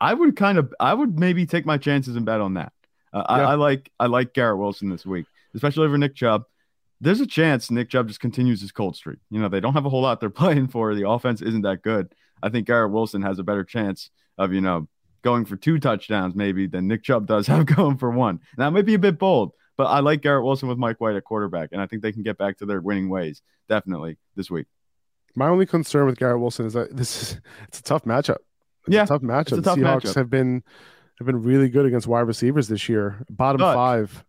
I 0.00 0.14
would 0.14 0.36
kind 0.36 0.58
of 0.58 0.72
I 0.78 0.94
would 0.94 1.18
maybe 1.18 1.46
take 1.46 1.66
my 1.66 1.78
chances 1.78 2.14
and 2.14 2.24
bet 2.24 2.40
on 2.40 2.54
that. 2.54 2.72
Uh, 3.12 3.24
I, 3.26 3.40
I 3.40 3.54
like 3.54 3.90
I 3.98 4.06
like 4.06 4.34
Garrett 4.34 4.58
Wilson 4.58 4.88
this 4.88 5.04
week, 5.04 5.26
especially 5.54 5.84
over 5.84 5.98
Nick 5.98 6.14
Chubb. 6.14 6.44
There's 7.00 7.20
a 7.20 7.26
chance 7.26 7.70
Nick 7.70 7.90
Chubb 7.90 8.08
just 8.08 8.20
continues 8.20 8.60
his 8.60 8.72
cold 8.72 8.96
streak. 8.96 9.18
You 9.30 9.40
know, 9.40 9.48
they 9.48 9.60
don't 9.60 9.74
have 9.74 9.84
a 9.86 9.90
whole 9.90 10.02
lot 10.02 10.20
they're 10.20 10.30
playing 10.44 10.68
for. 10.68 10.94
The 10.94 11.08
offense 11.08 11.42
isn't 11.42 11.62
that 11.62 11.82
good. 11.82 12.12
I 12.42 12.48
think 12.48 12.66
Garrett 12.66 12.92
Wilson 12.92 13.22
has 13.22 13.38
a 13.38 13.42
better 13.44 13.64
chance 13.64 14.10
of, 14.38 14.52
you 14.52 14.60
know, 14.60 14.88
going 15.22 15.44
for 15.44 15.56
two 15.56 15.78
touchdowns 15.78 16.34
maybe 16.34 16.66
than 16.66 16.86
Nick 16.88 17.02
Chubb 17.02 17.26
does 17.26 17.46
have 17.48 17.66
going 17.66 17.98
for 17.98 18.10
one. 18.10 18.40
Now, 18.56 18.68
it 18.68 18.72
might 18.72 18.86
be 18.86 18.94
a 18.94 18.98
bit 18.98 19.18
bold, 19.18 19.52
but 19.76 19.84
I 19.86 20.00
like 20.00 20.22
Garrett 20.22 20.44
Wilson 20.44 20.68
with 20.68 20.78
Mike 20.78 21.00
White 21.00 21.16
at 21.16 21.24
quarterback, 21.24 21.70
and 21.72 21.80
I 21.82 21.86
think 21.86 22.02
they 22.02 22.12
can 22.12 22.22
get 22.22 22.38
back 22.38 22.58
to 22.58 22.66
their 22.66 22.80
winning 22.80 23.08
ways 23.08 23.42
definitely 23.68 24.16
this 24.36 24.50
week. 24.50 24.66
My 25.34 25.48
only 25.48 25.66
concern 25.66 26.06
with 26.06 26.16
Garrett 26.18 26.40
Wilson 26.40 26.64
is 26.66 26.72
that 26.74 26.96
this 26.96 27.22
is 27.22 27.40
it's 27.68 27.80
a 27.80 27.82
tough 27.82 28.04
matchup. 28.04 28.36
It's 28.86 28.94
Yeah, 28.94 29.04
a 29.04 29.06
tough 29.06 29.22
matchup. 29.22 29.56
The 29.56 29.62
tough 29.62 29.78
Seahawks 29.78 30.02
matchup. 30.02 30.14
have 30.14 30.30
been 30.30 30.62
have 31.18 31.26
been 31.26 31.42
really 31.42 31.68
good 31.68 31.84
against 31.86 32.06
wide 32.06 32.20
receivers 32.20 32.68
this 32.68 32.88
year, 32.88 33.22
bottom 33.28 33.58
But- 33.58 33.74
five 33.74 34.24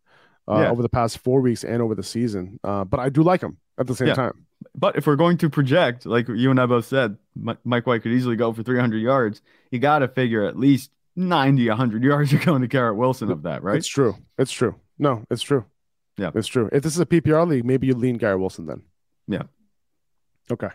uh, 0.48 0.60
Yeah. 0.62 0.72
over 0.72 0.82
the 0.82 0.90
past 0.90 1.20
four 1.20 1.42
weeks 1.42 1.64
and 1.64 1.82
over 1.82 1.96
the 1.96 2.04
season. 2.04 2.60
Uh, 2.64 2.84
but 2.84 3.00
I 3.00 3.10
do 3.10 3.24
like 3.24 3.42
him 3.42 3.58
at 3.78 3.88
the 3.88 3.96
same 3.96 4.10
Yeah. 4.10 4.14
time. 4.16 4.46
But 4.76 4.96
if 4.96 5.06
we're 5.08 5.16
going 5.16 5.38
to 5.40 5.50
project, 5.50 6.06
like 6.06 6.28
you 6.28 6.50
and 6.52 6.60
I 6.60 6.66
both 6.66 6.86
said, 6.86 7.18
Mike 7.36 7.86
White 7.86 8.02
could 8.02 8.12
easily 8.12 8.36
go 8.36 8.52
for 8.54 8.64
300 8.64 8.98
yards. 8.98 9.42
You 9.72 9.80
got 9.80 10.00
to 10.00 10.08
figure 10.08 10.44
at 10.46 10.58
least 10.58 10.92
90, 11.16 11.68
100 11.70 12.04
yards 12.04 12.34
are 12.34 12.38
going 12.40 12.62
to 12.62 12.68
Garrett 12.68 12.96
Wilson 12.96 13.30
of 13.32 13.44
that, 13.44 13.64
right? 13.64 13.78
It's 13.78 13.88
true. 13.88 14.16
It's 14.38 14.52
true. 14.52 14.76
No, 14.98 15.24
it's 15.30 15.44
true. 15.44 15.66
Yeah. 16.18 16.32
It's 16.34 16.48
true. 16.48 16.70
If 16.72 16.82
this 16.84 16.94
is 16.96 17.00
a 17.00 17.06
PPR 17.06 17.48
league, 17.48 17.66
maybe 17.66 17.86
you 17.88 17.94
lean 17.94 18.18
Garrett 18.18 18.40
Wilson 18.40 18.66
then. 18.66 18.82
Yeah. 19.28 19.44
Okay. 20.52 20.70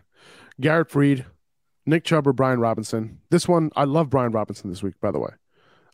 Garrett 0.60 0.90
Freed, 0.90 1.24
Nick 1.86 2.04
Chubb 2.04 2.26
or 2.26 2.32
Brian 2.32 2.60
Robinson. 2.60 3.18
This 3.30 3.48
one, 3.48 3.70
I 3.74 3.84
love 3.84 4.10
Brian 4.10 4.30
Robinson 4.32 4.70
this 4.70 4.82
week, 4.82 4.94
by 5.00 5.10
the 5.10 5.18
way. 5.18 5.30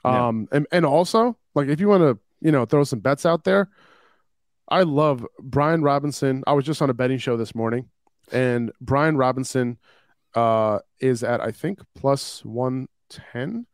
Yeah. 0.04 0.26
Um, 0.28 0.48
and, 0.52 0.66
and 0.70 0.84
also, 0.84 1.36
like 1.54 1.68
if 1.68 1.80
you 1.80 1.88
want 1.88 2.02
to, 2.02 2.18
you 2.40 2.52
know, 2.52 2.64
throw 2.64 2.84
some 2.84 3.00
bets 3.00 3.26
out 3.26 3.44
there, 3.44 3.68
I 4.68 4.82
love 4.82 5.26
Brian 5.40 5.82
Robinson. 5.82 6.44
I 6.46 6.52
was 6.52 6.64
just 6.64 6.82
on 6.82 6.90
a 6.90 6.94
betting 6.94 7.18
show 7.18 7.36
this 7.36 7.54
morning, 7.54 7.88
and 8.32 8.72
Brian 8.80 9.16
Robinson 9.16 9.78
uh 10.34 10.78
is 11.00 11.22
at 11.22 11.40
I 11.40 11.52
think 11.52 11.80
plus 11.94 12.44
one 12.44 12.86
ten 13.08 13.66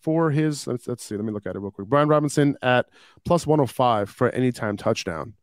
for 0.00 0.30
his 0.30 0.66
let's, 0.66 0.86
let's 0.88 1.04
see, 1.04 1.16
let 1.16 1.24
me 1.24 1.32
look 1.32 1.46
at 1.46 1.56
it 1.56 1.58
real 1.58 1.70
quick. 1.70 1.88
Brian 1.88 2.08
Robinson 2.08 2.56
at 2.62 2.86
plus 3.24 3.46
105 3.46 4.10
for 4.10 4.30
anytime 4.30 4.76
touchdown. 4.76 5.34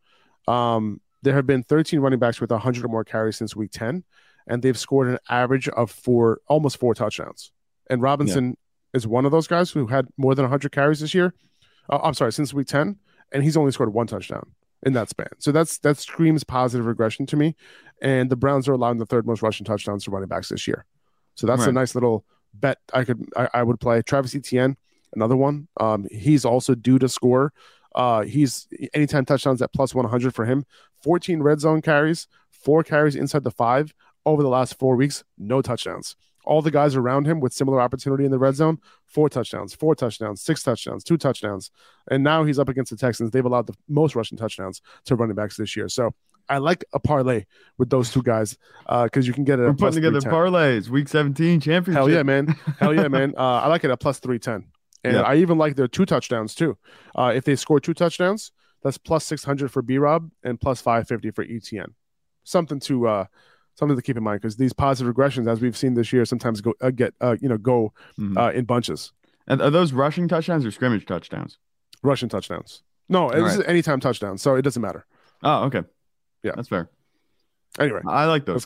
Um, 0.48 1.02
there 1.24 1.34
have 1.34 1.46
been 1.48 1.64
13 1.64 2.00
running 2.00 2.20
backs 2.20 2.42
with 2.42 2.52
100 2.52 2.86
or 2.86 2.88
more 2.88 3.04
carries 3.04 3.38
since 3.38 3.56
week 3.56 3.72
10, 3.72 4.04
and 4.48 4.62
they've 4.62 4.78
scored 4.78 5.08
an 5.08 5.20
average 5.30 5.68
of 5.70 5.92
four, 5.92 6.40
almost 6.48 6.78
four 6.78 6.94
touchdowns. 6.94 7.52
And 7.90 8.02
Robinson 8.02 8.58
is 8.94 9.08
one 9.08 9.26
of 9.26 9.32
those 9.32 9.48
guys 9.48 9.72
who 9.72 9.88
had 9.88 10.08
more 10.18 10.36
than 10.36 10.44
100 10.44 10.72
carries 10.72 11.00
this 11.00 11.14
year. 11.14 11.34
Uh, 11.90 12.00
I'm 12.04 12.14
sorry, 12.14 12.32
since 12.32 12.54
week 12.54 12.68
10, 12.68 12.98
and 13.32 13.44
he's 13.44 13.58
only 13.58 13.72
scored 13.72 13.94
one 13.94 14.08
touchdown 14.08 14.52
in 14.84 14.94
that 14.94 15.10
span. 15.10 15.28
So 15.40 15.52
that's 15.52 15.80
that 15.80 15.98
screams 15.98 16.44
positive 16.44 16.86
regression 16.86 17.26
to 17.28 17.36
me. 17.36 17.56
And 18.02 18.30
the 18.30 18.36
Browns 18.36 18.68
are 18.68 18.74
allowing 18.74 18.98
the 18.98 19.06
third 19.06 19.26
most 19.26 19.42
rushing 19.42 19.66
touchdowns 19.66 20.04
to 20.06 20.12
running 20.12 20.30
backs 20.30 20.50
this 20.50 20.68
year. 20.68 20.86
So 21.36 21.48
that's 21.48 21.66
a 21.68 21.72
nice 21.72 21.96
little 21.96 22.26
bet 22.54 22.80
I 22.94 23.04
could 23.04 23.28
I, 23.36 23.50
I 23.56 23.64
would 23.64 23.80
play. 23.80 24.02
Travis 24.02 24.36
Etienne, 24.36 24.78
another 25.14 25.36
one. 25.36 25.68
Um, 25.80 26.08
he's 26.12 26.46
also 26.46 26.76
due 26.76 27.00
to 27.00 27.10
score. 27.10 27.54
Uh, 27.96 28.22
he's 28.22 28.68
anytime 28.94 29.26
touchdowns 29.26 29.62
at 29.62 29.74
plus 29.74 29.96
100 29.96 30.34
for 30.34 30.46
him. 30.46 30.66
14 31.04 31.42
red 31.42 31.60
zone 31.60 31.82
carries, 31.82 32.28
four 32.52 32.84
carries 32.84 33.16
inside 33.16 33.44
the 33.44 33.52
five 33.52 33.94
over 34.26 34.44
the 34.44 34.50
last 34.50 34.78
four 34.78 34.96
weeks, 34.96 35.24
no 35.38 35.62
touchdowns. 35.62 36.16
All 36.48 36.62
the 36.62 36.72
guys 36.72 36.96
around 36.96 37.28
him 37.28 37.40
with 37.40 37.54
similar 37.54 37.80
opportunity 37.82 38.26
in 38.26 38.32
the 38.32 38.40
red 38.40 38.56
zone, 38.56 38.80
four 39.06 39.30
touchdowns, 39.30 39.74
four 39.76 39.96
touchdowns, 39.96 40.42
six 40.42 40.64
touchdowns, 40.64 41.04
two 41.04 41.18
touchdowns. 41.18 41.72
And 42.10 42.24
now 42.24 42.44
he's 42.46 42.58
up 42.58 42.70
against 42.70 42.90
the 42.92 42.98
Texans. 42.98 43.32
They've 43.32 43.46
allowed 43.46 43.68
the 43.68 43.76
most 43.88 44.16
rushing 44.16 44.38
touchdowns 44.38 44.82
to 45.06 45.16
running 45.16 45.36
backs 45.36 45.58
this 45.58 45.76
year. 45.76 45.90
So 45.90 46.14
I 46.50 46.60
like 46.60 46.86
a 46.94 47.00
parlay 47.00 47.46
with 47.78 47.90
those 47.90 48.12
two 48.12 48.24
guys 48.24 48.58
because 48.88 49.28
you 49.28 49.34
can 49.34 49.44
get 49.44 49.60
it. 49.60 49.64
We're 49.64 49.74
putting 49.74 50.02
together 50.02 50.22
parlays, 50.22 50.88
week 50.90 51.10
17 51.10 51.60
championship. 51.60 51.94
Hell 52.00 52.10
yeah, 52.10 52.24
man. 52.24 52.56
Hell 52.80 52.94
yeah, 52.96 53.10
man. 53.10 53.34
Uh, 53.38 53.62
I 53.64 53.68
like 53.68 53.84
it 53.84 53.92
at 53.92 54.00
plus 54.00 54.20
310. 54.20 54.72
And 55.04 55.14
Yeah. 55.14 55.22
I 55.22 55.36
even 55.36 55.58
like 55.58 55.76
their 55.76 55.88
two 55.88 56.06
touchdowns 56.06 56.56
too. 56.56 56.78
Uh, 57.16 57.34
if 57.36 57.44
they 57.44 57.56
score 57.56 57.80
two 57.80 57.94
touchdowns, 57.94 58.52
that's 58.84 58.98
plus 58.98 59.26
600 59.26 59.70
for 59.72 59.82
B 59.82 59.98
Rob 59.98 60.32
and 60.44 60.60
plus 60.60 60.82
550 60.82 61.32
for 61.32 61.44
ETN. 61.46 61.94
Something 62.44 62.80
to 62.82 63.08
uh, 63.08 63.26
something 63.78 63.96
to 63.96 64.02
keep 64.02 64.18
in 64.18 64.24
mind 64.24 64.42
because 64.42 64.58
these 64.58 64.74
positive 64.74 65.14
regressions, 65.14 65.50
as 65.50 65.62
we've 65.62 65.78
seen 65.78 65.94
this 65.94 66.12
year, 66.12 66.26
sometimes 66.26 66.62
go 66.62 66.74
uh, 66.82 66.90
get 66.92 67.14
uh, 67.22 67.36
you 67.42 67.48
know 67.50 67.58
go 67.58 67.94
Mhm. 68.20 68.38
uh, 68.38 68.52
in 68.52 68.66
bunches. 68.66 69.12
And 69.48 69.62
are 69.62 69.70
those 69.70 69.94
rushing 69.94 70.28
touchdowns 70.28 70.66
or 70.66 70.72
scrimmage 70.72 71.06
touchdowns? 71.06 71.58
Rushing 72.04 72.28
touchdowns. 72.30 72.84
No, 73.10 73.30
this 73.32 73.42
right. 73.42 73.60
is 73.60 73.66
anytime 73.66 74.00
touchdown, 74.02 74.38
so 74.38 74.56
it 74.56 74.62
doesn't 74.64 74.82
matter. 74.82 75.06
Oh, 75.44 75.64
okay. 75.66 75.84
Yeah. 76.44 76.52
That's 76.56 76.68
fair. 76.68 76.90
Anyway, 77.80 78.02
I 78.08 78.26
like 78.26 78.46
those. 78.46 78.66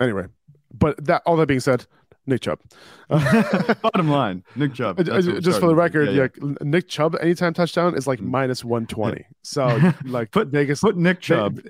anyway, 0.00 0.26
but 0.72 1.04
that 1.04 1.22
all 1.26 1.36
that 1.36 1.46
being 1.46 1.60
said, 1.60 1.86
Nick 2.26 2.40
Chubb. 2.42 2.60
Bottom 3.08 4.08
line, 4.08 4.44
Nick 4.56 4.74
Chubb. 4.74 4.96
That's 5.04 5.26
just 5.26 5.60
for 5.60 5.66
the 5.68 5.74
record, 5.74 6.10
Yeah, 6.10 6.28
yeah, 6.40 6.52
Nick 6.62 6.88
Chubb 6.88 7.16
anytime 7.20 7.54
touchdown 7.54 7.96
is 7.96 8.06
like 8.06 8.20
Mm. 8.20 8.28
minus 8.28 8.64
120. 8.64 9.24
So 9.42 9.92
like 10.04 10.30
Put- 10.30 10.48
Vegas 10.48 10.80
Put 10.80 10.96
Nick 10.96 11.20
Chubb. 11.20 11.60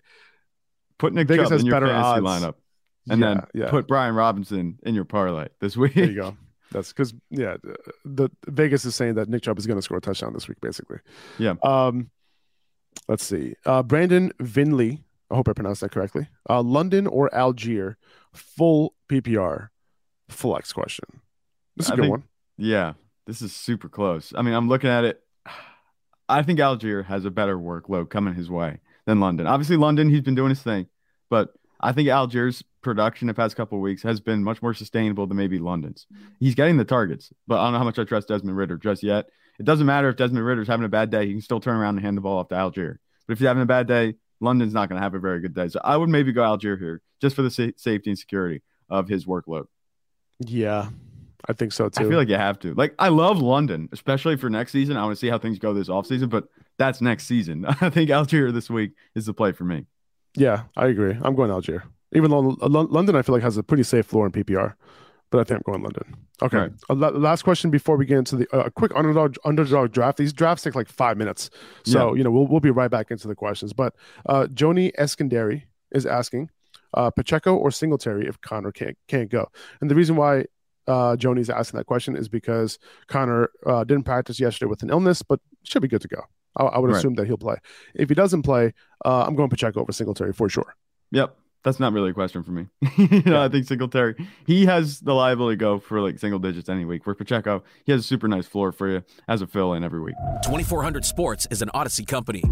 Put 0.99 1.13
Nick 1.13 1.29
Vegas 1.29 1.45
Chubb 1.45 1.53
has 1.53 1.61
in 1.61 1.67
your 1.67 1.75
better 1.75 1.87
fantasy 1.89 2.27
odds. 2.27 2.45
lineup, 2.45 2.55
and 3.11 3.21
yeah, 3.21 3.27
then 3.35 3.47
yeah. 3.55 3.71
put 3.71 3.87
Brian 3.87 4.15
Robinson 4.15 4.79
in 4.83 4.95
your 4.95 5.05
parlay 5.05 5.49
this 5.61 5.77
week. 5.77 5.95
there 5.95 6.07
you 6.07 6.15
go. 6.15 6.37
That's 6.73 6.89
because 6.93 7.15
yeah, 7.31 7.57
the, 7.63 7.77
the 8.05 8.31
Vegas 8.47 8.85
is 8.85 8.95
saying 8.95 9.15
that 9.15 9.29
Nick 9.29 9.43
Chubb 9.43 9.59
is 9.59 9.67
going 9.67 9.79
to 9.79 9.83
score 9.83 9.99
a 9.99 10.01
touchdown 10.01 10.33
this 10.33 10.49
week, 10.49 10.61
basically. 10.61 10.99
Yeah. 11.39 11.55
Um, 11.63 12.11
let's 13.09 13.25
see. 13.25 13.55
Uh, 13.65 13.83
Brandon 13.83 14.33
Vinley. 14.41 15.03
I 15.31 15.35
hope 15.35 15.49
I 15.49 15.53
pronounced 15.55 15.81
that 15.81 15.91
correctly. 15.91 16.29
Uh, 16.49 16.63
London 16.63 17.07
or 17.09 17.29
Allgeier, 17.31 17.97
full 18.33 18.95
PPR, 19.09 19.69
flex 20.29 20.73
question. 20.73 21.21
This 21.77 21.87
is 21.87 21.91
a 21.91 21.93
I 21.93 21.97
good 21.97 22.03
think- 22.03 22.11
one. 22.11 22.23
Yeah, 22.59 22.95
this 23.27 23.43
is 23.43 23.55
super 23.55 23.89
close. 23.89 24.33
I 24.37 24.43
mean, 24.43 24.55
I'm 24.55 24.69
looking 24.69 24.89
at 24.89 25.05
it. 25.05 25.21
I 26.29 26.43
think 26.43 26.59
Allgeier 26.59 27.05
has 27.05 27.25
a 27.25 27.31
better 27.31 27.57
workload 27.57 28.09
coming 28.11 28.35
his 28.35 28.51
way 28.51 28.81
than 29.07 29.21
London. 29.21 29.47
Obviously, 29.47 29.77
London, 29.77 30.11
he's 30.11 30.21
been 30.21 30.35
doing 30.35 30.51
his 30.51 30.63
thing, 30.63 30.87
but 31.31 31.55
I 31.81 31.93
think 31.93 32.09
Allgeier's 32.09 32.63
production 32.83 33.29
the 33.29 33.35
past 33.35 33.57
couple 33.57 33.79
of 33.79 33.83
weeks 33.83 34.03
has 34.03 34.21
been 34.21 34.45
much 34.45 34.63
more 34.63 34.75
sustainable 34.75 35.27
than 35.27 35.37
maybe 35.37 35.59
London's. 35.59 36.07
He's 36.41 36.55
getting 36.55 36.77
the 36.77 36.85
targets, 36.85 37.33
but 37.47 37.59
I 37.59 37.65
don't 37.65 37.73
know 37.73 37.79
how 37.79 37.85
much 37.85 37.99
I 37.99 38.05
trust 38.05 38.29
Desmond 38.29 38.57
Ridder 38.57 38.77
just 38.77 39.03
yet. 39.03 39.29
It 39.59 39.65
doesn't 39.65 39.87
matter 39.87 40.09
if 40.09 40.17
Desmond 40.17 40.45
Ridder's 40.45 40.69
having 40.69 40.85
a 40.85 40.89
bad 40.91 41.11
day; 41.11 41.27
he 41.27 41.33
can 41.33 41.41
still 41.41 41.61
turn 41.61 41.77
around 41.77 41.97
and 41.97 42.05
hand 42.05 42.17
the 42.17 42.21
ball 42.21 42.39
off 42.39 42.49
to 42.49 42.55
Allgeier. 42.55 42.99
But 43.27 43.33
if 43.33 43.39
he's 43.39 43.49
having 43.49 43.63
a 43.63 43.67
bad 43.67 43.87
day, 43.87 44.17
London's 44.41 44.75
not 44.75 44.89
going 44.89 44.99
to 44.99 45.03
have 45.03 45.15
a 45.15 45.19
very 45.19 45.41
good 45.41 45.55
day. 45.55 45.69
So 45.69 45.81
I 45.83 45.97
would 45.97 46.09
maybe 46.09 46.33
go 46.33 46.43
Allgeier 46.43 46.79
here 46.79 47.01
just 47.21 47.35
for 47.35 47.43
the 47.43 47.51
sa- 47.51 47.69
safety 47.77 48.11
and 48.11 48.19
security 48.19 48.63
of 48.91 49.09
his 49.09 49.25
workload. 49.25 49.67
Yeah, 50.41 50.91
I 51.49 51.53
think 51.53 51.73
so 51.73 51.89
too. 51.89 52.05
I 52.05 52.09
feel 52.09 52.19
like 52.19 52.29
you 52.29 52.37
have 52.37 52.59
to. 52.61 52.75
Like, 52.75 52.95
I 52.99 53.09
love 53.09 53.39
London, 53.39 53.89
especially 53.93 54.37
for 54.37 54.51
next 54.51 54.73
season. 54.73 54.97
I 54.97 55.05
want 55.05 55.17
to 55.17 55.21
see 55.21 55.29
how 55.29 55.39
things 55.39 55.59
go 55.59 55.73
this 55.73 55.89
offseason, 55.89 56.29
but 56.29 56.49
that's 56.79 57.01
next 57.01 57.27
season. 57.27 57.65
I 57.81 57.91
think 57.91 58.11
Allgeier 58.11 58.53
this 58.53 58.71
week 58.71 58.93
is 59.15 59.27
the 59.27 59.35
play 59.35 59.53
for 59.53 59.65
me. 59.65 59.87
Yeah, 60.35 60.65
I 60.77 60.87
agree. 60.87 61.17
I'm 61.23 61.35
going 61.35 61.51
Allgeier. 61.51 61.83
Even 62.13 62.31
though 62.31 62.41
London, 62.41 63.17
I 63.17 63.23
feel 63.23 63.35
like 63.35 63.43
has 63.43 63.57
a 63.57 63.63
pretty 63.63 63.83
safe 63.83 64.07
floor 64.07 64.27
in 64.27 64.33
PPR. 64.33 64.75
but 65.31 65.41
I 65.41 65.45
think 65.45 65.59
I'm 65.59 65.73
going 65.73 65.83
London. 65.83 66.17
Okay. 66.43 66.59
Right. 66.59 66.73
Uh, 66.89 66.95
last 66.95 67.43
question 67.43 67.71
before 67.71 67.97
we 67.97 68.07
get 68.07 68.19
into 68.19 68.37
the 68.37 68.57
uh, 68.57 68.71
quick 68.71 68.93
underdog 68.95 69.37
underdog 69.45 69.93
draft. 69.93 70.19
These 70.19 70.33
drafts 70.33 70.63
take 70.63 70.75
like 70.75 70.89
five 70.89 71.17
minutes, 71.17 71.51
so 71.85 72.13
yeah. 72.13 72.19
you 72.19 72.25
know 72.25 72.31
we'll 72.31 72.47
we'll 72.47 72.61
be 72.61 72.71
right 72.71 72.91
back 72.91 73.11
into 73.11 73.27
the 73.27 73.35
questions. 73.35 73.73
But 73.73 73.95
uh, 74.27 74.47
Joni 74.47 74.93
Eskandari 74.99 75.65
is 75.93 76.07
asking 76.07 76.51
uh, 76.95 77.11
Pacheco 77.11 77.57
or 77.57 77.71
Singletary 77.71 78.29
if 78.29 78.41
Connor 78.41 78.71
can't 78.71 78.97
can't 79.09 79.31
go, 79.31 79.49
and 79.81 79.91
the 79.91 79.95
reason 79.95 80.17
why 80.17 80.45
uh, 80.87 81.17
Joni's 81.17 81.51
asking 81.51 81.79
that 81.79 81.87
question 81.87 82.17
is 82.17 82.29
because 82.29 82.79
Connor 83.09 83.51
uh, 83.65 83.85
didn't 83.85 84.05
practice 84.05 84.39
yesterday 84.39 84.69
with 84.69 84.83
an 84.83 84.91
illness, 84.91 85.23
but 85.23 85.41
should 85.65 85.83
be 85.83 85.89
good 85.89 86.03
to 86.03 86.09
go. 86.09 86.23
I, 86.57 86.65
I 86.65 86.79
would 86.79 86.91
right. 86.91 86.99
assume 86.99 87.15
that 87.15 87.27
he'll 87.27 87.37
play. 87.39 87.57
If 87.95 88.09
he 88.09 88.15
doesn't 88.15 88.43
play, 88.43 88.73
uh, 89.05 89.25
I'm 89.27 89.35
going 89.37 89.51
Pacheco 89.51 89.81
over 89.81 89.93
Singletary 89.93 90.33
for 90.33 90.49
sure. 90.49 90.75
Yep 91.13 91.37
that's 91.67 91.81
not 91.81 91.93
really 91.93 92.11
a 92.11 92.15
question 92.15 92.45
for 92.45 92.53
me. 92.53 92.67
you 92.97 93.23
know, 93.27 93.41
yeah. 93.41 93.43
I 93.43 93.49
think 93.49 93.67
Singletary, 93.67 94.15
he 94.47 94.67
has 94.67 95.01
the 95.01 95.13
liability 95.13 95.57
to 95.57 95.61
go 95.61 95.79
for 95.81 96.01
like 96.01 96.17
single 96.21 96.39
digits 96.39 96.69
any 96.69 96.85
week. 96.85 97.05
Where 97.05 97.15
Pacheco, 97.17 97.65
he 97.85 97.91
has 97.91 98.03
a 98.03 98.05
super 98.05 98.29
nice 98.29 98.47
floor 98.47 98.71
for 98.71 98.89
you 98.89 99.03
as 99.27 99.43
a 99.43 99.49
fill 99.49 99.73
in 99.73 99.83
every 99.83 100.01
week. 100.01 100.15
2400 100.45 101.05
Sports 101.05 101.49
is 101.51 101.63
an 101.63 101.71
Audacy 101.75 102.07
company. 102.07 102.43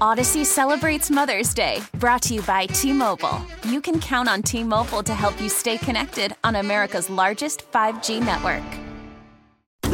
Audacy 0.00 0.44
celebrates 0.44 1.10
Mother's 1.10 1.52
Day, 1.52 1.82
brought 1.94 2.22
to 2.22 2.34
you 2.34 2.42
by 2.42 2.66
T 2.66 2.92
Mobile. 2.92 3.44
You 3.64 3.80
can 3.80 3.98
count 3.98 4.28
on 4.28 4.44
T 4.44 4.62
Mobile 4.62 5.02
to 5.02 5.14
help 5.14 5.40
you 5.40 5.48
stay 5.48 5.78
connected 5.78 6.36
on 6.44 6.54
America's 6.56 7.10
largest 7.10 7.68
5G 7.72 8.24
network. 8.24 8.85